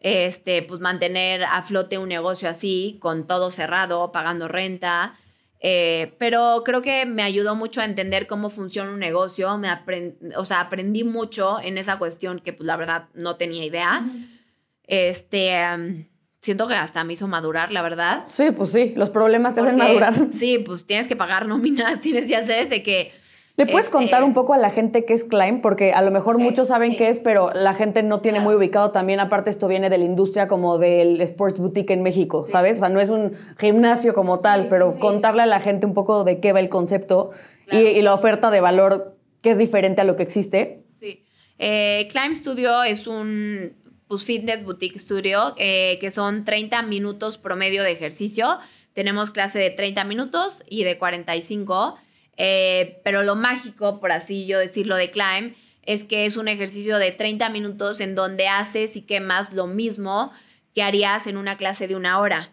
Este, 0.01 0.63
pues 0.63 0.81
mantener 0.81 1.43
a 1.45 1.61
flote 1.63 1.99
un 1.99 2.09
negocio 2.09 2.49
así, 2.49 2.99
con 3.01 3.27
todo 3.27 3.51
cerrado, 3.51 4.13
pagando 4.13 4.49
renta. 4.49 5.17
Eh, 5.61 6.15
pero 6.19 6.63
creo 6.65 6.83
que 6.83 7.05
me 7.05 7.23
ayudó 7.23 7.57
mucho 7.57 7.81
a 7.81 7.85
entender 7.85 8.29
cómo 8.29 8.49
funciona 8.49 8.93
un 8.93 9.01
negocio. 9.01 9.59
Me 9.59 9.69
o 10.37 10.45
sea, 10.45 10.61
aprendí 10.61 11.05
mucho 11.05 11.61
en 11.61 11.77
esa 11.77 11.99
cuestión 11.99 12.39
que, 12.39 12.53
pues, 12.53 12.67
la 12.67 12.77
verdad, 12.77 13.09
no 13.13 13.37
tenía 13.37 13.65
idea. 13.65 14.07
Este, 14.85 15.61
um, 15.75 16.05
siento 16.41 16.69
que 16.69 16.75
hasta 16.75 17.05
me 17.05 17.15
hizo 17.15 17.29
madurar, 17.29 17.73
la 17.73 17.83
verdad. 17.83 18.25
Sí, 18.29 18.51
pues 18.51 18.71
sí, 18.73 18.93
los 18.97 19.11
problemas 19.11 19.55
te 19.55 19.61
hacen 19.61 19.77
madurar. 19.77 20.15
Sí, 20.31 20.59
pues 20.59 20.87
tienes 20.87 21.09
que 21.09 21.17
pagar 21.17 21.47
nóminas, 21.47 22.01
tienes 22.01 22.29
ya 22.29 22.41
sabes 22.41 22.71
de 22.71 22.83
que... 22.83 23.13
¿Le 23.57 23.67
puedes 23.67 23.87
este, 23.87 23.99
contar 23.99 24.23
un 24.23 24.35
poco 24.35 24.55
a 24.55 24.57
la 24.57 24.71
gente 24.71 25.05
qué 25.05 25.15
es 25.15 25.25
Climb? 25.25 25.61
Porque 25.61 25.93
a 25.93 26.01
lo 26.03 26.13
mejor 26.13 26.39
muchos 26.39 26.69
saben 26.69 26.93
sí. 26.93 26.97
qué 26.97 27.09
es, 27.09 27.19
pero 27.19 27.51
la 27.53 27.75
gente 27.75 28.05
no 28.05 28.21
tiene 28.21 28.39
Claro. 28.39 28.51
muy 28.51 28.57
ubicado 28.57 28.93
también. 28.93 29.19
Aparte, 29.19 29.51
esto 29.51 29.67
viene 29.67 29.91
de 29.91 29.99
la 29.99 30.05
industria 30.05 30.47
como 30.47 30.79
del 30.79 31.21
sports 31.23 31.59
boutique 31.59 31.93
en 31.93 32.05
México, 32.05 32.47
¿sabes? 32.49 32.77
O 32.77 32.81
sea, 32.81 32.89
no 32.89 33.01
es 33.01 33.11
un 33.11 33.33
gimnasio 33.59 34.15
como 34.15 34.39
tal, 34.39 34.63
sí, 34.63 34.67
pero 34.71 34.97
contarle 35.01 35.43
a 35.43 35.47
la 35.47 35.59
gente 35.59 35.87
un 35.87 35.95
poco 35.95 36.23
de 36.23 36.39
qué 36.39 36.53
va 36.53 36.61
el 36.61 36.69
concepto 36.69 37.33
y 37.73 38.01
la 38.01 38.15
oferta 38.15 38.53
de 38.53 38.61
valor 38.61 39.17
que 39.43 39.51
es 39.51 39.59
diferente 39.59 40.03
a 40.03 40.05
lo 40.05 40.15
que 40.15 40.23
existe. 40.23 40.85
Sí. 41.01 41.25
Eh, 41.59 42.07
Climb 42.13 42.37
Studio 42.37 42.85
es 42.85 43.09
un 43.09 43.73
pues, 44.09 44.25
fitness 44.25 44.65
boutique 44.65 44.99
studio 44.99 45.55
eh, 45.59 45.99
que 46.01 46.11
son 46.11 46.45
30 46.45 46.83
minutos 46.83 47.39
promedio 47.39 47.83
de 47.83 47.93
ejercicio. 47.93 48.59
Tenemos 48.95 49.31
clase 49.31 49.59
de 49.59 49.71
30 49.71 50.05
minutos 50.05 50.65
y 50.69 50.85
de 50.85 50.99
45. 50.99 51.99
eh, 52.37 53.01
pero 53.05 53.23
lo 53.23 53.37
mágico, 53.37 54.01
por 54.01 54.13
así 54.13 54.47
yo 54.47 54.59
decirlo, 54.59 54.97
de 54.97 55.11
Climb 55.11 55.55
es 55.83 56.05
que 56.05 56.27
es 56.27 56.37
un 56.37 56.49
ejercicio 56.49 56.99
de 56.99 57.13
30 57.13 57.49
minutos 57.49 58.01
en 58.01 58.15
donde 58.15 58.47
haces 58.47 58.95
y 58.95 59.03
quemas 59.03 59.55
lo 59.55 59.67
mismo 59.67 60.33
que 60.75 60.83
harías 60.83 61.27
en 61.27 61.39
una 61.39 61.57
clase 61.57 61.89
de 61.89 61.97
una 61.97 62.21
hora. 62.21 62.53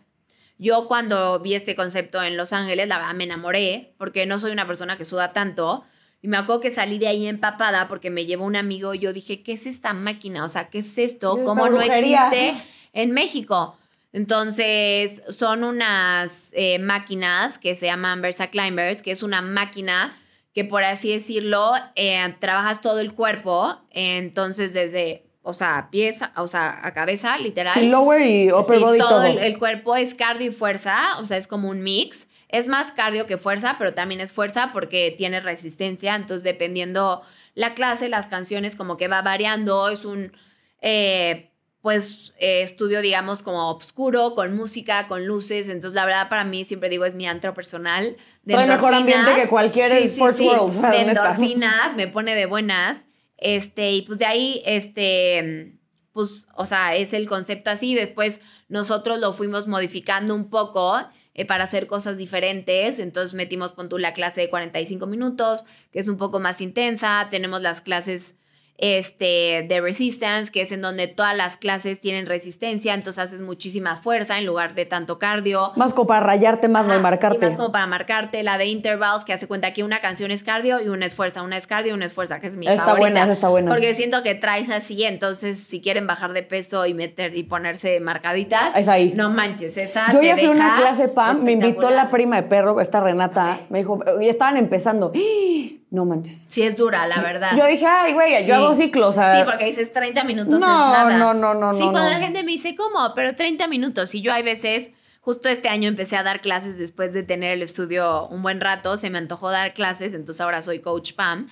Yo 0.57 0.87
cuando 0.87 1.39
vi 1.41 1.53
este 1.53 1.75
concepto 1.75 2.23
en 2.23 2.37
Los 2.37 2.53
Ángeles, 2.53 2.87
la 2.87 3.11
me 3.13 3.25
enamoré, 3.25 3.93
porque 3.97 4.25
no 4.25 4.39
soy 4.39 4.51
una 4.51 4.65
persona 4.65 4.97
que 4.97 5.03
suda 5.03 5.33
tanto. 5.33 5.83
Y 6.25 6.27
me 6.27 6.37
acuerdo 6.37 6.59
que 6.59 6.71
salí 6.71 6.97
de 6.97 7.07
ahí 7.07 7.27
empapada 7.27 7.87
porque 7.87 8.09
me 8.09 8.25
llevó 8.25 8.45
un 8.45 8.55
amigo 8.55 8.95
y 8.95 8.97
yo 8.97 9.13
dije, 9.13 9.43
¿qué 9.43 9.53
es 9.53 9.67
esta 9.67 9.93
máquina? 9.93 10.43
O 10.43 10.49
sea, 10.49 10.71
¿qué 10.71 10.79
es 10.79 10.97
esto? 10.97 11.37
Es 11.37 11.43
¿Cómo 11.45 11.69
no 11.69 11.79
existe 11.79 12.55
en 12.93 13.11
México? 13.11 13.77
Entonces, 14.11 15.21
son 15.29 15.63
unas 15.63 16.49
eh, 16.53 16.79
máquinas 16.79 17.59
que 17.59 17.75
se 17.75 17.85
llaman 17.85 18.23
Versa 18.23 18.47
Climbers, 18.47 19.03
que 19.03 19.11
es 19.11 19.21
una 19.21 19.43
máquina 19.43 20.17
que, 20.51 20.65
por 20.65 20.83
así 20.83 21.11
decirlo, 21.11 21.73
eh, 21.93 22.33
trabajas 22.39 22.81
todo 22.81 23.01
el 23.01 23.13
cuerpo. 23.13 23.77
Entonces, 23.91 24.73
desde, 24.73 25.27
o 25.43 25.53
sea, 25.53 25.89
pies, 25.91 26.21
o 26.37 26.47
sea, 26.47 26.79
a 26.81 26.91
cabeza, 26.95 27.37
literal. 27.37 27.75
Sí, 27.75 27.85
lower 27.87 28.19
y 28.25 28.51
upper 28.51 28.77
Sí, 28.77 28.83
body 28.83 28.97
todo. 28.97 29.23
El, 29.25 29.37
el 29.37 29.59
cuerpo 29.59 29.95
es 29.95 30.15
cardio 30.15 30.47
y 30.47 30.51
fuerza, 30.51 31.19
o 31.19 31.25
sea, 31.25 31.37
es 31.37 31.45
como 31.45 31.69
un 31.69 31.83
mix. 31.83 32.27
Es 32.55 32.69
más 32.69 32.93
cardio 32.93 33.25
que 33.25 33.37
fuerza, 33.37 33.75
pero 33.77 33.93
también 33.93 34.21
es 34.21 34.31
fuerza 34.31 34.69
porque 34.71 35.13
tiene 35.17 35.41
resistencia. 35.41 36.15
Entonces, 36.15 36.41
dependiendo 36.41 37.21
la 37.53 37.73
clase, 37.73 38.07
las 38.07 38.27
canciones, 38.27 38.77
como 38.77 38.95
que 38.95 39.09
va 39.09 39.21
variando. 39.21 39.89
Es 39.89 40.05
un, 40.05 40.31
eh, 40.79 41.51
pues, 41.81 42.33
eh, 42.39 42.61
estudio, 42.61 43.01
digamos, 43.01 43.43
como 43.43 43.69
oscuro, 43.71 44.35
con 44.35 44.55
música, 44.55 45.09
con 45.09 45.25
luces. 45.25 45.67
Entonces, 45.67 45.95
la 45.95 46.05
verdad, 46.05 46.29
para 46.29 46.45
mí, 46.45 46.63
siempre 46.63 46.87
digo, 46.87 47.03
es 47.03 47.13
mi 47.13 47.27
antro 47.27 47.53
personal. 47.53 48.15
De 48.43 48.55
mejor 48.55 48.93
ambiente 48.93 49.35
que 49.35 49.49
cualquier 49.49 49.91
Sports 49.91 50.37
De 50.37 50.45
neta. 50.45 51.01
endorfinas, 51.01 51.93
me 51.97 52.07
pone 52.07 52.35
de 52.35 52.45
buenas. 52.45 52.99
Este, 53.37 53.91
y 53.91 54.03
pues 54.03 54.19
de 54.19 54.27
ahí, 54.27 54.61
este, 54.65 55.77
pues, 56.13 56.45
o 56.55 56.65
sea, 56.65 56.95
es 56.95 57.11
el 57.11 57.27
concepto 57.27 57.69
así. 57.69 57.95
Después 57.95 58.39
nosotros 58.69 59.19
lo 59.19 59.33
fuimos 59.33 59.67
modificando 59.67 60.33
un 60.33 60.49
poco 60.49 60.97
eh, 61.35 61.45
para 61.45 61.65
hacer 61.65 61.85
cosas 61.85 62.17
diferentes. 62.17 62.99
Entonces 62.99 63.33
metimos, 63.33 63.73
pon 63.73 63.89
tú, 63.89 63.97
la 63.97 64.13
clase 64.13 64.41
de 64.41 64.49
45 64.49 65.05
minutos, 65.05 65.65
que 65.91 65.99
es 65.99 66.07
un 66.07 66.17
poco 66.17 66.39
más 66.39 66.61
intensa. 66.61 67.27
Tenemos 67.29 67.61
las 67.61 67.81
clases 67.81 68.35
este, 68.77 69.65
de 69.69 69.79
resistance, 69.81 70.51
que 70.51 70.61
es 70.61 70.71
en 70.71 70.81
donde 70.81 71.07
todas 71.07 71.35
las 71.35 71.55
clases 71.57 71.99
tienen 72.01 72.25
resistencia, 72.25 72.93
entonces 72.93 73.23
haces 73.23 73.41
muchísima 73.41 73.97
fuerza 73.97 74.37
en 74.37 74.45
lugar 74.45 74.75
de 74.75 74.85
tanto 74.85 75.17
cardio. 75.17 75.71
Más 75.75 75.93
como 75.93 76.07
para 76.07 76.25
rayarte 76.25 76.67
más, 76.67 76.85
no 76.85 76.93
Ajá, 76.93 77.01
marcarte. 77.01 77.37
Y 77.37 77.41
más 77.41 77.55
como 77.55 77.71
para 77.71 77.87
marcarte 77.87 78.43
la 78.43 78.57
de 78.57 78.65
intervals, 78.65 79.23
que 79.23 79.33
hace 79.33 79.47
cuenta 79.47 79.73
que 79.73 79.83
una 79.83 80.01
canción 80.01 80.29
es 80.31 80.43
cardio 80.43 80.81
y 80.81 80.89
una 80.89 81.05
es 81.05 81.15
fuerza, 81.15 81.41
una 81.41 81.57
es 81.57 81.67
cardio 81.67 81.91
y 81.91 81.95
una 81.95 82.05
es 82.05 82.13
fuerza, 82.13 82.39
que 82.39 82.47
es 82.47 82.57
mi 82.57 82.67
Está 82.67 82.83
favorita. 82.85 82.99
buena, 83.19 83.31
está 83.31 83.47
buena. 83.47 83.71
Porque 83.71 83.93
siento 83.93 84.23
que 84.23 84.35
traes 84.35 84.69
así, 84.69 85.03
entonces 85.05 85.57
si 85.63 85.81
quieren 85.81 86.05
bajar 86.05 86.33
de 86.33 86.43
peso 86.43 86.85
y 86.85 86.93
meter 86.93 87.35
y 87.37 87.43
ponerse 87.43 87.99
marcaditas, 88.01 88.75
Es 88.75 88.87
ahí. 88.87 89.13
no 89.15 89.29
manches, 89.29 89.77
esa 89.77 90.11
Yo 90.11 90.21
ya 90.21 90.35
fui 90.35 90.47
a 90.47 90.51
una 90.51 90.75
clase 90.75 91.07
PAM, 91.07 91.43
me 91.43 91.53
invitó 91.53 91.89
la 91.89 92.09
prima 92.11 92.35
de 92.37 92.43
perro, 92.43 92.79
esta 92.81 92.99
Renata, 92.99 93.61
me 93.69 93.79
dijo, 93.79 93.99
y 94.21 94.27
estaban 94.27 94.57
empezando. 94.57 95.11
¡Ah! 95.15 95.71
No 95.91 96.03
manches. 96.05 96.45
Sí 96.49 96.63
es 96.63 96.75
dura, 96.75 97.05
la 97.07 97.21
verdad. 97.21 97.51
Yo 97.55 97.65
dije, 97.67 97.85
ay, 97.85 98.13
güey, 98.13 98.35
Sí. 98.41 98.47
yo 98.47 98.55
hago 98.55 98.73
ciclos. 98.75 99.15
Sea, 99.15 99.37
Sí, 99.39 99.45
porque 99.45 99.65
dices 99.65 99.93
30 99.93 100.23
minutos 100.23 100.51
No, 100.51 100.55
es 100.57 100.61
nada. 101.09 101.17
no, 101.17 101.33
no, 101.33 101.53
no, 101.53 101.73
Sí, 101.73 101.79
no, 101.79 101.91
cuando 101.91 102.09
no. 102.09 102.15
la 102.15 102.19
gente 102.19 102.43
me 102.43 102.51
dice, 102.51 102.75
¿cómo? 102.75 103.13
Pero 103.15 103.35
30 103.35 103.67
minutos. 103.67 104.13
Y 104.15 104.21
yo 104.21 104.33
hay 104.33 104.43
veces, 104.43 104.91
justo 105.21 105.47
este 105.47 105.69
año 105.69 105.87
empecé 105.87 106.17
a 106.17 106.23
dar 106.23 106.41
clases 106.41 106.77
después 106.77 107.13
de 107.13 107.23
tener 107.23 107.51
el 107.51 107.61
estudio 107.61 108.27
un 108.27 108.41
buen 108.41 108.59
rato, 108.61 108.97
se 108.97 109.09
me 109.09 109.19
antojó 109.19 109.51
dar 109.51 109.73
clases, 109.73 110.13
entonces 110.13 110.41
ahora 110.41 110.61
soy 110.61 110.79
coach 110.79 111.13
PAM. 111.13 111.47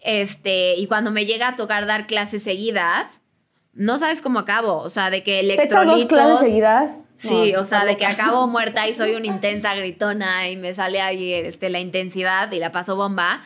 Este, 0.00 0.76
y 0.76 0.86
cuando 0.86 1.10
me 1.10 1.26
llega 1.26 1.48
a 1.48 1.56
tocar 1.56 1.86
dar 1.86 2.06
clases 2.06 2.42
seguidas, 2.42 3.06
no 3.72 3.98
sabes 3.98 4.20
cómo 4.22 4.38
acabo. 4.40 4.78
O 4.78 4.90
sea, 4.90 5.10
de 5.10 5.22
que 5.22 5.40
¿Te 5.40 5.64
echas 5.64 5.86
dos 5.86 5.94
electrolitos. 5.96 6.18
clases 6.18 6.38
seguidas? 6.40 6.96
Sí, 7.18 7.52
No, 7.52 7.60
o 7.60 7.64
sea, 7.64 7.84
de 7.84 7.96
que 7.96 8.04
acabo 8.06 8.46
muerta 8.48 8.88
y 8.88 8.94
soy 8.94 9.14
una 9.14 9.26
intensa 9.26 9.74
gritona 9.76 10.48
y 10.48 10.56
me 10.56 10.74
sale 10.74 11.00
ahí 11.00 11.32
este, 11.32 11.70
la 11.70 11.78
intensidad 11.78 12.50
y 12.50 12.58
la 12.58 12.72
paso 12.72 12.96
bomba. 12.96 13.42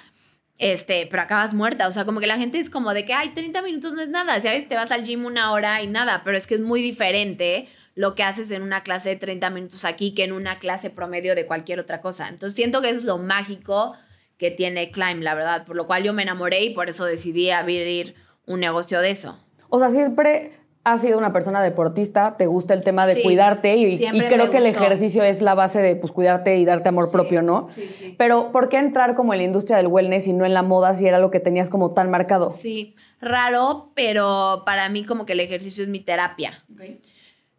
Este, 0.59 1.07
pero 1.11 1.23
acabas 1.23 1.55
muerta. 1.55 1.89
O 1.89 1.93
sea, 1.93 2.05
como 2.05 2.21
que 2.21 2.27
la 2.27 2.39
gente 2.39 2.59
es 2.59 2.71
como 2.71 2.95
de 2.95 3.05
que, 3.05 3.13
ay, 3.13 3.31
30 3.31 3.63
minutos 3.63 3.93
no 3.93 4.03
es 4.03 4.09
nada. 4.09 4.41
¿Sabes? 4.41 4.69
Te 4.69 4.75
vas 4.75 4.91
al 4.91 5.05
gym 5.05 5.25
una 5.25 5.53
hora 5.53 5.83
y 5.83 5.87
nada. 5.87 6.23
Pero 6.25 6.37
es 6.37 6.47
que 6.47 6.55
es 6.55 6.61
muy 6.61 6.83
diferente 6.83 7.69
lo 7.95 8.15
que 8.15 8.23
haces 8.23 8.51
en 8.51 8.63
una 8.63 8.83
clase 8.83 9.11
de 9.11 9.17
30 9.17 9.51
minutos 9.51 9.85
aquí 9.85 10.15
que 10.15 10.25
en 10.25 10.33
una 10.33 10.59
clase 10.59 10.91
promedio 10.91 11.35
de 11.35 11.47
cualquier 11.47 11.81
otra 11.81 12.01
cosa. 12.01 12.29
Entonces 12.29 12.55
siento 12.55 12.83
que 12.83 12.91
eso 12.91 12.99
es 12.99 13.05
lo 13.05 13.19
mágico 13.19 13.97
que 14.39 14.51
tiene 14.51 14.91
Climb, 14.91 15.23
la 15.23 15.35
verdad. 15.35 15.65
Por 15.65 15.77
lo 15.77 15.87
cual 15.87 16.03
yo 16.03 16.13
me 16.13 16.23
enamoré 16.23 16.63
y 16.63 16.71
por 16.71 16.89
eso 16.89 17.05
decidí 17.05 17.51
abrir 17.51 18.15
un 18.45 18.61
negocio 18.61 19.01
de 19.01 19.11
eso. 19.11 19.39
O 19.69 19.79
sea, 19.79 19.91
siempre 19.91 20.53
has 20.87 21.01
sido 21.01 21.19
una 21.19 21.33
persona 21.33 21.61
deportista, 21.65 22.37
te 22.37 22.47
gusta 22.47 22.73
el 22.73 22.85
tema 22.85 23.09
de 23.09 23.17
Sí, 23.17 23.23
cuidarte 23.25 23.77
y, 23.77 23.99
creo 23.99 24.53
que 24.53 24.59
el 24.59 24.67
ejercicio 24.67 25.25
es 25.25 25.43
la 25.43 25.57
base 25.57 25.83
de 25.83 25.97
pues, 25.97 26.13
cuidarte 26.13 26.57
y 26.59 26.65
darte 26.65 26.91
amor 26.91 27.11
propio, 27.11 27.43
¿no? 27.43 27.69
sí, 27.75 27.91
sí. 27.99 28.15
Pero 28.17 28.53
¿por 28.53 28.69
qué 28.69 28.79
entrar 28.79 29.17
como 29.17 29.35
en 29.35 29.39
la 29.39 29.45
industria 29.45 29.79
del 29.79 29.89
wellness 29.89 30.29
y 30.29 30.33
no 30.33 30.47
en 30.47 30.55
la 30.55 30.63
moda 30.63 30.95
si 30.95 31.05
era 31.05 31.19
lo 31.19 31.33
que 31.33 31.41
tenías 31.41 31.71
como 31.71 31.91
tan 31.91 32.09
marcado? 32.09 32.53
Sí, 32.53 32.95
raro, 33.21 33.91
pero 33.97 34.63
para 34.65 34.89
mí 34.89 35.03
como 35.03 35.27
que 35.27 35.33
el 35.33 35.41
ejercicio 35.41 35.83
es 35.83 35.91
mi 35.91 35.99
terapia. 35.99 36.65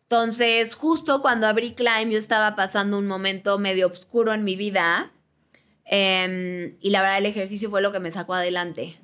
Entonces, 0.04 0.74
justo 0.74 1.22
cuando 1.22 1.48
abrí 1.48 1.74
Climb, 1.74 2.10
yo 2.10 2.18
estaba 2.18 2.56
pasando 2.56 2.98
un 2.98 3.08
momento 3.08 3.60
medio 3.60 3.88
oscuro 3.88 4.34
en 4.34 4.46
mi 4.46 4.56
vida. 4.56 5.12
em, 5.84 6.78
y 6.80 6.92
la 6.92 7.02
verdad, 7.02 7.18
el 7.18 7.26
ejercicio 7.26 7.70
fue 7.70 7.82
lo 7.82 7.92
que 7.92 8.00
me 8.00 8.12
sacó 8.12 8.34
adelante. 8.34 8.96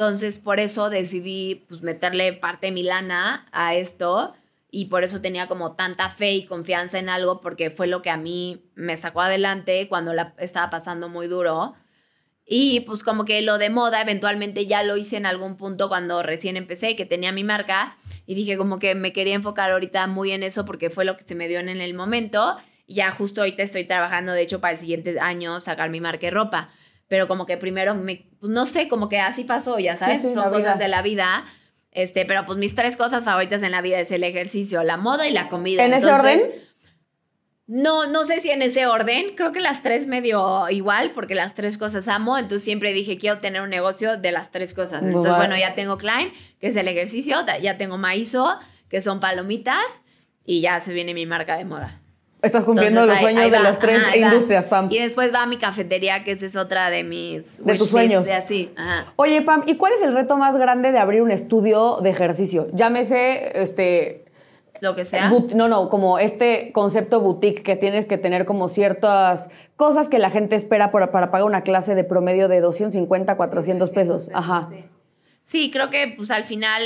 Entonces, 0.00 0.38
por 0.38 0.60
eso 0.60 0.88
decidí 0.88 1.66
pues, 1.68 1.82
meterle 1.82 2.32
parte 2.32 2.68
de 2.68 2.72
mi 2.72 2.82
lana 2.82 3.46
a 3.52 3.74
esto. 3.74 4.32
Y 4.70 4.86
por 4.86 5.04
eso 5.04 5.20
tenía 5.20 5.46
como 5.46 5.72
tanta 5.72 6.08
fe 6.08 6.32
y 6.32 6.46
confianza 6.46 6.98
en 6.98 7.10
algo, 7.10 7.42
porque 7.42 7.68
fue 7.68 7.86
lo 7.86 8.00
que 8.00 8.08
a 8.08 8.16
mí 8.16 8.64
me 8.74 8.96
sacó 8.96 9.20
adelante 9.20 9.88
cuando 9.90 10.14
la 10.14 10.34
estaba 10.38 10.70
pasando 10.70 11.10
muy 11.10 11.26
duro. 11.26 11.74
Y 12.46 12.80
pues 12.80 13.04
como 13.04 13.26
que 13.26 13.42
lo 13.42 13.58
de 13.58 13.68
moda 13.68 14.00
eventualmente 14.00 14.66
ya 14.66 14.82
lo 14.84 14.96
hice 14.96 15.18
en 15.18 15.26
algún 15.26 15.58
punto 15.58 15.90
cuando 15.90 16.22
recién 16.22 16.56
empecé, 16.56 16.96
que 16.96 17.04
tenía 17.04 17.30
mi 17.30 17.44
marca. 17.44 17.94
Y 18.24 18.34
dije 18.34 18.56
como 18.56 18.78
que 18.78 18.94
me 18.94 19.12
quería 19.12 19.34
enfocar 19.34 19.70
ahorita 19.70 20.06
muy 20.06 20.32
en 20.32 20.44
eso 20.44 20.64
porque 20.64 20.88
fue 20.88 21.04
lo 21.04 21.18
que 21.18 21.24
se 21.24 21.34
me 21.34 21.46
dio 21.46 21.60
en 21.60 21.68
el 21.68 21.92
momento. 21.92 22.56
Y 22.86 22.94
ya 22.94 23.10
justo 23.10 23.42
ahorita 23.42 23.64
estoy 23.64 23.84
trabajando, 23.84 24.32
de 24.32 24.40
hecho, 24.40 24.62
para 24.62 24.72
el 24.72 24.80
siguiente 24.80 25.20
año 25.20 25.60
sacar 25.60 25.90
mi 25.90 26.00
marca 26.00 26.26
de 26.26 26.30
ropa. 26.30 26.70
Pero 27.10 27.26
como 27.26 27.44
que 27.44 27.56
primero, 27.56 27.96
me, 27.96 28.28
pues 28.38 28.52
no 28.52 28.66
sé, 28.66 28.86
como 28.86 29.08
que 29.08 29.18
así 29.18 29.42
pasó, 29.42 29.80
ya 29.80 29.96
sabes, 29.96 30.22
Sí, 30.22 30.28
sí, 30.28 30.34
son 30.34 30.44
cosas 30.44 30.76
vida. 30.76 30.76
de 30.76 30.86
la 30.86 31.02
vida. 31.02 31.44
Este, 31.90 32.24
pero 32.24 32.46
pues 32.46 32.56
mis 32.56 32.76
tres 32.76 32.96
cosas 32.96 33.24
favoritas 33.24 33.64
en 33.64 33.72
la 33.72 33.82
vida 33.82 33.98
es 33.98 34.12
el 34.12 34.22
ejercicio, 34.22 34.84
la 34.84 34.96
moda 34.96 35.26
y 35.26 35.32
la 35.32 35.48
comida. 35.48 35.84
¿En 35.84 35.92
ese 35.92 36.06
orden? 36.06 36.40
no, 37.66 38.06
no 38.06 38.24
sé 38.24 38.40
si 38.40 38.50
en 38.50 38.62
ese 38.62 38.86
orden. 38.86 39.34
Creo 39.34 39.50
que 39.50 39.58
las 39.58 39.82
tres 39.82 40.06
medio 40.06 40.70
igual, 40.70 41.10
porque 41.10 41.34
las 41.34 41.54
tres 41.54 41.78
cosas 41.78 42.06
amo. 42.06 42.38
Entonces 42.38 42.62
siempre 42.62 42.92
dije, 42.92 43.18
quiero 43.18 43.38
tener 43.38 43.60
un 43.60 43.70
negocio 43.70 44.16
de 44.16 44.30
las 44.30 44.52
tres 44.52 44.72
cosas. 44.72 45.02
Entonces, 45.02 45.34
bueno, 45.34 45.56
ya 45.58 45.74
tengo 45.74 45.98
Climb, 45.98 46.32
que 46.60 46.68
es 46.68 46.76
el 46.76 46.86
ejercicio. 46.86 47.36
Ya 47.60 47.76
tengo 47.76 47.98
Maizo, 47.98 48.56
que 48.88 49.00
son 49.00 49.18
palomitas. 49.18 49.84
Y 50.44 50.60
ya 50.60 50.80
se 50.80 50.92
viene 50.92 51.12
mi 51.12 51.26
marca 51.26 51.56
de 51.56 51.64
moda. 51.64 51.99
Estás 52.42 52.64
cumpliendo 52.64 53.00
Entonces, 53.02 53.22
los 53.22 53.28
ahí- 53.30 53.34
sueños 53.36 53.44
ahí 53.44 53.50
de 53.50 53.58
las 53.68 53.78
tres 53.78 53.98
ajá, 54.02 54.16
industrias, 54.16 54.64
Pam. 54.64 54.88
Y 54.90 54.98
después 54.98 55.32
va 55.34 55.44
mi 55.46 55.58
cafetería, 55.58 56.24
que 56.24 56.32
esa 56.32 56.46
es 56.46 56.56
otra 56.56 56.88
de 56.90 57.04
mis... 57.04 57.64
De 57.64 57.74
tus 57.76 57.88
sueños. 57.88 58.24
De 58.26 58.32
así, 58.32 58.70
ajá. 58.76 59.12
Oye, 59.16 59.42
Pam, 59.42 59.64
¿y 59.66 59.76
cuál 59.76 59.92
es 59.92 60.02
el 60.02 60.12
reto 60.14 60.36
más 60.38 60.56
grande 60.56 60.90
de 60.92 60.98
abrir 60.98 61.20
un 61.22 61.30
estudio 61.30 61.98
de 62.02 62.10
ejercicio? 62.10 62.68
Llámese, 62.72 63.60
este, 63.62 64.24
Lo 64.80 64.96
que 64.96 65.04
sea. 65.04 65.30
no, 65.54 65.68
no, 65.68 65.90
como 65.90 66.18
este 66.18 66.72
concepto 66.72 67.20
boutique 67.20 67.62
que 67.62 67.76
tienes 67.76 68.06
que 68.06 68.16
tener 68.16 68.46
como 68.46 68.68
ciertas 68.68 69.50
cosas 69.76 70.08
que 70.08 70.18
la 70.18 70.30
gente 70.30 70.56
espera 70.56 70.90
para, 70.92 71.12
para 71.12 71.30
pagar 71.30 71.46
una 71.46 71.62
clase 71.62 71.94
de 71.94 72.04
promedio 72.04 72.48
de 72.48 72.60
250, 72.60 73.36
400 73.36 73.90
pesos. 73.90 74.30
Ajá. 74.32 74.68
Sí. 74.70 74.84
Sí, 75.42 75.70
creo 75.72 75.90
que 75.90 76.14
pues 76.16 76.30
al 76.30 76.44
final 76.44 76.82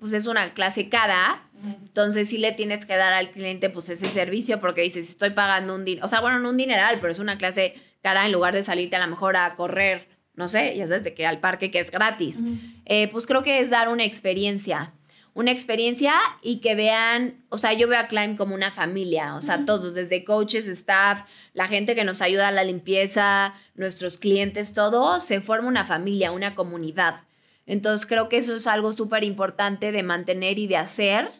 pues 0.00 0.12
es 0.12 0.26
una 0.26 0.54
clase 0.54 0.88
cara, 0.88 1.42
entonces 1.64 2.28
sí 2.28 2.38
le 2.38 2.52
tienes 2.52 2.86
que 2.86 2.96
dar 2.96 3.12
al 3.12 3.30
cliente 3.30 3.70
pues 3.70 3.88
ese 3.88 4.08
servicio 4.08 4.60
porque 4.60 4.82
dices, 4.82 5.08
estoy 5.08 5.30
pagando 5.30 5.74
un 5.74 5.84
dinero, 5.84 6.06
o 6.06 6.08
sea, 6.08 6.20
bueno, 6.20 6.38
no 6.38 6.50
un 6.50 6.56
dineral, 6.56 6.98
pero 7.00 7.12
es 7.12 7.18
una 7.18 7.38
clase 7.38 7.74
cara 8.02 8.26
en 8.26 8.32
lugar 8.32 8.54
de 8.54 8.62
salirte 8.62 8.96
a 8.96 9.00
lo 9.00 9.08
mejor 9.08 9.36
a 9.36 9.56
correr, 9.56 10.08
no 10.34 10.48
sé, 10.48 10.76
ya 10.76 10.86
sabes, 10.86 11.04
de 11.04 11.14
que 11.14 11.26
al 11.26 11.40
parque 11.40 11.70
que 11.70 11.80
es 11.80 11.90
gratis. 11.90 12.40
Eh, 12.84 13.08
pues 13.08 13.26
creo 13.26 13.42
que 13.42 13.60
es 13.60 13.70
dar 13.70 13.88
una 13.88 14.04
experiencia, 14.04 14.92
una 15.34 15.50
experiencia 15.50 16.14
y 16.42 16.58
que 16.58 16.74
vean, 16.74 17.44
o 17.48 17.58
sea, 17.58 17.72
yo 17.72 17.88
veo 17.88 18.00
a 18.00 18.08
Climb 18.08 18.36
como 18.36 18.54
una 18.54 18.70
familia, 18.70 19.34
o 19.34 19.40
sea, 19.40 19.64
todos, 19.64 19.94
desde 19.94 20.24
coaches, 20.24 20.66
staff, 20.66 21.22
la 21.54 21.68
gente 21.68 21.94
que 21.94 22.04
nos 22.04 22.22
ayuda 22.22 22.48
a 22.48 22.52
la 22.52 22.64
limpieza, 22.64 23.54
nuestros 23.74 24.18
clientes, 24.18 24.72
todo, 24.72 25.20
se 25.20 25.40
forma 25.40 25.68
una 25.68 25.84
familia, 25.84 26.32
una 26.32 26.54
comunidad. 26.54 27.22
Entonces 27.68 28.06
creo 28.06 28.28
que 28.30 28.38
eso 28.38 28.56
es 28.56 28.66
algo 28.66 28.92
súper 28.94 29.22
importante 29.24 29.92
de 29.92 30.02
mantener 30.02 30.58
y 30.58 30.66
de 30.66 30.78
hacer, 30.78 31.30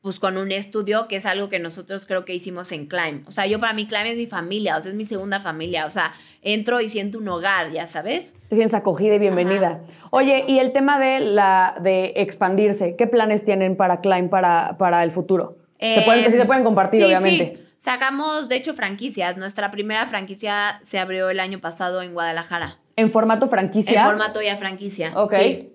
pues 0.00 0.20
con 0.20 0.38
un 0.38 0.52
estudio, 0.52 1.08
que 1.08 1.16
es 1.16 1.26
algo 1.26 1.48
que 1.48 1.58
nosotros 1.58 2.06
creo 2.06 2.24
que 2.24 2.32
hicimos 2.32 2.70
en 2.70 2.86
Climb. 2.86 3.26
O 3.28 3.32
sea, 3.32 3.46
yo 3.46 3.58
para 3.58 3.72
mí 3.72 3.86
Climb 3.86 4.06
es 4.06 4.16
mi 4.16 4.26
familia, 4.26 4.76
o 4.76 4.80
sea, 4.80 4.92
es 4.92 4.96
mi 4.96 5.04
segunda 5.06 5.40
familia. 5.40 5.86
O 5.86 5.90
sea, 5.90 6.14
entro 6.40 6.80
y 6.80 6.88
siento 6.88 7.18
un 7.18 7.28
hogar, 7.28 7.72
ya 7.72 7.88
sabes. 7.88 8.32
Te 8.48 8.54
sientes 8.54 8.74
acogida 8.74 9.16
y 9.16 9.18
bienvenida. 9.18 9.80
Oye, 10.10 10.44
y 10.46 10.58
el 10.60 10.72
tema 10.72 11.00
de 11.00 11.18
la 11.18 11.76
de 11.82 12.12
expandirse, 12.16 12.94
¿qué 12.96 13.08
planes 13.08 13.44
tienen 13.44 13.76
para 13.76 14.00
Climb 14.00 14.30
para, 14.30 14.78
para 14.78 15.02
el 15.02 15.10
futuro? 15.10 15.58
se 15.80 16.02
pueden, 16.02 16.24
Eh, 16.24 16.30
sí 16.30 16.36
se 16.36 16.44
pueden 16.44 16.62
compartir, 16.62 17.00
sí, 17.00 17.06
obviamente. 17.06 17.56
sí. 17.56 17.66
Sacamos, 17.78 18.48
de 18.48 18.56
hecho, 18.56 18.74
franquicias. 18.74 19.36
Nuestra 19.36 19.70
primera 19.70 20.06
franquicia 20.06 20.80
se 20.84 20.98
abrió 20.98 21.28
el 21.30 21.40
año 21.40 21.60
pasado 21.60 22.02
en 22.02 22.12
Guadalajara. 22.12 22.76
En 23.00 23.12
formato 23.12 23.48
franquicia. 23.48 24.00
En 24.00 24.06
formato 24.06 24.42
ya 24.42 24.56
franquicia. 24.56 25.12
Ok. 25.14 25.34
Sí. 25.38 25.72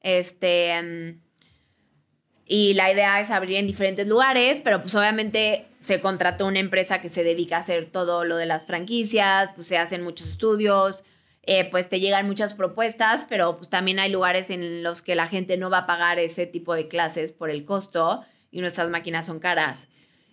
Este. 0.00 0.82
mm, 0.82 1.26
y 2.48 2.74
la 2.74 2.92
idea 2.92 3.20
es 3.20 3.30
abrir 3.30 3.56
en 3.56 3.66
diferentes 3.66 4.06
lugares, 4.06 4.60
pero 4.62 4.80
pues 4.80 4.94
obviamente 4.94 5.66
se 5.80 6.00
contrató 6.00 6.46
una 6.46 6.60
empresa 6.60 7.00
que 7.00 7.08
se 7.08 7.24
dedica 7.24 7.56
a 7.56 7.60
hacer 7.60 7.86
todo 7.86 8.24
lo 8.24 8.36
de 8.36 8.46
las 8.46 8.66
franquicias, 8.66 9.50
pues 9.56 9.66
se 9.66 9.78
hacen 9.78 10.02
muchos 10.02 10.28
estudios, 10.28 11.02
eh, 11.42 11.68
pues 11.70 11.88
te 11.88 11.98
llegan 11.98 12.26
muchas 12.26 12.54
propuestas, 12.54 13.26
pero 13.28 13.56
pues 13.56 13.68
también 13.68 13.98
hay 13.98 14.10
lugares 14.10 14.50
en 14.50 14.84
los 14.84 15.02
que 15.02 15.16
la 15.16 15.26
gente 15.26 15.56
no 15.56 15.70
va 15.70 15.78
a 15.78 15.86
pagar 15.86 16.20
ese 16.20 16.46
tipo 16.46 16.74
de 16.74 16.86
clases 16.86 17.32
por 17.32 17.50
el 17.50 17.64
costo 17.64 18.24
y 18.52 18.60
nuestras 18.60 18.90
máquinas 18.90 19.26
son 19.26 19.40
caras. 19.40 19.88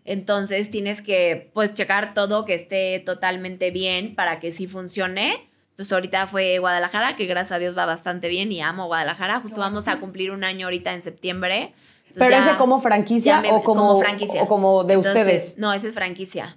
Entonces 0.05 0.69
tienes 0.69 1.01
que 1.01 1.51
pues 1.53 1.73
checar 1.73 2.13
todo 2.13 2.45
que 2.45 2.55
esté 2.55 2.99
totalmente 2.99 3.71
bien 3.71 4.15
para 4.15 4.39
que 4.39 4.51
sí 4.51 4.67
funcione. 4.67 5.49
Entonces 5.73 5.91
ahorita 5.91 6.27
fue 6.27 6.59
Guadalajara, 6.59 7.15
que 7.15 7.25
gracias 7.25 7.53
a 7.53 7.57
Dios 7.59 7.75
va 7.75 7.85
bastante 7.87 8.29
bien 8.29 8.51
y 8.51 8.61
amo 8.61 8.85
Guadalajara. 8.85 9.39
Justo 9.41 9.59
vamos 9.59 9.87
a 9.87 9.99
cumplir 9.99 10.29
un 10.29 10.43
año 10.43 10.67
ahorita 10.67 10.93
en 10.93 11.01
septiembre. 11.01 11.73
Entonces, 12.09 12.13
¿Pero 12.19 12.29
ya- 12.29 12.45
ese 12.51 12.57
como 12.59 12.79
franquicia 12.79 13.41
me- 13.41 13.51
o 13.51 13.63
como, 13.63 13.99
franquicia. 13.99 14.43
o 14.43 14.47
como 14.47 14.83
de 14.83 14.93
Entonces, 14.93 15.21
ustedes? 15.25 15.57
No, 15.57 15.73
ese 15.73 15.87
es 15.87 15.93
franquicia. 15.95 16.55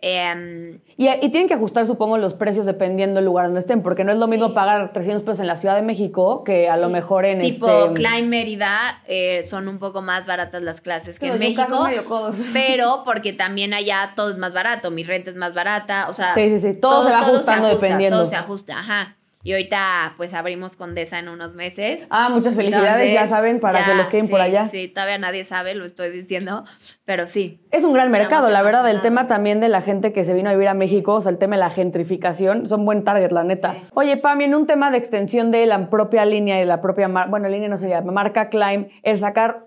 Em, 0.00 0.80
Y, 0.96 1.08
y 1.08 1.28
tienen 1.30 1.48
que 1.48 1.54
ajustar, 1.54 1.84
supongo, 1.84 2.18
los 2.18 2.34
precios 2.34 2.66
dependiendo 2.66 3.16
del 3.16 3.24
lugar 3.24 3.46
donde 3.46 3.60
estén, 3.60 3.82
porque 3.82 4.04
no 4.04 4.12
es 4.12 4.18
lo 4.18 4.28
mismo 4.28 4.54
pagar 4.54 4.92
300 4.92 5.22
pesos 5.22 5.40
en 5.40 5.48
la 5.48 5.56
Ciudad 5.56 5.74
de 5.74 5.82
México 5.82 6.44
que 6.44 6.68
a 6.68 6.76
lo 6.76 6.88
mejor 6.88 7.24
en 7.24 7.40
tipo 7.40 7.68
este... 7.68 7.94
Climb 7.94 8.28
Mérida 8.28 9.02
eh, 9.08 9.44
son 9.48 9.66
un 9.66 9.78
poco 9.78 10.00
más 10.00 10.24
baratas 10.24 10.62
las 10.62 10.80
clases 10.80 11.18
que 11.18 11.26
en 11.26 11.38
México. 11.40 11.88
Pero 12.52 13.02
porque 13.04 13.32
también 13.32 13.74
allá 13.74 14.12
todo 14.14 14.30
es 14.30 14.38
más 14.38 14.52
barato, 14.52 14.92
mi 14.92 15.02
renta 15.02 15.30
es 15.30 15.36
más 15.36 15.52
barata, 15.52 16.06
o 16.08 16.12
sea, 16.12 16.32
Sí, 16.32 16.48
sí, 16.48 16.60
sí, 16.60 16.74
todo 16.74 17.04
se 17.04 17.10
va 17.10 17.18
ajustando 17.18 17.68
ajusta, 17.68 17.86
dependiendo. 17.86 18.18
Todo 18.18 18.26
se 18.30 18.36
ajusta, 18.36 18.78
ajá. 18.78 19.17
Y 19.48 19.52
ahorita 19.52 20.12
pues 20.18 20.34
abrimos 20.34 20.76
Condesa 20.76 21.18
en 21.18 21.30
unos 21.30 21.54
meses. 21.54 22.06
Ah, 22.10 22.28
muchas 22.28 22.54
felicidades, 22.54 23.14
ya 23.14 23.26
saben, 23.26 23.60
para 23.60 23.78
ya, 23.78 23.86
que 23.86 23.94
los 23.94 24.08
queden 24.08 24.28
por 24.28 24.42
allá. 24.42 24.66
Sí, 24.66 24.88
todavía 24.88 25.16
nadie 25.16 25.42
sabe, 25.44 25.74
lo 25.74 25.86
estoy 25.86 26.10
diciendo, 26.10 26.64
pero 27.06 27.26
sí. 27.28 27.66
Es 27.70 27.82
un 27.82 27.94
gran 27.94 28.10
mercado, 28.10 28.50
la 28.50 28.60
verdad, 28.60 28.86
el 28.90 29.00
tema 29.00 29.26
también 29.26 29.58
de 29.60 29.70
la 29.70 29.80
gente 29.80 30.12
que 30.12 30.22
se 30.26 30.34
vino 30.34 30.50
a 30.50 30.52
vivir 30.52 30.68
a 30.68 30.74
México, 30.74 31.14
o 31.14 31.20
sea, 31.22 31.32
el 31.32 31.38
tema 31.38 31.56
de 31.56 31.60
la 31.60 31.70
gentrificación, 31.70 32.66
son 32.66 32.84
buen 32.84 33.04
target, 33.04 33.30
la 33.30 33.42
neta. 33.42 33.72
Sí. 33.72 33.86
Oye, 33.94 34.18
Pam, 34.18 34.38
y 34.42 34.44
en 34.44 34.54
un 34.54 34.66
tema 34.66 34.90
de 34.90 34.98
extensión 34.98 35.50
de 35.50 35.64
la 35.64 35.88
propia 35.88 36.26
línea 36.26 36.58
y 36.58 36.60
de 36.60 36.66
la 36.66 36.82
propia, 36.82 37.08
bueno, 37.08 37.48
línea 37.48 37.70
no 37.70 37.78
sería, 37.78 38.02
marca 38.02 38.50
Climb, 38.50 38.90
el 39.02 39.16
sacar 39.16 39.66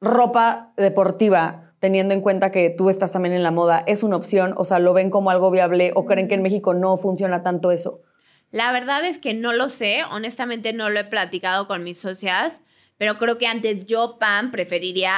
ropa 0.00 0.72
deportiva, 0.78 1.74
teniendo 1.80 2.14
en 2.14 2.22
cuenta 2.22 2.50
que 2.50 2.70
tú 2.70 2.88
estás 2.88 3.12
también 3.12 3.34
en 3.34 3.42
la 3.42 3.50
moda, 3.50 3.84
¿es 3.86 4.02
una 4.02 4.16
opción? 4.16 4.54
O 4.56 4.64
sea, 4.64 4.78
¿lo 4.78 4.94
ven 4.94 5.10
como 5.10 5.28
algo 5.28 5.50
viable 5.50 5.92
o 5.94 6.06
creen 6.06 6.28
que 6.28 6.34
en 6.34 6.40
México 6.40 6.72
no 6.72 6.96
funciona 6.96 7.42
tanto 7.42 7.70
eso? 7.72 8.00
La 8.50 8.72
verdad 8.72 9.04
es 9.04 9.18
que 9.18 9.34
no 9.34 9.52
lo 9.52 9.68
sé, 9.68 10.04
honestamente 10.10 10.72
no 10.72 10.88
lo 10.88 11.00
he 11.00 11.04
platicado 11.04 11.66
con 11.66 11.84
mis 11.84 11.98
socias, 11.98 12.62
pero 12.96 13.18
creo 13.18 13.38
que 13.38 13.46
antes 13.46 13.86
yo, 13.86 14.18
Pam, 14.18 14.50
preferiría, 14.50 15.12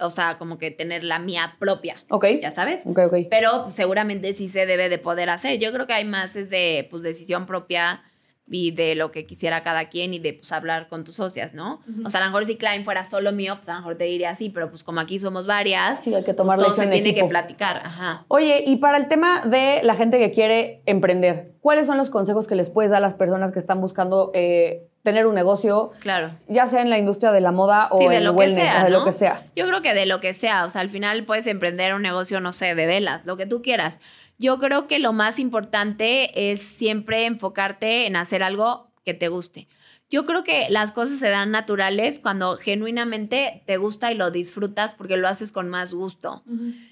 o 0.00 0.10
sea, 0.10 0.38
como 0.38 0.58
que 0.58 0.70
tener 0.70 1.04
la 1.04 1.18
mía 1.18 1.56
propia, 1.58 1.96
¿Ok? 2.08 2.26
ya 2.40 2.54
sabes. 2.54 2.80
Ok, 2.84 2.98
ok. 3.06 3.16
Pero 3.30 3.64
pues, 3.64 3.74
seguramente 3.74 4.32
sí 4.32 4.48
se 4.48 4.64
debe 4.66 4.88
de 4.88 4.98
poder 4.98 5.28
hacer. 5.30 5.58
Yo 5.58 5.72
creo 5.72 5.86
que 5.86 5.92
hay 5.92 6.04
más 6.04 6.34
es 6.34 6.48
de 6.50 6.86
pues, 6.90 7.02
decisión 7.02 7.46
propia 7.46 8.02
y 8.48 8.70
de 8.70 8.94
lo 8.94 9.10
que 9.10 9.26
quisiera 9.26 9.62
cada 9.64 9.86
quien 9.88 10.14
y 10.14 10.18
de 10.20 10.32
pues 10.34 10.52
hablar 10.52 10.88
con 10.88 11.02
tus 11.02 11.16
socias, 11.16 11.52
¿no? 11.52 11.80
O 12.04 12.10
sea, 12.10 12.20
a 12.20 12.24
lo 12.24 12.30
mejor 12.30 12.46
si 12.46 12.56
Klein 12.56 12.84
fuera 12.84 13.08
solo 13.08 13.32
mío, 13.32 13.56
pues 13.56 13.68
a 13.68 13.72
lo 13.72 13.78
mejor 13.80 13.96
te 13.96 14.04
diría 14.04 14.30
así, 14.30 14.50
pero 14.50 14.70
pues 14.70 14.84
como 14.84 15.00
aquí 15.00 15.18
somos 15.18 15.46
varias, 15.48 16.02
Sí, 16.04 16.14
hay 16.14 16.22
que 16.22 16.32
tomar 16.34 16.56
pues 16.58 16.68
todo 16.68 16.76
se 16.76 16.86
tiene 16.86 17.12
que 17.14 17.24
platicar, 17.24 17.82
ajá. 17.84 18.24
Oye, 18.28 18.62
y 18.66 18.76
para 18.76 18.98
el 18.98 19.08
tema 19.08 19.40
de 19.44 19.80
la 19.82 19.94
gente 19.96 20.18
que 20.18 20.30
quiere 20.30 20.80
emprender, 20.86 21.50
¿cuáles 21.60 21.86
son 21.88 21.96
los 21.98 22.08
consejos 22.08 22.46
que 22.46 22.54
les 22.54 22.70
puedes 22.70 22.92
dar 22.92 22.98
a 22.98 23.00
las 23.00 23.14
personas 23.14 23.50
que 23.50 23.58
están 23.58 23.80
buscando 23.80 24.30
eh, 24.32 24.86
tener 25.02 25.26
un 25.26 25.34
negocio, 25.36 25.90
Claro. 26.00 26.30
ya 26.48 26.66
sea 26.68 26.82
en 26.82 26.90
la 26.90 26.98
industria 26.98 27.30
de 27.32 27.40
la 27.40 27.50
moda 27.52 27.88
o 27.90 27.98
Sí, 28.00 28.08
de 28.08 28.16
en 28.16 28.24
lo 28.24 28.32
que 28.32 28.38
wellness, 28.38 28.62
sea, 28.62 28.80
o 28.82 28.84
de 28.86 28.90
¿no? 28.90 28.98
lo 29.00 29.04
que 29.04 29.12
sea? 29.12 29.42
Yo 29.56 29.66
creo 29.66 29.80
que 29.82 29.94
de 29.94 30.06
lo 30.06 30.20
que 30.20 30.34
sea, 30.34 30.64
o 30.64 30.70
sea, 30.70 30.80
al 30.80 30.90
final 30.90 31.24
puedes 31.24 31.46
emprender 31.48 31.94
un 31.94 32.02
negocio, 32.02 32.40
no 32.40 32.52
sé, 32.52 32.74
de 32.74 32.86
velas, 32.86 33.24
lo 33.26 33.36
que 33.36 33.46
tú 33.46 33.62
quieras. 33.62 33.98
Yo 34.38 34.58
creo 34.58 34.86
que 34.86 34.98
lo 34.98 35.12
más 35.12 35.38
importante 35.38 36.52
es 36.52 36.60
siempre 36.60 37.26
enfocarte 37.26 38.06
en 38.06 38.16
hacer 38.16 38.42
algo 38.42 38.92
que 39.04 39.14
te 39.14 39.28
guste. 39.28 39.68
Yo 40.08 40.24
creo 40.24 40.44
que 40.44 40.66
las 40.70 40.92
cosas 40.92 41.18
se 41.18 41.28
dan 41.28 41.50
naturales 41.50 42.20
cuando 42.20 42.56
genuinamente 42.56 43.64
te 43.66 43.76
gusta 43.76 44.12
y 44.12 44.14
lo 44.14 44.30
disfrutas 44.30 44.92
porque 44.96 45.16
lo 45.16 45.26
haces 45.26 45.50
con 45.50 45.68
más 45.68 45.94
gusto. 45.94 46.44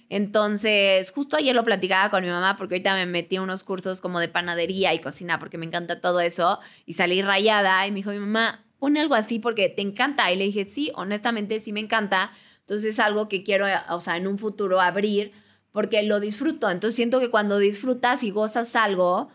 Entonces, 0.09 1.12
justo 1.12 1.36
ayer 1.36 1.55
lo 1.55 1.62
platicaba 1.62 2.11
con 2.11 2.24
mi 2.24 2.30
mamá 2.30 2.57
porque 2.57 2.74
ahorita 2.74 2.95
me 2.95 3.07
metí 3.07 3.38
unos 3.38 3.62
cursos 3.62 4.01
como 4.01 4.18
de 4.18 4.28
panadería 4.28 4.95
y 4.95 4.99
cocina 4.99 5.38
porque 5.38 5.59
me 5.59 5.66
encanta 5.66 6.01
todo 6.01 6.20
eso 6.20 6.59
y 6.86 6.95
salí 6.95 7.22
rayada 7.22 7.86
y 7.86 7.92
me 7.92 7.97
dijo 7.97 8.11
mi 8.11 8.18
mamá, 8.18 8.64
pon 8.80 8.97
algo 8.97 9.14
así 9.14 9.38
porque 9.38 9.68
te 9.68 9.82
encanta. 9.82 10.32
Y 10.32 10.36
le 10.36 10.45
dije, 10.47 10.64
sí, 10.64 10.90
honestamente 10.97 11.61
sí 11.61 11.72
me 11.72 11.80
encanta. 11.80 12.32
Entonces 12.61 12.95
es 12.95 12.99
algo 12.99 13.28
que 13.28 13.45
quiero, 13.45 13.66
o 13.90 14.01
sea, 14.01 14.16
en 14.16 14.26
un 14.26 14.38
futuro 14.38 14.80
abrir 14.80 15.32
porque 15.75 16.05
lo 16.05 16.20
disfruto. 16.20 16.70
Entonces 16.70 16.95
siento 16.95 17.18
que 17.18 17.31
cuando 17.31 17.59
disfrutas 17.59 18.22
y 18.22 18.31
gozas 18.31 18.77
algo, 18.77 19.29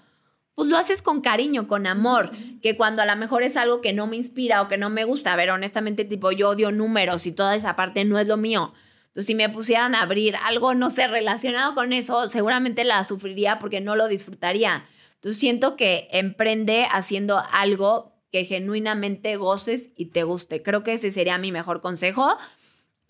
pues 0.56 0.70
lo 0.70 0.78
haces 0.78 1.02
con 1.02 1.20
cariño, 1.20 1.68
con 1.68 1.86
amor, 1.86 2.32
que 2.62 2.78
cuando 2.78 3.02
a 3.02 3.06
lo 3.06 3.14
mejor 3.18 3.44
es 3.44 3.58
algo 3.58 3.82
que 3.82 3.92
no 3.92 4.08
me 4.08 4.16
inspira 4.16 4.62
o 4.62 4.70
que 4.70 4.78
no 4.78 4.90
me 4.90 5.04
gusta, 5.04 5.34
a 5.34 5.36
ver, 5.36 5.50
honestamente, 5.52 6.06
tipo, 6.06 6.32
yo 6.32 6.48
odio 6.48 6.72
números 6.72 7.26
y 7.26 7.34
toda 7.34 7.58
esa 7.58 7.76
parte 7.76 8.06
no 8.06 8.18
es 8.18 8.26
lo 8.26 8.38
mío. 8.38 8.74
Entonces, 9.08 9.26
si 9.26 9.36
me 9.36 9.50
pusieran 9.50 9.96
a 9.96 10.02
abrir 10.02 10.38
algo, 10.46 10.76
no 10.76 10.90
sé, 10.90 11.10
relacionado 11.10 11.76
con 11.76 11.92
eso, 11.92 12.30
seguramente 12.30 12.86
la 12.86 13.04
sufriría 13.04 13.60
porque 13.60 13.82
no 13.82 13.98
lo 13.98 14.08
disfrutaría. 14.08 14.86
Entonces, 15.16 15.42
siento 15.42 15.76
que 15.76 16.08
emprende 16.14 16.88
haciendo 16.90 17.44
algo 17.52 18.14
que 18.32 18.46
genuinamente 18.46 19.36
goces 19.36 19.90
y 19.98 20.06
te 20.12 20.24
guste. 20.24 20.64
Creo 20.64 20.84
que 20.84 20.94
ese 20.94 21.12
sería 21.12 21.38
mi 21.38 21.52
mejor 21.52 21.82
consejo. 21.82 22.38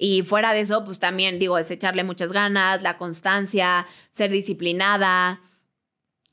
Y 0.02 0.24
fuera 0.24 0.54
de 0.54 0.62
eso, 0.62 0.86
pues 0.86 0.98
también 0.98 1.40
digo, 1.40 1.58
es 1.58 1.70
echarle 1.70 2.06
muchas 2.06 2.32
ganas, 2.32 2.82
la 2.82 2.98
constancia, 2.98 3.86
ser 4.12 4.32
disciplinada, 4.32 5.42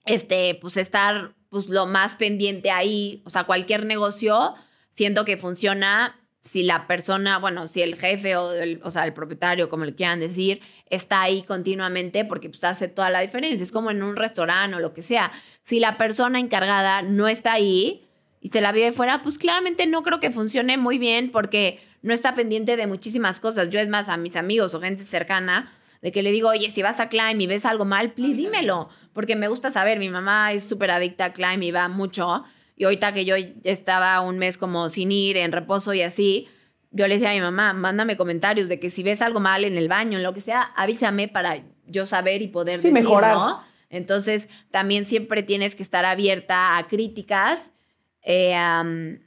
este, 0.05 0.57
pues 0.63 0.77
estar 0.77 1.35
pues 1.49 1.67
lo 1.67 1.85
más 1.85 2.15
pendiente 2.15 2.71
ahí, 2.71 3.23
o 3.27 3.31
sea, 3.31 3.43
cualquier 3.43 3.85
negocio, 3.85 4.55
siento 4.91 5.25
que 5.25 5.37
funciona 5.37 6.15
si 6.41 6.63
la 6.63 6.87
persona, 6.87 7.41
bueno, 7.41 7.67
si 7.67 7.83
el 7.83 7.97
jefe 7.97 8.37
o, 8.37 8.53
el, 8.53 8.81
o 8.85 8.93
sea, 8.93 9.05
el 9.05 9.13
propietario, 9.13 9.69
como 9.69 9.85
le 9.85 9.97
quieran 9.97 10.21
decir, 10.21 10.61
está 10.89 11.23
ahí 11.23 11.43
continuamente 11.43 12.25
porque 12.25 12.49
pues 12.49 12.63
hace 12.63 12.87
toda 12.87 13.11
la 13.11 13.19
diferencia. 13.19 13.65
Es 13.65 13.73
como 13.73 13.91
en 13.91 14.01
un 14.05 14.15
restaurante 14.15 14.77
o 14.77 14.81
lo 14.81 14.95
que 14.95 15.03
sea. 15.03 15.33
Si 15.65 15.81
la 15.81 15.99
persona 15.99 16.39
encargada 16.39 17.03
no 17.03 17.27
está 17.27 17.55
ahí 17.55 18.07
y 18.41 18.49
se 18.51 18.61
la 18.61 18.71
vive 18.71 18.93
fuera, 18.93 19.25
pues 19.25 19.39
claramente 19.39 19.89
no 19.89 20.05
creo 20.05 20.21
que 20.21 20.31
funcione 20.31 20.77
muy 20.77 20.99
bien 20.99 21.33
porque 21.33 21.81
no 22.07 22.15
está 22.15 22.37
pendiente 22.37 22.77
de 22.77 22.87
muchísimas 22.87 23.41
cosas. 23.41 23.69
Yo 23.69 23.81
es 23.81 23.89
más 23.89 24.09
a 24.09 24.17
mis 24.17 24.37
amigos 24.37 24.73
o 24.75 24.81
gente 24.81 25.03
cercana 25.03 25.73
de 26.03 26.13
que 26.13 26.23
le 26.23 26.31
digo, 26.31 26.49
oye, 26.49 26.71
si 26.71 26.81
vas 26.81 27.01
a 27.01 27.09
Climb 27.09 27.41
y 27.41 27.49
ves 27.49 27.65
algo 27.65 27.85
mal, 27.85 28.13
please 28.13 28.37
dímelo, 28.37 28.89
porque 29.13 29.35
me 29.35 29.49
gusta 29.49 29.73
saber. 29.73 29.99
Mi 29.99 30.09
mamá 30.09 30.53
es 30.53 30.63
súper 30.63 30.93
adicta 30.93 31.25
a 31.25 31.33
Climb 31.33 31.65
y 31.65 31.73
va 31.73 31.89
mucho. 31.89 32.45
Y 32.77 32.85
ahorita 32.85 33.13
que 33.13 33.25
yo 33.25 33.35
estaba 33.65 34.21
un 34.21 34.39
mes 34.39 34.57
como 34.57 34.89
sin 34.89 35.11
ir, 35.11 35.37
en 35.37 35.51
reposo 35.51 35.95
y 35.95 36.03
así, 36.03 36.47
yo 36.93 37.09
le 37.09 37.15
decía 37.15 37.31
a 37.31 37.35
mi 37.35 37.41
mamá, 37.41 37.73
mándame 37.73 38.17
comentarios 38.17 38.69
de 38.69 38.79
que 38.79 38.89
si 38.89 39.03
ves 39.03 39.21
algo 39.21 39.41
mal 39.41 39.65
en 39.65 39.77
el 39.77 39.89
baño, 39.89 40.19
en 40.19 40.23
lo 40.23 40.33
que 40.33 40.41
sea, 40.41 40.63
avísame 40.77 41.27
para 41.27 41.65
yo 41.87 42.07
saber 42.07 42.41
y 42.41 42.47
poder 42.47 42.81
Sí, 42.81 42.89
decir, 42.89 43.03
mejorar. 43.03 43.35
¿no? 43.35 43.65
Entonces, 43.91 44.49
también 44.71 45.07
siempre 45.07 45.43
tienes 45.43 45.75
que 45.75 45.83
estar 45.83 46.05
abierta 46.05 46.79
a 46.79 46.87
críticas 46.87 47.59
eh, 48.23 49.19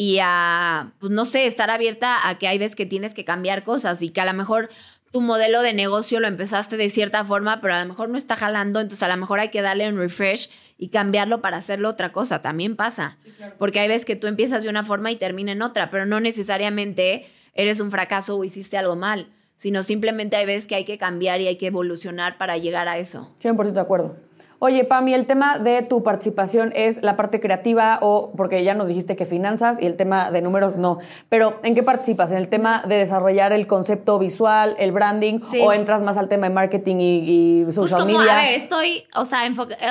y 0.00 0.20
a, 0.22 0.92
pues 1.00 1.10
no 1.10 1.24
sé, 1.24 1.48
estar 1.48 1.70
abierta 1.70 2.28
a 2.28 2.38
que 2.38 2.46
hay 2.46 2.56
veces 2.56 2.76
que 2.76 2.86
tienes 2.86 3.14
que 3.14 3.24
cambiar 3.24 3.64
cosas 3.64 4.00
y 4.00 4.10
que 4.10 4.20
a 4.20 4.24
lo 4.24 4.32
mejor 4.32 4.68
tu 5.10 5.20
modelo 5.20 5.60
de 5.60 5.74
negocio 5.74 6.20
lo 6.20 6.28
empezaste 6.28 6.76
de 6.76 6.88
cierta 6.88 7.24
forma, 7.24 7.60
pero 7.60 7.74
a 7.74 7.80
lo 7.80 7.88
mejor 7.88 8.08
no 8.08 8.16
está 8.16 8.36
jalando, 8.36 8.78
entonces 8.78 9.02
a 9.02 9.08
lo 9.08 9.16
mejor 9.16 9.40
hay 9.40 9.48
que 9.48 9.60
darle 9.60 9.88
un 9.88 9.98
refresh 9.98 10.50
y 10.78 10.90
cambiarlo 10.90 11.40
para 11.40 11.56
hacerlo 11.56 11.88
otra 11.88 12.12
cosa. 12.12 12.42
También 12.42 12.76
pasa. 12.76 13.18
Porque 13.58 13.80
hay 13.80 13.88
veces 13.88 14.04
que 14.04 14.14
tú 14.14 14.28
empiezas 14.28 14.62
de 14.62 14.68
una 14.68 14.84
forma 14.84 15.10
y 15.10 15.16
termina 15.16 15.50
en 15.50 15.62
otra, 15.62 15.90
pero 15.90 16.06
no 16.06 16.20
necesariamente 16.20 17.26
eres 17.54 17.80
un 17.80 17.90
fracaso 17.90 18.36
o 18.36 18.44
hiciste 18.44 18.78
algo 18.78 18.94
mal, 18.94 19.26
sino 19.56 19.82
simplemente 19.82 20.36
hay 20.36 20.46
veces 20.46 20.68
que 20.68 20.76
hay 20.76 20.84
que 20.84 20.98
cambiar 20.98 21.40
y 21.40 21.48
hay 21.48 21.56
que 21.56 21.66
evolucionar 21.66 22.38
para 22.38 22.56
llegar 22.56 22.86
a 22.86 22.98
eso. 22.98 23.34
100% 23.42 23.72
de 23.72 23.80
acuerdo. 23.80 24.27
Oye, 24.60 24.84
Pami, 24.84 25.14
el 25.14 25.26
tema 25.26 25.58
de 25.58 25.82
tu 25.82 26.02
participación 26.02 26.72
es 26.74 27.00
la 27.02 27.16
parte 27.16 27.38
creativa 27.38 27.98
o, 28.02 28.32
porque 28.36 28.64
ya 28.64 28.74
nos 28.74 28.88
dijiste 28.88 29.14
que 29.14 29.24
finanzas 29.24 29.78
y 29.80 29.86
el 29.86 29.96
tema 29.96 30.32
de 30.32 30.42
números 30.42 30.76
no, 30.76 30.98
pero 31.28 31.60
¿en 31.62 31.76
qué 31.76 31.84
participas? 31.84 32.32
¿En 32.32 32.38
el 32.38 32.48
tema 32.48 32.82
de 32.88 32.96
desarrollar 32.96 33.52
el 33.52 33.68
concepto 33.68 34.18
visual, 34.18 34.74
el 34.80 34.90
branding 34.90 35.38
Sí. 35.52 35.60
o 35.62 35.72
entras 35.72 36.02
más 36.02 36.16
al 36.16 36.28
tema 36.28 36.48
de 36.48 36.54
marketing 36.54 36.96
y, 36.98 37.22
y 37.60 37.64
Pues 37.64 37.76
social 37.76 38.00
como, 38.00 38.18
media? 38.18 38.36
a 38.36 38.42
ver, 38.42 38.54
estoy, 38.54 39.04
o 39.14 39.24
sea, 39.24 39.42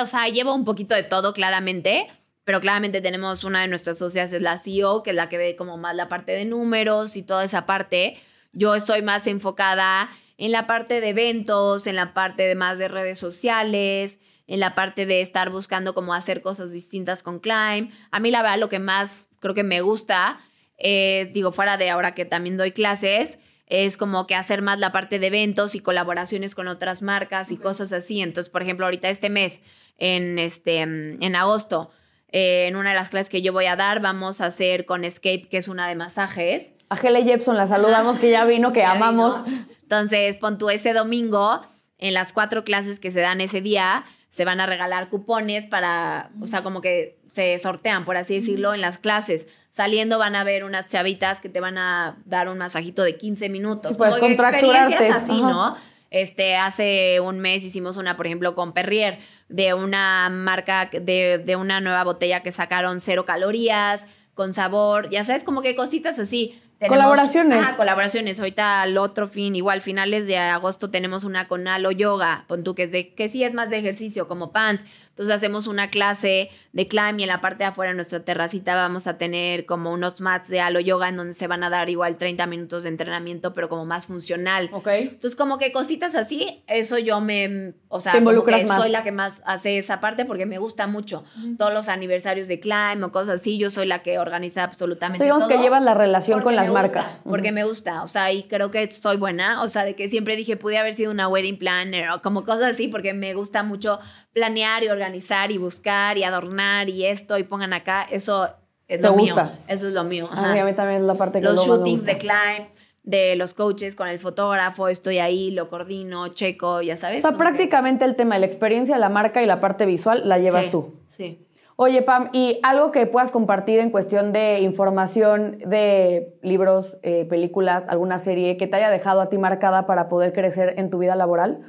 o 0.02 0.06
sea, 0.06 0.28
llevo 0.28 0.54
un 0.54 0.66
poquito 0.66 0.94
de 0.94 1.02
todo 1.02 1.32
claramente, 1.32 2.06
pero 2.44 2.60
claramente 2.60 3.00
tenemos 3.00 3.44
una 3.44 3.62
de 3.62 3.68
nuestras 3.68 3.96
socias, 3.96 4.32
es 4.34 4.42
la 4.42 4.58
CEO, 4.58 5.02
que 5.02 5.10
es 5.10 5.16
la 5.16 5.30
que 5.30 5.38
ve 5.38 5.56
como 5.56 5.78
más 5.78 5.94
la 5.94 6.10
parte 6.10 6.32
de 6.32 6.44
números 6.44 7.16
y 7.16 7.22
toda 7.22 7.42
esa 7.44 7.64
parte. 7.64 8.18
Yo 8.52 8.74
estoy 8.74 9.00
más 9.00 9.26
enfocada 9.26 10.10
en 10.36 10.52
la 10.52 10.66
parte 10.66 11.00
de 11.00 11.08
eventos, 11.08 11.86
en 11.86 11.96
la 11.96 12.12
parte 12.12 12.42
de 12.42 12.54
más 12.54 12.76
de 12.76 12.88
redes 12.88 13.18
sociales, 13.18 14.18
en 14.48 14.58
la 14.60 14.74
parte 14.74 15.06
de 15.06 15.20
estar 15.20 15.50
buscando 15.50 15.94
cómo 15.94 16.14
hacer 16.14 16.42
cosas 16.42 16.72
distintas 16.72 17.22
con 17.22 17.38
Climb. 17.38 17.90
A 18.10 18.18
mí 18.18 18.30
la 18.32 18.42
verdad 18.42 18.58
lo 18.58 18.68
que 18.68 18.80
más 18.80 19.28
creo 19.38 19.54
que 19.54 19.62
me 19.62 19.82
gusta 19.82 20.40
es, 20.78 21.32
digo, 21.32 21.52
fuera 21.52 21.76
de 21.76 21.90
ahora 21.90 22.14
que 22.14 22.24
también 22.24 22.56
doy 22.56 22.72
clases, 22.72 23.38
es 23.66 23.96
como 23.98 24.26
que 24.26 24.34
hacer 24.34 24.62
más 24.62 24.78
la 24.78 24.90
parte 24.90 25.18
de 25.18 25.26
eventos 25.26 25.74
y 25.74 25.80
colaboraciones 25.80 26.54
con 26.54 26.66
otras 26.68 27.02
marcas 27.02 27.52
y 27.52 27.58
cosas 27.58 27.92
así. 27.92 28.22
Entonces, 28.22 28.50
por 28.50 28.62
ejemplo, 28.62 28.86
ahorita 28.86 29.10
este 29.10 29.28
mes, 29.28 29.60
en, 29.98 30.38
este, 30.38 30.86
mm, 30.86 31.22
en 31.22 31.36
agosto, 31.36 31.90
eh, 32.30 32.66
en 32.66 32.76
una 32.76 32.90
de 32.90 32.96
las 32.96 33.10
clases 33.10 33.28
que 33.28 33.42
yo 33.42 33.52
voy 33.52 33.66
a 33.66 33.76
dar, 33.76 34.00
vamos 34.00 34.40
a 34.40 34.46
hacer 34.46 34.86
con 34.86 35.04
Escape, 35.04 35.48
que 35.50 35.58
es 35.58 35.68
una 35.68 35.86
de 35.86 35.94
masajes. 35.96 36.72
A 36.88 36.96
Hele 36.96 37.24
Jepson 37.24 37.56
la 37.56 37.66
saludamos, 37.66 38.18
que 38.18 38.30
ya 38.30 38.46
vino, 38.46 38.72
que 38.72 38.80
Ya 38.80 38.92
amamos. 38.92 39.44
vino. 39.44 39.66
Entonces, 39.82 40.36
pon 40.36 40.56
tú 40.56 40.70
ese 40.70 40.94
domingo, 40.94 41.60
en 41.98 42.14
las 42.14 42.32
cuatro 42.32 42.64
clases 42.64 43.00
que 43.00 43.10
se 43.10 43.20
dan 43.20 43.40
ese 43.42 43.60
día, 43.60 44.04
se 44.38 44.44
van 44.44 44.60
a 44.60 44.66
regalar 44.66 45.08
cupones 45.08 45.64
para, 45.64 46.30
o 46.40 46.46
sea, 46.46 46.62
como 46.62 46.80
que 46.80 47.18
se 47.32 47.58
sortean, 47.58 48.04
por 48.04 48.16
así 48.16 48.38
decirlo, 48.38 48.72
en 48.72 48.80
las 48.80 48.98
clases. 48.98 49.48
Saliendo 49.72 50.16
van 50.16 50.36
a 50.36 50.44
ver 50.44 50.62
unas 50.62 50.86
chavitas 50.86 51.40
que 51.40 51.48
te 51.48 51.58
van 51.58 51.76
a 51.76 52.18
dar 52.24 52.48
un 52.48 52.56
masajito 52.56 53.02
de 53.02 53.16
15 53.16 53.48
minutos. 53.48 53.90
Sí, 53.90 53.98
como 53.98 54.14
experiencias 54.14 55.10
así, 55.10 55.32
Ajá. 55.32 55.50
¿no? 55.50 55.76
Este, 56.10 56.54
hace 56.54 57.18
un 57.18 57.40
mes 57.40 57.64
hicimos 57.64 57.96
una, 57.96 58.16
por 58.16 58.26
ejemplo, 58.26 58.54
con 58.54 58.72
Perrier, 58.72 59.18
de 59.48 59.74
una 59.74 60.28
marca, 60.30 60.88
de, 60.92 61.42
de 61.44 61.56
una 61.56 61.80
nueva 61.80 62.04
botella 62.04 62.44
que 62.44 62.52
sacaron 62.52 63.00
cero 63.00 63.24
calorías, 63.24 64.06
con 64.34 64.54
sabor, 64.54 65.10
ya 65.10 65.24
sabes, 65.24 65.42
como 65.42 65.62
que 65.62 65.74
cositas 65.74 66.16
así. 66.20 66.62
Colaboraciones. 66.86 67.64
Ah, 67.66 67.76
colaboraciones. 67.76 68.38
Ahorita 68.38 68.82
al 68.82 68.98
otro 68.98 69.26
fin, 69.26 69.56
igual 69.56 69.82
finales 69.82 70.28
de 70.28 70.38
agosto 70.38 70.90
tenemos 70.90 71.24
una 71.24 71.48
con 71.48 71.66
Alo 71.66 71.90
Yoga, 71.90 72.44
pon 72.46 72.62
tú 72.62 72.76
que 72.76 72.84
es 72.84 72.92
de, 72.92 73.14
que 73.14 73.28
sí 73.28 73.42
es 73.42 73.52
más 73.52 73.68
de 73.70 73.78
ejercicio, 73.78 74.28
como 74.28 74.52
pants. 74.52 74.84
Entonces 75.18 75.34
hacemos 75.34 75.66
una 75.66 75.90
clase 75.90 76.48
de 76.72 76.86
climb 76.86 77.18
y 77.18 77.22
en 77.24 77.28
la 77.28 77.40
parte 77.40 77.64
de 77.64 77.70
afuera, 77.70 77.90
en 77.90 77.96
nuestra 77.96 78.20
terracita, 78.20 78.76
vamos 78.76 79.08
a 79.08 79.18
tener 79.18 79.66
como 79.66 79.90
unos 79.92 80.20
mats 80.20 80.46
de 80.46 80.60
Alo 80.60 80.78
Yoga 80.78 81.08
en 81.08 81.16
donde 81.16 81.32
se 81.34 81.48
van 81.48 81.64
a 81.64 81.70
dar 81.70 81.90
igual 81.90 82.16
30 82.18 82.46
minutos 82.46 82.84
de 82.84 82.90
entrenamiento, 82.90 83.52
pero 83.52 83.68
como 83.68 83.84
más 83.84 84.06
funcional. 84.06 84.70
Ok. 84.72 84.86
Entonces, 84.86 85.34
como 85.34 85.58
que 85.58 85.72
cositas 85.72 86.14
así, 86.14 86.62
eso 86.68 86.98
yo 86.98 87.20
me, 87.20 87.74
o 87.88 87.98
sea, 87.98 88.12
Te 88.12 88.18
como 88.18 88.30
involucras 88.30 88.60
que 88.60 88.66
más. 88.68 88.78
soy 88.80 88.90
la 88.90 89.02
que 89.02 89.10
más 89.10 89.42
hace 89.44 89.78
esa 89.78 89.98
parte 89.98 90.24
porque 90.24 90.46
me 90.46 90.58
gusta 90.58 90.86
mucho. 90.86 91.24
Todos 91.58 91.74
los 91.74 91.88
aniversarios 91.88 92.46
de 92.46 92.60
Climb 92.60 93.02
o 93.02 93.10
cosas 93.10 93.40
así, 93.40 93.58
yo 93.58 93.70
soy 93.70 93.86
la 93.86 94.02
que 94.04 94.20
organiza 94.20 94.60
O 94.60 94.64
absolutamente 94.66 95.18
sea, 95.18 95.24
digamos 95.24 95.48
todo. 95.48 95.56
que 95.56 95.62
llevas 95.64 95.82
la 95.82 95.94
relación 95.94 96.42
con 96.42 96.54
las 96.54 96.68
gusta, 96.70 96.80
marcas. 96.82 97.20
Porque 97.24 97.48
Ujú. 97.48 97.54
me 97.56 97.64
gusta, 97.64 98.04
o 98.04 98.08
sea, 98.08 98.32
y 98.32 98.44
creo 98.44 98.70
que 98.70 98.84
estoy 98.84 99.16
buena, 99.16 99.64
o 99.64 99.68
sea, 99.68 99.82
de 99.84 99.96
que 99.96 100.06
siempre 100.06 100.36
dije, 100.36 100.56
pude 100.56 100.78
haber 100.78 100.94
sido 100.94 101.10
una 101.10 101.26
wedding 101.26 101.58
planner 101.58 102.08
o 102.10 102.22
como 102.22 102.44
cosas 102.44 102.66
así, 102.66 102.86
porque 102.86 103.14
me 103.14 103.34
gusta 103.34 103.64
mucho 103.64 103.98
planear 104.38 104.84
y 104.84 104.88
organizar 104.88 105.50
y 105.50 105.58
buscar 105.58 106.16
y 106.16 106.24
adornar 106.24 106.88
y 106.88 107.04
esto 107.06 107.36
y 107.38 107.42
pongan 107.42 107.72
acá, 107.72 108.06
eso 108.10 108.48
es 108.86 109.00
¿Te 109.00 109.06
lo 109.08 109.14
gusta? 109.14 109.44
mío, 109.44 109.52
eso 109.66 109.88
es 109.88 109.94
lo 109.94 110.04
mío. 110.04 110.28
A 110.30 110.52
mí, 110.52 110.58
a 110.60 110.64
mí 110.64 110.72
también 110.74 111.00
es 111.00 111.06
la 111.06 111.14
parte 111.14 111.40
que 111.40 111.44
Los 111.46 111.56
me 111.56 111.74
shootings 111.74 112.00
gusta. 112.00 112.12
de 112.12 112.18
climb, 112.18 112.68
de 113.02 113.36
los 113.36 113.52
coaches 113.54 113.94
con 113.96 114.06
el 114.08 114.18
fotógrafo, 114.20 114.86
estoy 114.88 115.18
ahí, 115.18 115.50
lo 115.50 115.68
coordino, 115.68 116.28
checo, 116.28 116.80
ya 116.82 116.96
sabes. 116.96 117.18
O 117.18 117.22
sea, 117.22 117.30
como 117.32 117.38
que- 117.42 117.48
prácticamente 117.48 118.04
el 118.04 118.14
tema 118.16 118.36
de 118.36 118.40
la 118.42 118.46
experiencia, 118.46 118.96
la 118.98 119.08
marca 119.08 119.42
y 119.42 119.46
la 119.46 119.60
parte 119.60 119.84
visual 119.86 120.22
la 120.24 120.38
llevas 120.38 120.66
Sí, 120.66 120.70
tú. 120.70 120.94
Sí. 121.08 121.44
Oye, 121.80 122.02
Pam, 122.02 122.30
¿y 122.32 122.58
algo 122.64 122.90
que 122.90 123.06
puedas 123.06 123.30
compartir 123.30 123.78
en 123.78 123.90
cuestión 123.90 124.32
de 124.32 124.58
información 124.60 125.58
de 125.64 126.34
libros, 126.42 126.96
eh, 127.02 127.24
películas, 127.30 127.88
alguna 127.88 128.18
serie 128.18 128.56
que 128.56 128.66
te 128.66 128.76
haya 128.76 128.90
dejado 128.90 129.20
a 129.20 129.28
ti 129.28 129.38
marcada 129.38 129.86
para 129.86 130.08
poder 130.08 130.32
crecer 130.32 130.74
en 130.76 130.90
tu 130.90 130.98
vida 130.98 131.14
laboral? 131.14 131.60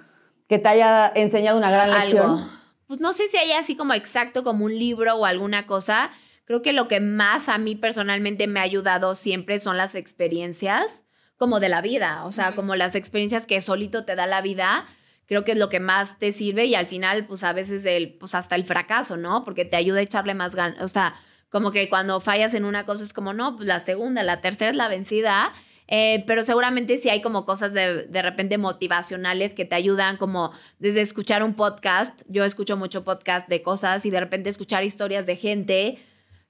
Que 0.47 0.57
te 0.57 0.67
haya 0.67 1.11
enseñado 1.13 1.57
una 1.59 1.69
gran 1.69 1.91
lección. 1.91 2.31
Algo. 2.31 2.58
Pues 2.89 2.99
no 2.99 3.13
sé 3.13 3.29
si 3.29 3.37
haya 3.37 3.59
así 3.59 3.75
como 3.75 3.93
exacto 3.93 4.43
como 4.43 4.65
un 4.65 4.77
libro 4.77 5.13
o 5.13 5.25
alguna 5.25 5.67
cosa. 5.67 6.09
Creo 6.45 6.61
que 6.63 6.73
lo 6.73 6.87
que 6.87 6.99
más 6.99 7.47
a 7.47 7.59
mí 7.59 7.75
personalmente 7.75 8.47
me 8.47 8.59
ha 8.59 8.63
ayudado 8.63 9.13
siempre 9.13 9.59
son 9.59 9.77
las 9.77 9.93
experiencias 9.93 11.03
como 11.37 11.59
de 11.59 11.69
la 11.69 11.81
vida, 11.81 12.25
o 12.25 12.31
sea, 12.33 12.55
como 12.55 12.75
las 12.75 12.95
experiencias 12.95 13.45
que 13.45 13.61
solito 13.61 14.03
te 14.03 14.15
da 14.15 14.27
la 14.27 14.41
vida 14.41 14.87
creo 15.27 15.43
que 15.43 15.51
es 15.51 15.59
lo 15.59 15.69
que 15.69 15.79
más 15.79 16.17
te 16.17 16.31
sirve 16.31 16.65
y 16.65 16.73
al 16.73 16.87
final, 16.87 17.27
pues 17.27 17.43
a 17.43 17.53
veces 17.53 17.85
el, 17.85 18.15
pues 18.15 18.33
hasta 18.33 18.55
el 18.55 18.65
fracaso, 18.65 19.15
¿no? 19.15 19.43
Porque 19.45 19.63
te 19.63 19.77
ayuda 19.77 19.99
a 19.99 20.01
echarle 20.01 20.33
más 20.33 20.55
ganas, 20.55 20.81
o 20.81 20.87
sea, 20.87 21.21
como 21.49 21.71
que 21.71 21.87
cuando 21.87 22.19
fallas 22.19 22.55
en 22.55 22.65
una 22.65 22.83
cosa 22.87 23.03
es 23.03 23.13
como, 23.13 23.31
no, 23.31 23.55
pues 23.55 23.67
la 23.67 23.79
segunda, 23.79 24.23
la 24.23 24.41
tercera 24.41 24.71
es 24.71 24.75
la 24.75 24.87
vencida. 24.87 25.53
Eh, 25.91 26.23
pero 26.27 26.43
seguramente 26.43 26.97
sí 26.97 27.09
hay 27.09 27.19
como 27.19 27.45
cosas 27.45 27.73
de, 27.73 28.03
de 28.03 28.21
repente 28.21 28.59
motivacionales 28.59 29.55
que 29.55 29.65
te 29.65 29.75
ayudan, 29.75 30.17
como 30.17 30.51
desde 30.77 31.01
escuchar 31.01 31.41
un 31.41 31.55
podcast. 31.55 32.21
Yo 32.27 32.45
escucho 32.45 32.77
mucho 32.77 33.03
podcast 33.03 33.49
de 33.49 33.63
cosas 33.63 34.05
y 34.05 34.11
de 34.11 34.19
repente 34.19 34.49
escuchar 34.49 34.83
historias 34.83 35.25
de 35.25 35.35
gente, 35.35 35.97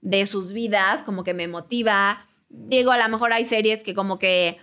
de 0.01 0.25
sus 0.25 0.51
vidas, 0.51 1.03
como 1.03 1.23
que 1.23 1.33
me 1.33 1.47
motiva. 1.47 2.27
Digo, 2.49 2.91
a 2.91 2.97
lo 2.97 3.07
mejor 3.07 3.31
hay 3.31 3.45
series 3.45 3.81
que 3.81 3.93
como 3.93 4.19
que 4.19 4.57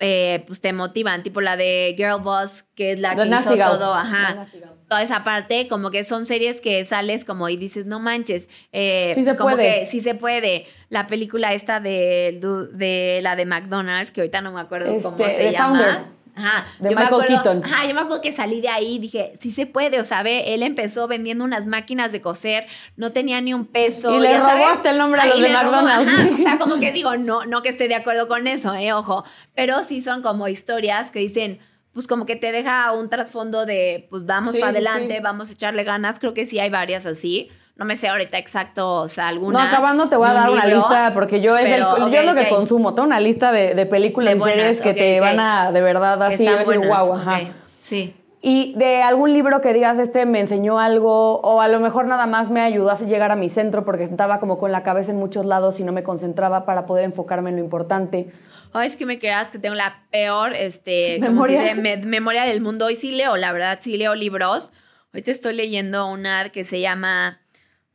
eh, 0.00 0.44
pues 0.46 0.60
te 0.60 0.72
motivan, 0.72 1.22
tipo 1.22 1.40
la 1.40 1.56
de 1.56 1.94
Girl 1.96 2.20
Boss, 2.22 2.64
que 2.74 2.92
es 2.92 3.00
la 3.00 3.14
que 3.14 3.26
hizo 3.26 3.54
todo, 3.56 3.94
ajá. 3.94 4.46
Toda 4.88 5.02
esa 5.02 5.22
parte, 5.22 5.68
como 5.68 5.90
que 5.92 6.02
son 6.02 6.26
series 6.26 6.60
que 6.60 6.84
sales 6.84 7.24
como 7.24 7.48
y 7.48 7.56
dices, 7.56 7.86
no 7.86 8.00
manches. 8.00 8.48
Eh, 8.72 9.12
sí 9.14 9.22
se 9.22 9.36
como 9.36 9.50
puede. 9.54 9.80
Que 9.80 9.86
sí 9.86 10.00
se 10.00 10.14
puede. 10.16 10.66
La 10.88 11.06
película 11.06 11.52
esta 11.54 11.78
de, 11.78 12.40
de 12.72 13.20
la 13.22 13.36
de 13.36 13.46
McDonald's, 13.46 14.10
que 14.10 14.22
ahorita 14.22 14.40
no 14.40 14.50
me 14.52 14.60
acuerdo 14.60 14.92
cómo 15.00 15.16
Este, 15.18 15.36
se 15.36 15.44
The 15.44 15.52
llama. 15.52 15.78
Founder. 15.84 16.19
Ajá. 16.44 16.66
De 16.78 16.90
yo 16.90 16.96
me 16.96 17.02
Michael 17.02 17.22
acuerdo- 17.22 17.42
Keaton. 17.42 17.62
Ajá, 17.64 17.86
yo 17.86 17.94
me 17.94 18.00
acuerdo 18.00 18.20
que 18.22 18.32
salí 18.32 18.60
de 18.60 18.68
ahí 18.68 18.94
y 18.94 18.98
dije, 18.98 19.32
sí 19.40 19.50
se 19.50 19.66
puede, 19.66 20.00
o 20.00 20.04
sea, 20.04 20.22
ve, 20.22 20.54
él 20.54 20.62
empezó 20.62 21.06
vendiendo 21.08 21.44
unas 21.44 21.66
máquinas 21.66 22.12
de 22.12 22.20
coser, 22.20 22.66
no 22.96 23.12
tenía 23.12 23.40
ni 23.40 23.54
un 23.54 23.66
peso. 23.66 24.14
Y 24.16 24.20
le 24.20 24.30
ya 24.30 24.40
robó 24.52 24.66
hasta 24.68 24.90
el 24.90 24.98
nombre 24.98 25.20
a 25.20 25.26
los 25.26 25.40
de 25.40 25.48
robó, 25.48 25.62
McDonald's. 25.62 26.12
ajá, 26.12 26.28
o 26.34 26.36
sea, 26.38 26.58
como 26.58 26.74
que 26.80 26.92
digo, 26.92 27.16
no, 27.16 27.44
no 27.44 27.62
que 27.62 27.68
esté 27.68 27.88
de 27.88 27.94
acuerdo 27.94 28.28
con 28.28 28.46
eso, 28.46 28.74
eh, 28.74 28.92
ojo, 28.92 29.24
pero 29.54 29.84
sí 29.84 30.02
son 30.02 30.22
como 30.22 30.48
historias 30.48 31.10
que 31.10 31.18
dicen, 31.20 31.60
pues 31.92 32.06
como 32.06 32.24
que 32.24 32.36
te 32.36 32.52
deja 32.52 32.92
un 32.92 33.10
trasfondo 33.10 33.66
de, 33.66 34.06
pues 34.10 34.24
vamos 34.24 34.52
Sí, 34.54 34.60
para 34.60 34.70
adelante, 34.70 35.16
sí. 35.16 35.20
vamos 35.22 35.50
a 35.50 35.52
echarle 35.52 35.82
ganas, 35.84 36.18
creo 36.20 36.34
que 36.34 36.46
sí 36.46 36.58
hay 36.60 36.70
varias 36.70 37.04
así. 37.04 37.50
No 37.80 37.86
me 37.86 37.96
sé 37.96 38.08
ahorita 38.08 38.36
exacto, 38.38 38.96
o 39.00 39.08
sea, 39.08 39.28
alguna. 39.28 39.58
No, 39.58 39.64
acabando 39.68 40.08
te 40.08 40.14
voy 40.16 40.28
a 40.28 40.34
dar 40.34 40.50
una 40.50 40.66
lista 40.66 41.12
porque 41.14 41.40
yo 41.40 41.56
es, 41.56 41.64
el- 41.66 41.82
pero, 41.94 42.08
yo 42.10 42.20
es 42.20 42.26
lo 42.26 42.34
que 42.34 42.48
consumo. 42.48 42.94
Tengo 42.94 43.06
una 43.08 43.18
lista 43.20 43.50
de, 43.52 43.74
de 43.74 43.86
películas 43.86 44.34
De 44.34 44.38
y 44.38 44.42
series 44.42 44.80
que 44.82 44.90
ok, 44.90 44.96
te 44.96 45.20
van 45.20 45.40
a, 45.40 45.72
de 45.72 45.80
verdad, 45.80 46.22
así, 46.22 46.44
están 46.46 46.64
decir, 46.66 46.86
wow, 46.86 47.14
ajá. 47.14 47.40
Sí. 47.80 48.14
Y 48.42 48.74
de 48.76 49.02
algún 49.02 49.32
libro 49.32 49.60
que 49.60 49.72
digas, 49.72 49.98
este 49.98 50.24
me 50.26 50.40
enseñó 50.40 50.78
algo, 50.78 51.40
o 51.40 51.60
a 51.60 51.68
lo 51.68 51.80
mejor 51.80 52.06
nada 52.06 52.26
más 52.26 52.50
me 52.50 52.60
ayudó 52.60 52.90
a 52.90 52.96
llegar 52.98 53.30
a 53.30 53.36
mi 53.36 53.48
centro 53.50 53.84
porque 53.84 54.04
estaba 54.04 54.38
como 54.40 54.58
con 54.58 54.72
la 54.72 54.82
cabeza 54.82 55.12
en 55.12 55.18
muchos 55.18 55.44
lados 55.46 55.80
y 55.80 55.84
no 55.84 55.92
me 55.92 56.02
concentraba 56.02 56.64
para 56.66 56.86
poder 56.86 57.04
enfocarme 57.04 57.50
en 57.50 57.56
lo 57.56 57.62
importante. 57.62 58.30
Ay, 58.72 58.88
es 58.88 58.96
que 58.96 59.04
me 59.04 59.18
creas 59.18 59.50
que 59.50 59.58
tengo 59.58 59.74
la 59.74 60.04
peor 60.10 60.54
este, 60.54 61.16
¿cómo 61.18 61.30
Memoria. 61.32 61.62
dice? 61.62 61.74
Me- 61.76 61.96
memoria 61.96 62.44
del 62.44 62.60
mundo. 62.60 62.86
Hoy 62.86 62.96
sí 62.96 63.10
leo, 63.12 63.36
la 63.36 63.52
verdad, 63.52 63.78
sí 63.80 63.96
leo 63.96 64.14
libros. 64.14 64.70
Hoy 65.12 65.22
te 65.22 65.32
estoy 65.32 65.54
leyendo 65.54 66.06
una 66.06 66.48
que 66.50 66.62
se 66.64 66.80
llama, 66.80 67.40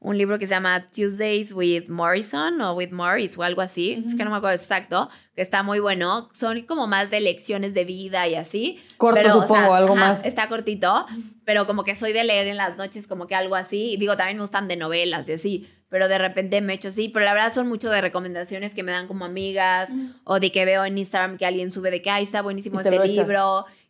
un 0.05 0.19
libro 0.19 0.37
que 0.37 0.45
se 0.45 0.53
llama 0.53 0.87
Tuesdays 0.91 1.51
with 1.51 1.89
Morrison 1.89 2.61
o 2.61 2.75
with 2.75 2.91
Morris 2.91 3.37
o 3.39 3.43
algo 3.43 3.61
así. 3.61 4.03
Es 4.05 4.13
que 4.13 4.23
no 4.23 4.29
me 4.29 4.37
acuerdo 4.37 4.55
exacto, 4.55 5.09
que 5.35 5.41
está 5.41 5.63
muy 5.63 5.79
bueno. 5.79 6.29
Son 6.31 6.61
como 6.61 6.85
más 6.85 7.09
de 7.09 7.21
lecciones 7.21 7.73
de 7.73 7.85
vida 7.85 8.27
y 8.27 8.35
así. 8.35 8.79
Corto, 8.97 9.15
Pero, 9.19 9.39
o 9.39 9.41
supongo, 9.41 9.61
sea, 9.63 9.77
algo 9.77 9.93
ajá, 9.93 10.09
más. 10.09 10.25
Está 10.25 10.47
cortito, 10.47 11.07
pero 11.43 11.65
como 11.65 11.83
que 11.83 11.95
soy 11.95 12.13
de 12.13 12.23
leer 12.23 12.45
en 12.47 12.57
las 12.57 12.77
noches 12.77 13.07
como 13.07 13.25
que 13.25 13.33
algo 13.33 13.55
así. 13.55 13.93
Y 13.93 13.97
digo, 13.97 14.15
también 14.15 14.37
me 14.37 14.43
gustan 14.43 14.67
de 14.67 14.75
novelas 14.75 15.27
y 15.27 15.33
así. 15.33 15.69
Pero 15.89 16.07
de 16.07 16.19
repente 16.19 16.61
me 16.61 16.73
echo 16.73 16.89
así. 16.89 17.09
Pero 17.09 17.25
la 17.25 17.33
verdad 17.33 17.53
son 17.53 17.67
mucho 17.67 17.89
de 17.89 17.99
recomendaciones 17.99 18.75
que 18.75 18.83
me 18.83 18.91
dan 18.91 19.07
como 19.07 19.25
amigas 19.25 19.91
o 20.23 20.39
de 20.39 20.51
que 20.51 20.65
veo 20.65 20.85
en 20.85 20.99
Instagram 20.99 21.37
que 21.37 21.47
alguien 21.47 21.71
sube 21.71 21.89
de 21.89 22.03
que, 22.03 22.11
ay, 22.11 22.25
está 22.25 22.43
buenísimo 22.43 22.79
este 22.79 22.91
lo 22.91 23.03
echas. 23.03 23.27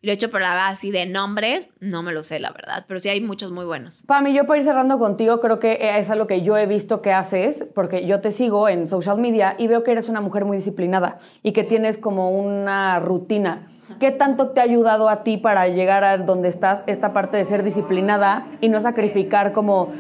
Lo 0.06 0.12
he 0.12 0.14
hecho 0.14 0.30
por 0.30 0.42
la 0.42 0.56
base 0.56 0.76
así 0.76 0.92
de 0.92 1.06
nombres. 1.06 1.70
No 1.80 2.04
me 2.04 2.12
lo 2.12 2.24
sé, 2.24 2.40
la 2.40 2.52
verdad. 2.52 2.86
Pero 2.88 3.00
sí 3.00 3.10
hay 3.10 3.22
muchos 3.22 3.52
muy 3.52 3.66
buenos. 3.66 4.04
Pami, 4.08 4.34
yo 4.34 4.46
para 4.46 4.60
ir 4.60 4.66
cerrando 4.66 5.00
contigo, 5.00 5.40
creo 5.40 5.60
que 5.60 5.98
es 5.98 6.10
algo 6.10 6.28
que 6.28 6.42
yo 6.42 6.58
he 6.58 6.66
visto 6.66 7.02
que 7.02 7.12
haces, 7.14 7.66
porque 7.74 8.06
yo 8.06 8.22
te 8.22 8.32
sigo 8.32 8.70
en 8.70 8.88
social 8.88 9.18
media 9.18 9.56
y 9.58 9.68
veo 9.68 9.84
que 9.84 9.92
eres 9.92 10.10
una 10.10 10.22
mujer 10.22 10.46
muy 10.46 10.58
disciplinada 10.58 11.20
y 11.44 11.54
que 11.54 11.64
tienes 11.64 11.98
como 11.98 12.32
una 12.32 13.00
rutina. 13.00 13.72
¿Qué 14.00 14.12
tanto 14.12 14.50
te 14.50 14.60
ha 14.60 14.64
ayudado 14.64 15.10
a 15.10 15.24
ti 15.24 15.38
para 15.38 15.68
llegar 15.68 16.04
a 16.04 16.18
donde 16.18 16.50
estás 16.50 16.84
esta 16.88 17.14
parte 17.14 17.38
de 17.38 17.46
ser 17.46 17.64
disciplinada 17.64 18.48
y 18.60 18.68
no 18.70 18.82
sacrificar 18.82 19.54
como 19.54 19.94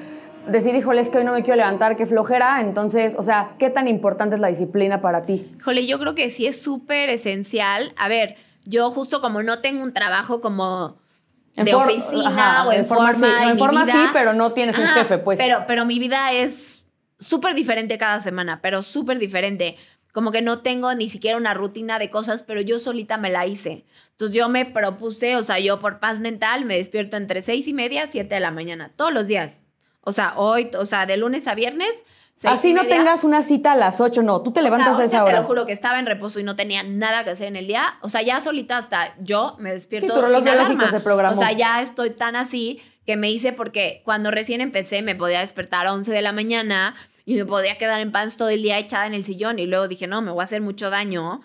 decir, 0.47 0.75
híjole, 0.75 1.01
es 1.01 1.09
que 1.09 1.19
hoy 1.19 1.23
no 1.23 1.33
me 1.33 1.43
quiero 1.43 1.57
levantar, 1.57 1.95
qué 1.95 2.05
flojera? 2.05 2.61
Entonces, 2.61 3.15
o 3.17 3.23
sea, 3.23 3.51
¿qué 3.57 3.69
tan 3.69 3.87
importante 3.87 4.35
es 4.35 4.41
la 4.41 4.47
disciplina 4.47 5.01
para 5.01 5.23
ti? 5.23 5.51
Híjole, 5.57 5.87
yo 5.87 5.99
creo 5.99 6.15
que 6.15 6.29
sí 6.29 6.45
es 6.47 6.61
súper 6.61 7.09
esencial. 7.09 7.93
A 7.97 8.07
ver, 8.07 8.35
yo 8.65 8.91
justo 8.91 9.21
como 9.21 9.41
no 9.43 9.59
tengo 9.59 9.81
un 9.83 9.93
trabajo 9.93 10.41
como 10.41 10.97
de 11.55 11.73
oficina 11.73 12.27
ajá, 12.59 12.67
o 12.67 12.71
en, 12.73 12.79
en 12.81 12.85
forma 12.85 13.13
sí, 13.13 13.23
en 13.49 13.57
forma 13.57 13.85
vida- 13.85 13.93
sí, 13.93 14.09
pero 14.11 14.33
no 14.33 14.51
tienes 14.51 14.77
un 14.77 14.87
jefe, 14.87 15.17
pues. 15.19 15.39
Pero, 15.39 15.63
pero 15.67 15.85
mi 15.85 15.99
vida 15.99 16.31
es 16.33 16.83
súper 17.19 17.55
diferente 17.55 17.97
cada 17.97 18.21
semana, 18.21 18.59
pero 18.61 18.83
súper 18.83 19.19
diferente. 19.19 19.77
Como 20.11 20.31
que 20.31 20.41
no 20.41 20.59
tengo 20.59 20.93
ni 20.95 21.09
siquiera 21.09 21.37
una 21.37 21.53
rutina 21.53 21.99
de 21.99 22.09
cosas, 22.09 22.43
pero 22.43 22.61
yo 22.61 22.79
solita 22.79 23.17
me 23.17 23.29
la 23.29 23.45
hice. 23.45 23.85
Entonces 24.11 24.35
yo 24.35 24.47
me 24.47 24.65
propuse, 24.65 25.35
o 25.35 25.43
sea, 25.43 25.59
yo 25.59 25.79
por 25.81 25.99
paz 25.99 26.19
mental 26.19 26.63
me 26.65 26.77
despierto 26.77 27.17
entre 27.17 27.41
seis 27.41 27.67
y 27.67 27.73
media, 27.73 28.07
siete 28.09 28.35
de 28.35 28.41
la 28.41 28.51
mañana, 28.51 28.91
todos 28.95 29.13
los 29.13 29.27
días. 29.27 29.61
O 30.01 30.13
sea, 30.13 30.33
hoy, 30.37 30.71
o 30.77 30.85
sea, 30.85 31.05
de 31.05 31.17
lunes 31.17 31.47
a 31.47 31.55
viernes. 31.55 32.03
Así 32.43 32.73
no 32.73 32.83
tengas 32.85 33.23
una 33.23 33.43
cita 33.43 33.71
a 33.71 33.75
las 33.75 34.01
8, 34.01 34.21
no, 34.21 34.41
tú 34.41 34.51
te 34.51 34.59
O 34.59 34.63
sea, 34.63 34.69
levantas 34.71 34.99
a 34.99 35.03
esa 35.05 35.23
hora. 35.23 35.33
Te 35.35 35.39
lo 35.39 35.47
juro 35.47 35.65
que 35.65 35.71
estaba 35.73 35.99
en 35.99 36.05
reposo 36.05 36.39
y 36.39 36.43
no 36.43 36.55
tenía 36.55 36.83
nada 36.83 37.23
que 37.23 37.29
hacer 37.31 37.47
en 37.47 37.55
el 37.55 37.67
día. 37.67 37.95
O 38.01 38.09
sea, 38.09 38.21
ya 38.21 38.41
solita 38.41 38.77
hasta 38.77 39.15
yo 39.19 39.55
me 39.57 39.71
despierto 39.71 40.07
Sí, 40.07 40.33
sin 40.33 40.43
biológico 40.43 40.73
alarma. 40.81 40.91
se 40.91 40.99
programó. 40.99 41.37
O 41.37 41.39
sea, 41.39 41.53
ya 41.53 41.81
estoy 41.81 42.09
tan 42.11 42.35
así 42.35 42.81
que 43.05 43.15
me 43.15 43.31
hice 43.31 43.53
porque 43.53 44.01
cuando 44.03 44.31
recién 44.31 44.61
empecé 44.61 45.01
me 45.01 45.15
podía 45.15 45.39
despertar 45.39 45.87
a 45.87 45.93
11 45.93 46.11
de 46.11 46.21
la 46.21 46.33
mañana 46.33 46.95
y 47.25 47.35
me 47.35 47.45
podía 47.45 47.77
quedar 47.77 48.01
en 48.01 48.11
pants 48.11 48.35
todo 48.37 48.49
el 48.49 48.61
día 48.61 48.77
echada 48.79 49.07
en 49.07 49.13
el 49.13 49.23
sillón 49.25 49.57
y 49.59 49.65
luego 49.65 49.87
dije, 49.87 50.05
no, 50.07 50.21
me 50.21 50.31
voy 50.31 50.41
a 50.41 50.45
hacer 50.45 50.61
mucho 50.61 50.89
daño 50.89 51.41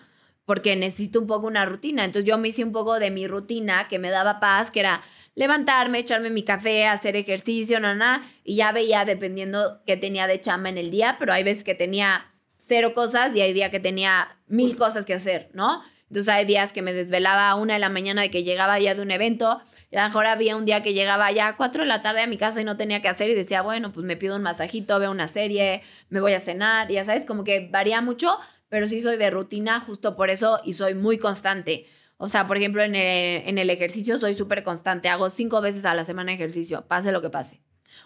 porque 0.51 0.75
necesito 0.75 1.21
un 1.21 1.29
poco 1.29 1.47
una 1.47 1.65
rutina. 1.65 2.05
Entonces 2.05 2.29
yo 2.29 2.37
me 2.37 2.49
hice 2.49 2.65
un 2.65 2.73
poco 2.73 2.99
de 2.99 3.13
mi 3.13 3.29
rutina 3.29 3.87
que 3.87 4.01
me 4.01 4.11
daba 4.11 4.41
paz, 4.41 4.73
que 4.73 4.81
era 4.81 5.01
levantarme, 5.37 6.01
echarme 6.01 6.29
mi 6.29 6.43
café, 6.43 6.87
hacer 6.87 7.15
ejercicio, 7.15 7.79
nada, 7.79 8.23
y 8.43 8.57
ya 8.57 8.73
veía 8.73 9.05
dependiendo 9.05 9.81
qué 9.87 9.97
tenía 9.97 10.27
de 10.27 10.41
chamba 10.41 10.69
en 10.69 10.77
el 10.77 10.91
día, 10.91 11.15
pero 11.21 11.33
hay 11.33 11.45
veces 11.45 11.63
que 11.63 11.77
tenía 11.77 12.33
cero 12.59 12.95
cosas 12.95 13.31
y 13.37 13.41
hay 13.43 13.53
días 13.53 13.71
que 13.71 13.79
tenía 13.79 14.41
mil 14.49 14.77
cosas 14.77 15.05
que 15.05 15.15
hacer, 15.15 15.51
¿no? 15.55 15.85
Entonces 16.09 16.35
hay 16.35 16.47
días 16.47 16.73
que 16.73 16.83
me 16.83 16.93
desvelaba 16.93 17.49
a 17.49 17.55
una 17.55 17.75
de 17.75 17.79
la 17.79 17.89
mañana 17.89 18.23
de 18.23 18.33
que 18.33 18.43
llegaba 18.43 18.77
ya 18.81 18.97
de 18.97 19.03
un 19.03 19.13
evento, 19.13 19.61
y 19.93 19.99
a 19.99 20.03
lo 20.03 20.09
mejor 20.09 20.27
había 20.27 20.57
un 20.57 20.65
día 20.65 20.83
que 20.83 20.95
llegaba 20.95 21.31
ya 21.31 21.47
a 21.47 21.57
cuatro 21.57 21.85
de 21.85 21.89
la 21.89 22.03
tarde 22.03 22.23
a 22.23 22.27
mi 22.27 22.39
casa 22.39 22.61
y 22.61 22.65
no 22.65 22.77
tenía 22.77 23.01
que 23.01 23.09
hacer 23.09 23.31
y 23.31 23.35
decía, 23.35 23.63
bueno, 23.63 23.93
pues 23.93 24.05
me 24.05 24.17
pido 24.17 24.35
un 24.35 24.43
masajito, 24.43 24.99
veo 24.99 25.13
una 25.13 25.29
serie, 25.29 25.83
me 26.09 26.19
voy 26.19 26.33
a 26.33 26.41
cenar, 26.41 26.89
ya 26.89 27.05
sabes, 27.05 27.25
como 27.25 27.45
que 27.45 27.69
varía 27.71 28.01
mucho, 28.01 28.37
pero 28.71 28.89
sí 28.89 29.03
soy 29.03 29.19
de 29.19 29.29
rutina 29.29 29.81
justo 29.81 30.17
por 30.17 30.31
eso 30.31 30.61
y 30.65 30.73
soy 30.73 30.95
muy 30.95 31.19
constante. 31.19 31.85
O 32.17 32.29
sea, 32.29 32.47
por 32.47 32.57
ejemplo, 32.57 32.83
en 32.83 32.95
el, 32.95 33.47
en 33.49 33.59
el 33.59 33.69
ejercicio 33.69 34.19
soy 34.19 34.35
súper 34.35 34.63
constante. 34.63 35.09
Hago 35.11 35.29
cinco 35.29 35.61
veces 35.61 35.85
a 35.85 35.95
la 35.95 36.05
semana 36.07 36.33
ejercicio, 36.33 36.85
pase 36.89 37.13
lo 37.13 37.21
que 37.21 37.29
pase. 37.31 37.61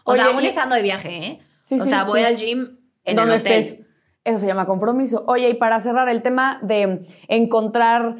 O 0.04 0.12
Oye, 0.12 0.20
sea, 0.22 0.30
aún 0.32 0.42
y- 0.42 0.46
estando 0.46 0.74
de 0.74 0.82
viaje, 0.82 1.16
¿eh? 1.16 1.40
Sí, 1.62 1.76
o 1.80 1.84
sí, 1.84 1.88
sea, 1.88 2.04
voy 2.04 2.20
sí. 2.20 2.26
al 2.26 2.36
gym 2.36 2.78
en 3.04 3.18
el 3.18 3.30
hotel. 3.30 3.52
estés. 3.60 3.78
Eso 4.24 4.38
se 4.38 4.46
llama 4.46 4.66
compromiso. 4.66 5.24
Oye, 5.26 5.50
y 5.50 5.54
para 5.54 5.80
cerrar 5.80 6.08
el 6.08 6.22
tema 6.22 6.58
de 6.62 7.06
encontrar 7.28 8.16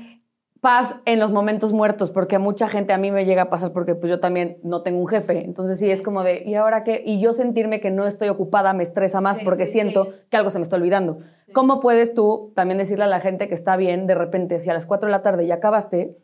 paz 0.65 0.97
en 1.05 1.21
los 1.21 1.31
momentos 1.31 1.75
muertos, 1.75 2.11
porque 2.11 2.37
a 2.37 2.39
mucha 2.39 2.69
gente 2.69 2.95
a 2.95 2.97
mí 2.97 3.11
me 3.11 3.27
llega 3.27 3.43
a 3.43 3.51
pasar 3.51 3.75
porque 3.75 3.95
pues 3.95 4.09
yo 4.09 4.19
también 4.19 4.57
no 4.63 4.81
tengo 4.81 4.99
un 4.99 5.07
jefe, 5.07 5.45
entonces 5.45 5.79
sí 5.79 5.91
es 5.91 6.01
como 6.01 6.23
de, 6.23 6.43
¿y 6.47 6.55
ahora 6.55 6.85
qué? 6.85 7.03
Y 7.05 7.21
yo 7.21 7.35
sentirme 7.35 7.81
que 7.81 7.91
no 7.91 8.07
estoy 8.07 8.31
ocupada 8.31 8.73
me 8.73 8.83
estresa 8.83 9.21
más 9.21 9.37
Sí, 9.37 9.45
porque 9.45 9.67
sí, 9.67 9.73
siento 9.73 10.05
sí. 10.07 10.11
que 10.31 10.39
algo 10.39 10.49
se 10.49 10.59
me 10.59 10.63
está 10.63 10.77
olvidando. 10.77 11.19
¿Cómo 11.53 11.81
puedes 11.81 12.15
tú 12.15 12.55
también 12.57 12.79
decirle 12.79 13.05
a 13.05 13.09
la 13.09 13.21
gente 13.21 13.47
que 13.47 13.55
está 13.55 13.77
bien 13.77 14.07
de 14.07 14.15
repente 14.15 14.63
si 14.63 14.71
a 14.71 14.73
las 14.73 14.87
4 14.87 15.07
de 15.07 15.13
la 15.13 15.23
tarde 15.23 15.47
ya 15.47 15.57
acabaste, 15.57 16.17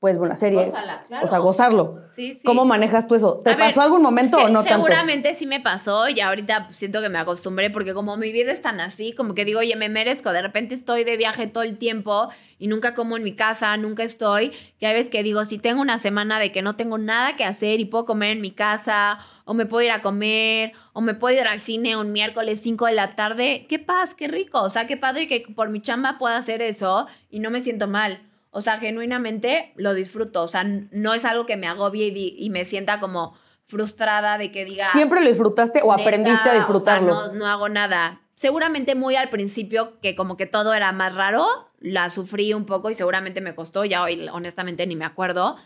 pues 0.00 0.16
una 0.16 0.36
serie. 0.36 0.66
Gózala, 0.66 1.04
claro. 1.08 1.24
O 1.24 1.28
sea, 1.28 1.38
gozarlo. 1.38 2.02
Sí, 2.14 2.34
sí. 2.34 2.40
¿Cómo 2.44 2.64
manejas 2.64 3.08
tú 3.08 3.16
eso? 3.16 3.40
¿Te 3.44 3.50
A 3.50 3.56
ver, 3.56 3.66
pasó 3.66 3.82
algún 3.82 4.00
momento 4.02 4.36
se- 4.36 4.44
o 4.44 4.48
no 4.48 4.62
tanto? 4.62 4.76
Seguramente 4.86 5.34
sí 5.34 5.46
me 5.46 5.58
pasó 5.60 6.08
y 6.08 6.20
ahorita 6.20 6.68
siento 6.70 7.00
que 7.00 7.08
me 7.08 7.18
acostumbré 7.18 7.70
porque 7.70 7.94
como 7.94 8.16
mi 8.16 8.30
vida 8.32 8.52
es 8.52 8.62
tan 8.62 8.80
así, 8.80 9.12
como 9.12 9.34
que 9.34 9.44
digo, 9.44 9.58
oye, 9.60 9.74
me 9.76 9.88
merezco, 9.88 10.32
de 10.32 10.42
repente 10.42 10.74
estoy 10.76 11.02
de 11.04 11.16
viaje 11.16 11.48
todo 11.48 11.64
el 11.64 11.78
tiempo 11.78 12.28
y 12.60 12.68
nunca 12.68 12.94
como 12.94 13.16
en 13.16 13.24
mi 13.24 13.34
casa, 13.34 13.76
nunca 13.76 14.02
estoy, 14.04 14.52
hay 14.80 14.92
veces 14.94 15.10
que 15.10 15.22
digo, 15.24 15.44
si 15.44 15.58
tengo 15.58 15.80
una 15.80 15.98
semana 15.98 16.38
de 16.38 16.52
que 16.52 16.62
no 16.62 16.76
tengo 16.76 16.98
nada 16.98 17.34
que 17.36 17.44
hacer 17.44 17.80
y 17.80 17.84
puedo 17.84 18.04
comer 18.04 18.30
en 18.32 18.40
mi 18.40 18.52
casa 18.52 19.18
o 19.44 19.54
me 19.54 19.66
puedo 19.66 19.84
ir 19.84 19.90
a 19.92 20.02
comer 20.02 20.72
o 20.92 21.00
me 21.00 21.14
puedo 21.14 21.36
ir 21.40 21.46
al 21.46 21.58
cine 21.60 21.96
un 21.96 22.12
miércoles 22.12 22.60
5 22.62 22.86
de 22.86 22.92
la 22.92 23.16
tarde, 23.16 23.66
qué 23.68 23.78
paz, 23.80 24.14
qué 24.14 24.28
rico, 24.28 24.60
o 24.62 24.70
sea, 24.70 24.86
qué 24.86 24.96
padre 24.96 25.26
que 25.26 25.44
por 25.56 25.70
mi 25.70 25.80
chamba 25.80 26.18
pueda 26.18 26.36
hacer 26.36 26.62
eso 26.62 27.06
y 27.30 27.40
no 27.40 27.50
me 27.50 27.60
siento 27.62 27.88
mal. 27.88 28.22
O 28.58 28.60
sea, 28.60 28.78
genuinamente 28.78 29.72
lo 29.76 29.94
disfruto. 29.94 30.42
O 30.42 30.48
sea, 30.48 30.64
no 30.64 31.14
es 31.14 31.24
algo 31.24 31.46
que 31.46 31.56
me 31.56 31.68
agobie 31.68 32.08
y, 32.08 32.50
me 32.50 32.64
sienta 32.64 32.98
como 33.00 33.34
frustrada 33.66 34.36
de 34.36 34.50
que 34.50 34.64
diga. 34.64 34.90
¿Siempre 34.92 35.20
lo 35.20 35.28
disfrutaste 35.28 35.80
o 35.82 35.92
aprendiste 35.92 36.48
a 36.48 36.54
disfrutarlo? 36.54 37.12
O 37.12 37.20
sea, 37.20 37.32
no, 37.32 37.34
no 37.34 37.46
hago 37.46 37.68
nada. 37.68 38.20
Seguramente 38.34 38.94
muy 38.94 39.14
al 39.14 39.28
principio, 39.28 40.00
que 40.00 40.16
como 40.16 40.36
que 40.36 40.46
todo 40.46 40.74
era 40.74 40.92
más 40.92 41.14
raro, 41.14 41.46
la 41.78 42.10
sufrí 42.10 42.52
un 42.52 42.66
poco 42.66 42.90
y 42.90 42.94
seguramente 42.94 43.40
me 43.40 43.54
costó. 43.54 43.84
Ya 43.84 44.02
hoy, 44.02 44.28
honestamente, 44.32 44.86
ni 44.86 44.96
me 44.96 45.04
acuerdo. 45.04 45.56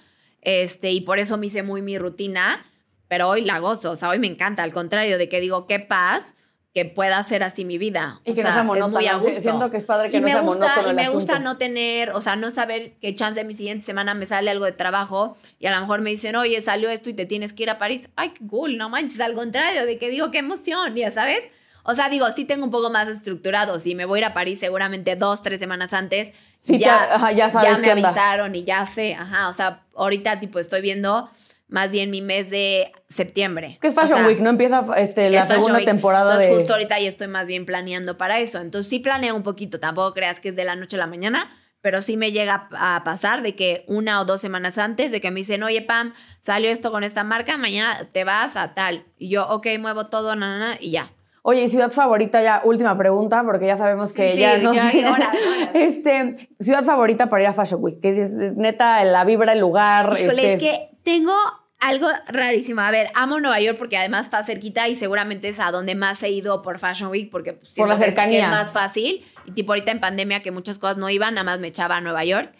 Este, 0.42 0.90
y 0.90 1.00
por 1.00 1.18
eso 1.18 1.38
me 1.38 1.46
hice 1.46 1.62
muy 1.62 1.80
mi 1.80 1.98
rutina. 1.98 2.66
Pero 3.08 3.28
hoy 3.28 3.42
la 3.42 3.58
gozo. 3.58 3.92
O 3.92 3.96
sea, 3.96 4.10
hoy 4.10 4.18
me 4.18 4.26
encanta. 4.26 4.62
Al 4.62 4.72
contrario 4.72 5.16
de 5.16 5.28
que 5.30 5.40
digo, 5.40 5.66
qué 5.66 5.80
paz 5.80 6.34
que 6.74 6.86
pueda 6.86 7.22
ser 7.24 7.42
así 7.42 7.64
mi 7.66 7.76
vida. 7.76 8.20
Y 8.24 8.30
O 8.30 8.34
que 8.34 8.42
no 8.42 8.48
sea, 8.48 8.54
sea 8.54 8.62
es 8.62 8.68
muy 8.68 8.78
a 8.80 8.86
monótono. 8.88 9.18
gusto 9.20 9.42
Siento 9.42 9.70
que 9.70 9.76
es 9.76 9.84
padre 9.84 10.10
que 10.10 10.16
y 10.16 10.20
no 10.20 10.26
me 10.26 10.32
sea 10.32 10.40
gusta, 10.40 10.58
monótono 10.66 10.90
y 10.90 10.94
me 10.94 11.08
gusta 11.10 11.38
no 11.38 11.58
tener, 11.58 12.10
o 12.10 12.20
sea, 12.22 12.34
no 12.36 12.50
saber 12.50 12.94
que 13.00 13.14
chance 13.14 13.44
mi 13.44 13.54
siguiente 13.54 13.84
semana 13.84 14.14
me 14.14 14.24
sale 14.26 14.50
algo 14.50 14.64
de 14.64 14.72
trabajo 14.72 15.36
y 15.58 15.66
a 15.66 15.70
lo 15.74 15.80
mejor 15.82 16.00
me 16.00 16.08
dicen, 16.10 16.34
oye, 16.36 16.62
salió 16.62 16.88
esto 16.88 17.10
y 17.10 17.14
te 17.14 17.26
tienes 17.26 17.52
que 17.52 17.64
ir 17.64 17.70
a 17.70 17.76
París. 17.78 18.08
Ay, 18.16 18.30
qué 18.30 18.46
cool, 18.46 18.78
no 18.78 18.88
manches, 18.88 19.20
al 19.20 19.34
contrario, 19.34 19.84
de 19.84 19.98
que 19.98 20.08
digo, 20.08 20.30
qué 20.30 20.38
emoción, 20.38 20.94
ya 20.96 21.10
sabes. 21.10 21.42
O 21.84 21.94
sea, 21.94 22.08
digo, 22.08 22.30
sí 22.30 22.44
tengo 22.44 22.64
un 22.64 22.70
poco 22.70 22.90
más 22.90 23.08
estructurado. 23.08 23.78
Si 23.80 23.96
me 23.96 24.04
voy 24.04 24.18
a 24.18 24.20
ir 24.20 24.24
a 24.26 24.34
París 24.34 24.60
seguramente 24.60 25.16
dos, 25.16 25.42
tres 25.42 25.58
semanas 25.58 25.92
antes, 25.92 26.30
Sí, 26.56 26.78
te- 26.78 26.88
ajá, 26.88 27.32
ya 27.32 27.50
sabes 27.50 27.80
me 27.80 27.86
qué 27.88 27.92
onda. 27.94 28.08
avisaron 28.10 28.54
y 28.54 28.62
ya 28.62 28.86
sé. 28.86 29.14
Ajá, 29.14 29.48
o 29.48 29.52
sea, 29.52 29.82
ahorita 29.96 30.38
tipo 30.38 30.60
estoy 30.60 30.80
viendo 30.80 31.28
más 31.72 31.90
bien 31.90 32.10
mi 32.10 32.20
mes 32.20 32.50
de 32.50 32.92
septiembre. 33.08 33.78
Que 33.80 33.88
es 33.88 33.96
O 33.96 34.00
Fashion 34.00 34.18
sea, 34.18 34.26
Week, 34.26 34.38
¿no? 34.40 34.50
Empieza 34.50 34.84
este, 34.98 35.30
la 35.30 35.46
segunda 35.46 35.78
Week. 35.78 35.86
temporada 35.86 36.32
Entonces, 36.32 36.50
de... 36.50 36.56
justo 36.56 36.72
ahorita 36.74 37.00
ya 37.00 37.08
estoy 37.08 37.28
más 37.28 37.46
bien 37.46 37.64
planeando 37.64 38.16
para 38.18 38.38
eso. 38.38 38.60
Entonces, 38.60 38.90
sí 38.90 38.98
planeo 38.98 39.34
un 39.34 39.42
poquito. 39.42 39.80
Tampoco 39.80 40.12
creas 40.12 40.38
que 40.38 40.50
es 40.50 40.56
de 40.56 40.64
la 40.64 40.76
noche 40.76 40.96
a 40.96 40.98
la 40.98 41.06
mañana, 41.06 41.50
pero 41.80 42.02
sí 42.02 42.18
me 42.18 42.30
llega 42.30 42.68
a 42.72 43.02
pasar 43.04 43.40
de 43.42 43.54
que 43.56 43.84
una 43.88 44.20
o 44.20 44.26
dos 44.26 44.42
semanas 44.42 44.76
antes 44.76 45.10
de 45.12 45.20
que 45.22 45.30
me 45.30 45.40
dicen, 45.40 45.62
oye, 45.62 45.80
Pam, 45.80 46.12
salió 46.40 46.68
esto 46.70 46.92
con 46.92 47.04
esta 47.04 47.24
marca, 47.24 47.56
mañana 47.56 48.06
te 48.12 48.24
vas 48.24 48.54
a 48.56 48.74
tal. 48.74 49.04
Y 49.16 49.30
yo, 49.30 49.48
ok, 49.48 49.66
muevo 49.80 50.06
todo, 50.08 50.36
na, 50.36 50.58
na, 50.58 50.68
na, 50.68 50.76
y 50.78 50.90
ya. 50.90 51.10
Oye, 51.44 51.64
¿y 51.64 51.68
ciudad 51.70 51.90
favorita 51.90 52.40
ya? 52.42 52.60
Última 52.64 52.96
pregunta, 52.96 53.42
porque 53.44 53.66
ya 53.66 53.76
sabemos 53.76 54.12
que 54.12 54.34
Sí, 54.34 54.38
ya 54.38 54.58
sí, 54.58 54.62
no 54.62 54.74
ya 54.74 54.86
hay 54.88 55.00
sé. 55.00 55.08
horas, 55.08 55.28
horas. 55.28 55.70
Este, 55.74 56.50
ciudad 56.60 56.84
favorita 56.84 57.28
para 57.30 57.42
ir 57.42 57.48
a 57.48 57.54
Fashion 57.54 57.82
Week, 57.82 57.98
que 58.00 58.22
es, 58.22 58.32
es 58.34 58.56
neta 58.56 59.02
la 59.04 59.24
vibra, 59.24 59.52
el 59.54 59.58
lugar. 59.58 60.16
Híjole, 60.20 60.52
este, 60.52 60.52
es 60.52 60.58
que 60.58 60.90
tengo 61.02 61.34
algo 61.82 62.06
rarísimo. 62.28 62.80
A 62.80 62.90
ver, 62.92 63.10
amo 63.14 63.40
Nueva 63.40 63.60
York 63.60 63.76
porque 63.76 63.96
además 63.96 64.22
está 64.22 64.44
cerquita 64.44 64.88
y 64.88 64.94
seguramente 64.94 65.48
es 65.48 65.58
a 65.58 65.72
donde 65.72 65.96
más 65.96 66.22
he 66.22 66.30
ido 66.30 66.62
por 66.62 66.78
Fashion 66.78 67.10
Week 67.10 67.28
porque 67.28 67.54
pues, 67.54 67.74
Por 67.74 67.88
la 67.88 67.98
que 67.98 68.04
cercanía. 68.04 68.44
es 68.44 68.50
más 68.50 68.72
fácil. 68.72 69.24
Y 69.44 69.50
tipo 69.50 69.72
ahorita 69.72 69.90
en 69.90 69.98
pandemia 70.00 70.42
que 70.42 70.52
muchas 70.52 70.78
cosas 70.78 70.96
no 70.96 71.10
iban, 71.10 71.34
nada 71.34 71.44
más 71.44 71.58
me 71.58 71.68
echaba 71.68 71.96
a 71.96 72.00
Nueva 72.00 72.24
York. 72.24 72.54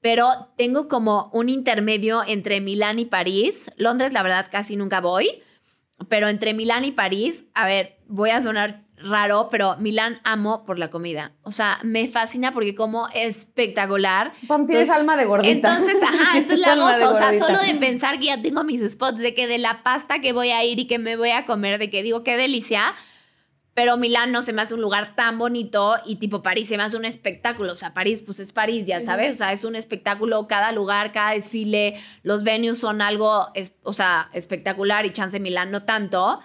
Pero 0.00 0.28
tengo 0.58 0.88
como 0.88 1.30
un 1.32 1.48
intermedio 1.48 2.22
entre 2.26 2.60
Milán 2.60 2.98
y 2.98 3.04
París. 3.04 3.70
Londres, 3.76 4.12
la 4.12 4.22
verdad, 4.24 4.48
casi 4.50 4.76
nunca 4.76 5.00
voy. 5.00 5.42
Pero 6.08 6.28
entre 6.28 6.52
Milán 6.52 6.84
y 6.84 6.90
París, 6.90 7.44
a 7.54 7.66
ver, 7.66 7.98
voy 8.06 8.30
a 8.30 8.42
sonar 8.42 8.82
raro, 8.98 9.48
pero 9.50 9.76
Milán 9.78 10.20
amo 10.24 10.64
por 10.64 10.78
la 10.78 10.88
comida. 10.90 11.32
O 11.42 11.52
sea, 11.52 11.78
me 11.82 12.08
fascina 12.08 12.52
porque 12.52 12.74
como 12.74 13.08
espectacular. 13.14 14.32
Pam, 14.46 14.66
tienes 14.66 14.84
Entonces- 14.84 14.90
alma 15.00 15.16
de 15.16 15.24
gordita. 15.24 15.50
Entonces, 15.74 15.96
ajá, 16.02 16.38
entonces 16.38 16.66
la 16.66 16.74
gozo. 16.76 17.14
O 17.14 17.18
sea, 17.18 17.38
solo 17.38 17.58
de 17.60 17.74
pensar 17.74 18.18
que 18.18 18.26
ya 18.26 18.40
tengo 18.42 18.64
mis 18.64 18.80
spots, 18.90 19.18
de 19.18 19.34
que 19.34 19.46
de 19.46 19.58
la 19.58 19.82
pasta 19.82 20.20
que 20.20 20.32
voy 20.32 20.50
a 20.50 20.64
ir 20.64 20.78
y 20.80 20.86
que 20.86 20.98
me 20.98 21.16
voy 21.16 21.30
a 21.30 21.46
comer, 21.46 21.78
de 21.78 21.90
que 21.90 22.02
digo, 22.02 22.22
qué 22.24 22.36
delicia. 22.36 22.94
Pero 23.74 23.98
Milán 23.98 24.32
no 24.32 24.40
se 24.40 24.54
me 24.54 24.62
hace 24.62 24.72
un 24.72 24.80
lugar 24.80 25.14
tan 25.16 25.38
bonito 25.38 25.96
y 26.06 26.16
tipo 26.16 26.42
París 26.42 26.66
se 26.68 26.78
me 26.78 26.82
hace 26.82 26.96
un 26.96 27.04
espectáculo. 27.04 27.74
O 27.74 27.76
sea, 27.76 27.92
París, 27.92 28.22
pues 28.24 28.38
es 28.40 28.50
París, 28.52 28.86
ya 28.86 29.04
sabes. 29.04 29.34
O 29.34 29.36
sea, 29.36 29.52
es 29.52 29.64
un 29.64 29.76
espectáculo 29.76 30.48
cada 30.48 30.72
lugar, 30.72 31.12
cada 31.12 31.32
desfile. 31.32 32.00
Los 32.22 32.42
venues 32.42 32.78
son 32.78 33.02
algo, 33.02 33.48
es- 33.54 33.72
o 33.82 33.92
sea, 33.92 34.30
espectacular 34.32 35.04
y 35.04 35.10
chance 35.10 35.38
Milán 35.40 35.70
no 35.70 35.82
tanto. 35.82 36.40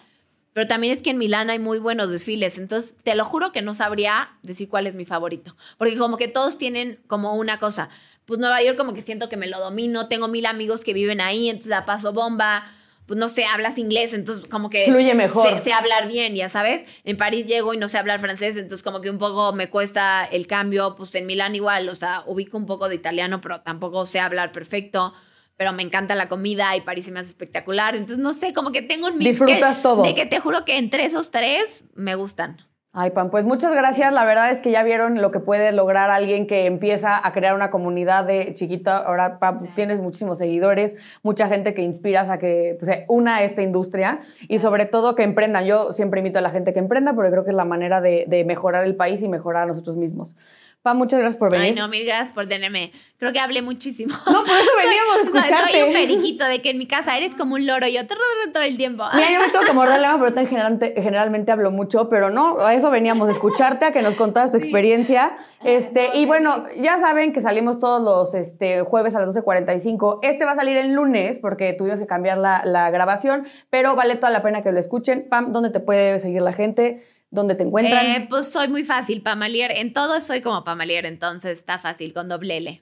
Pero 0.53 0.67
también 0.67 0.93
es 0.93 1.01
que 1.01 1.11
en 1.11 1.17
Milán 1.17 1.49
hay 1.49 1.59
muy 1.59 1.79
buenos 1.79 2.09
desfiles. 2.09 2.57
Entonces, 2.57 2.93
te 3.03 3.15
lo 3.15 3.23
juro 3.25 3.51
que 3.51 3.61
no 3.61 3.73
sabría 3.73 4.31
decir 4.43 4.67
cuál 4.67 4.87
es 4.87 4.93
mi 4.93 5.05
favorito. 5.05 5.55
Porque 5.77 5.97
como 5.97 6.17
que 6.17 6.27
todos 6.27 6.57
tienen 6.57 6.99
como 7.07 7.35
una 7.35 7.57
cosa. 7.57 7.89
Pues 8.25 8.39
Nueva 8.39 8.61
York 8.61 8.77
como 8.77 8.93
que 8.93 9.01
siento 9.01 9.29
que 9.29 9.37
me 9.37 9.47
lo 9.47 9.59
domino. 9.59 10.07
Tengo 10.07 10.27
mil 10.27 10.45
amigos 10.45 10.83
que 10.83 10.93
viven 10.93 11.21
ahí, 11.21 11.49
entonces 11.49 11.69
la 11.69 11.85
paso 11.85 12.11
bomba. 12.11 12.69
Pues 13.05 13.19
no 13.19 13.29
sé, 13.29 13.45
hablas 13.45 13.77
inglés, 13.77 14.13
entonces 14.13 14.45
como 14.47 14.69
que... 14.69 14.85
Fluye 14.85 15.13
mejor. 15.13 15.49
Sé, 15.49 15.59
sé 15.59 15.73
hablar 15.73 16.07
bien, 16.07 16.35
ya 16.35 16.49
sabes. 16.49 16.85
En 17.03 17.17
París 17.17 17.47
llego 17.47 17.73
y 17.73 17.77
no 17.77 17.89
sé 17.89 17.97
hablar 17.97 18.21
francés, 18.21 18.55
entonces 18.55 18.83
como 18.83 19.01
que 19.01 19.09
un 19.09 19.17
poco 19.17 19.53
me 19.53 19.69
cuesta 19.69 20.23
el 20.23 20.47
cambio. 20.47 20.95
Pues 20.95 21.13
en 21.15 21.25
Milán 21.25 21.55
igual, 21.55 21.89
o 21.89 21.95
sea, 21.95 22.23
ubico 22.25 22.57
un 22.57 22.65
poco 22.65 22.87
de 22.87 22.95
italiano, 22.95 23.41
pero 23.41 23.61
tampoco 23.61 24.05
sé 24.05 24.19
hablar 24.19 24.51
perfecto. 24.51 25.13
Pero 25.61 25.73
me 25.73 25.83
encanta 25.83 26.15
la 26.15 26.27
comida 26.27 26.75
y 26.75 26.81
París 26.81 27.05
se 27.05 27.11
me 27.11 27.19
hace 27.19 27.29
espectacular. 27.29 27.93
Entonces, 27.93 28.17
no 28.17 28.33
sé, 28.33 28.51
como 28.51 28.71
que 28.71 28.81
tengo 28.81 29.05
un 29.05 29.19
mix 29.19 29.25
Disfrutas 29.29 29.77
que- 29.77 29.83
todo. 29.83 30.01
de 30.01 30.15
que 30.15 30.25
te 30.25 30.39
juro 30.39 30.65
que 30.65 30.79
entre 30.79 31.05
esos 31.05 31.29
tres 31.29 31.83
me 31.93 32.15
gustan. 32.15 32.57
Ay, 32.93 33.11
Pam, 33.11 33.29
pues 33.29 33.45
muchas 33.45 33.71
gracias. 33.71 34.11
La 34.11 34.25
verdad 34.25 34.49
es 34.49 34.59
que 34.59 34.71
ya 34.71 34.81
vieron 34.81 35.21
lo 35.21 35.29
que 35.29 35.39
puede 35.39 35.71
lograr 35.71 36.09
alguien 36.09 36.47
que 36.47 36.65
empieza 36.65 37.15
a 37.25 37.31
crear 37.31 37.53
una 37.53 37.69
comunidad 37.69 38.25
de 38.25 38.55
chiquita. 38.55 38.97
Ahora, 38.97 39.37
Pam, 39.37 39.67
tienes 39.75 39.99
muchísimos 39.99 40.39
seguidores, 40.39 40.95
mucha 41.21 41.47
gente 41.47 41.75
que 41.75 41.83
inspiras 41.83 42.31
a 42.31 42.39
que 42.39 42.77
pues, 42.79 42.91
una 43.07 43.35
a 43.35 43.43
esta 43.43 43.61
industria 43.61 44.21
y 44.47 44.57
sobre 44.57 44.87
todo 44.87 45.13
que 45.13 45.21
emprendan. 45.21 45.65
Yo 45.65 45.93
siempre 45.93 46.21
invito 46.21 46.39
a 46.39 46.41
la 46.41 46.49
gente 46.49 46.73
que 46.73 46.79
emprenda 46.79 47.13
porque 47.13 47.29
creo 47.29 47.43
que 47.43 47.51
es 47.51 47.55
la 47.55 47.65
manera 47.65 48.01
de, 48.01 48.25
de 48.27 48.43
mejorar 48.45 48.83
el 48.83 48.95
país 48.95 49.21
y 49.21 49.27
mejorar 49.27 49.61
a 49.61 49.65
nosotros 49.67 49.95
mismos. 49.95 50.35
Pam, 50.83 50.97
muchas 50.97 51.19
gracias 51.19 51.37
por 51.37 51.51
venir. 51.51 51.65
Ay, 51.67 51.73
no, 51.73 51.87
mil 51.87 52.03
gracias 52.05 52.31
por 52.31 52.47
tenerme. 52.47 52.91
Creo 53.19 53.31
que 53.31 53.39
hablé 53.39 53.61
muchísimo. 53.61 54.15
No, 54.25 54.43
por 54.43 54.49
eso 54.57 54.71
veníamos 54.83 55.13
a 55.13 55.17
Soy- 55.17 55.25
soy- 55.25 55.39
escucharte. 55.41 55.71
Soy 55.73 55.87
un 55.87 55.93
periquito 55.93 56.45
de 56.45 56.59
que 56.63 56.71
en 56.71 56.79
mi 56.79 56.87
casa 56.87 57.15
eres 57.15 57.35
como 57.35 57.53
un 57.53 57.67
loro 57.67 57.85
y 57.85 57.93
yo 57.93 58.07
te 58.07 58.15
rodeo 58.15 58.51
todo 58.51 58.63
el 58.63 58.77
tiempo. 58.77 59.03
Mira, 59.13 59.31
yo 59.31 59.39
me 59.41 59.49
tengo 59.51 59.63
que 59.63 59.73
morder 59.73 59.99
la 59.99 60.09
lengua, 60.13 60.27
pero 60.33 60.47
generalmente, 60.47 60.93
generalmente 60.99 61.51
hablo 61.51 61.69
mucho, 61.69 62.09
pero 62.09 62.31
no, 62.31 62.59
a 62.65 62.73
eso 62.73 62.89
veníamos, 62.89 63.27
a 63.29 63.31
escucharte, 63.31 63.85
a 63.85 63.91
que 63.93 64.01
nos 64.01 64.15
contaras 64.15 64.49
tu 64.51 64.57
experiencia. 64.57 65.37
Este, 65.63 66.17
y 66.17 66.25
bueno, 66.25 66.65
ya 66.77 66.97
saben 66.99 67.31
que 67.31 67.41
salimos 67.41 67.79
todos 67.79 68.01
los 68.01 68.33
este, 68.33 68.81
jueves 68.81 69.15
a 69.15 69.19
las 69.23 69.35
12.45. 69.35 70.17
Este 70.23 70.45
va 70.45 70.53
a 70.53 70.55
salir 70.55 70.77
el 70.77 70.93
lunes 70.93 71.37
porque 71.39 71.73
tuvimos 71.73 71.99
que 71.99 72.07
cambiar 72.07 72.39
la, 72.39 72.63
la 72.65 72.89
grabación, 72.89 73.45
pero 73.69 73.95
vale 73.95 74.15
toda 74.15 74.31
la 74.31 74.41
pena 74.41 74.63
que 74.63 74.71
lo 74.71 74.79
escuchen. 74.79 75.27
Pam, 75.29 75.53
¿dónde 75.53 75.69
te 75.69 75.79
puede 75.79 76.19
seguir 76.19 76.41
la 76.41 76.53
gente? 76.53 77.03
¿Dónde 77.31 77.55
te 77.55 77.63
encuentran? 77.63 78.05
Eh, 78.05 78.27
pues 78.29 78.49
soy 78.51 78.67
muy 78.67 78.83
fácil, 78.83 79.21
Pamalier. 79.21 79.71
En 79.71 79.93
todo 79.93 80.19
soy 80.21 80.41
como 80.41 80.63
Pamalier, 80.63 81.05
entonces 81.05 81.57
está 81.57 81.79
fácil, 81.79 82.13
con 82.13 82.29
doble 82.29 82.57
L. 82.57 82.81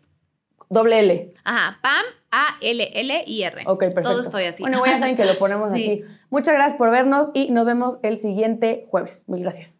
Doble 0.69 0.99
L. 0.99 1.33
Ajá, 1.45 1.79
Pam, 1.81 2.05
A-L-L-I-R. 2.31 3.63
Ok, 3.65 3.79
perfecto. 3.79 4.09
Todo 4.09 4.21
estoy 4.21 4.43
así. 4.43 4.61
Bueno, 4.61 4.85
ya 4.85 4.99
saben 4.99 5.15
que 5.15 5.25
lo 5.25 5.35
ponemos 5.35 5.71
Sí. 5.73 5.83
aquí. 5.83 6.03
Muchas 6.29 6.53
gracias 6.53 6.77
por 6.77 6.91
vernos 6.91 7.29
y 7.33 7.49
nos 7.49 7.65
vemos 7.65 7.97
el 8.03 8.17
siguiente 8.19 8.85
jueves. 8.89 9.23
Mil 9.27 9.41
gracias. 9.41 9.78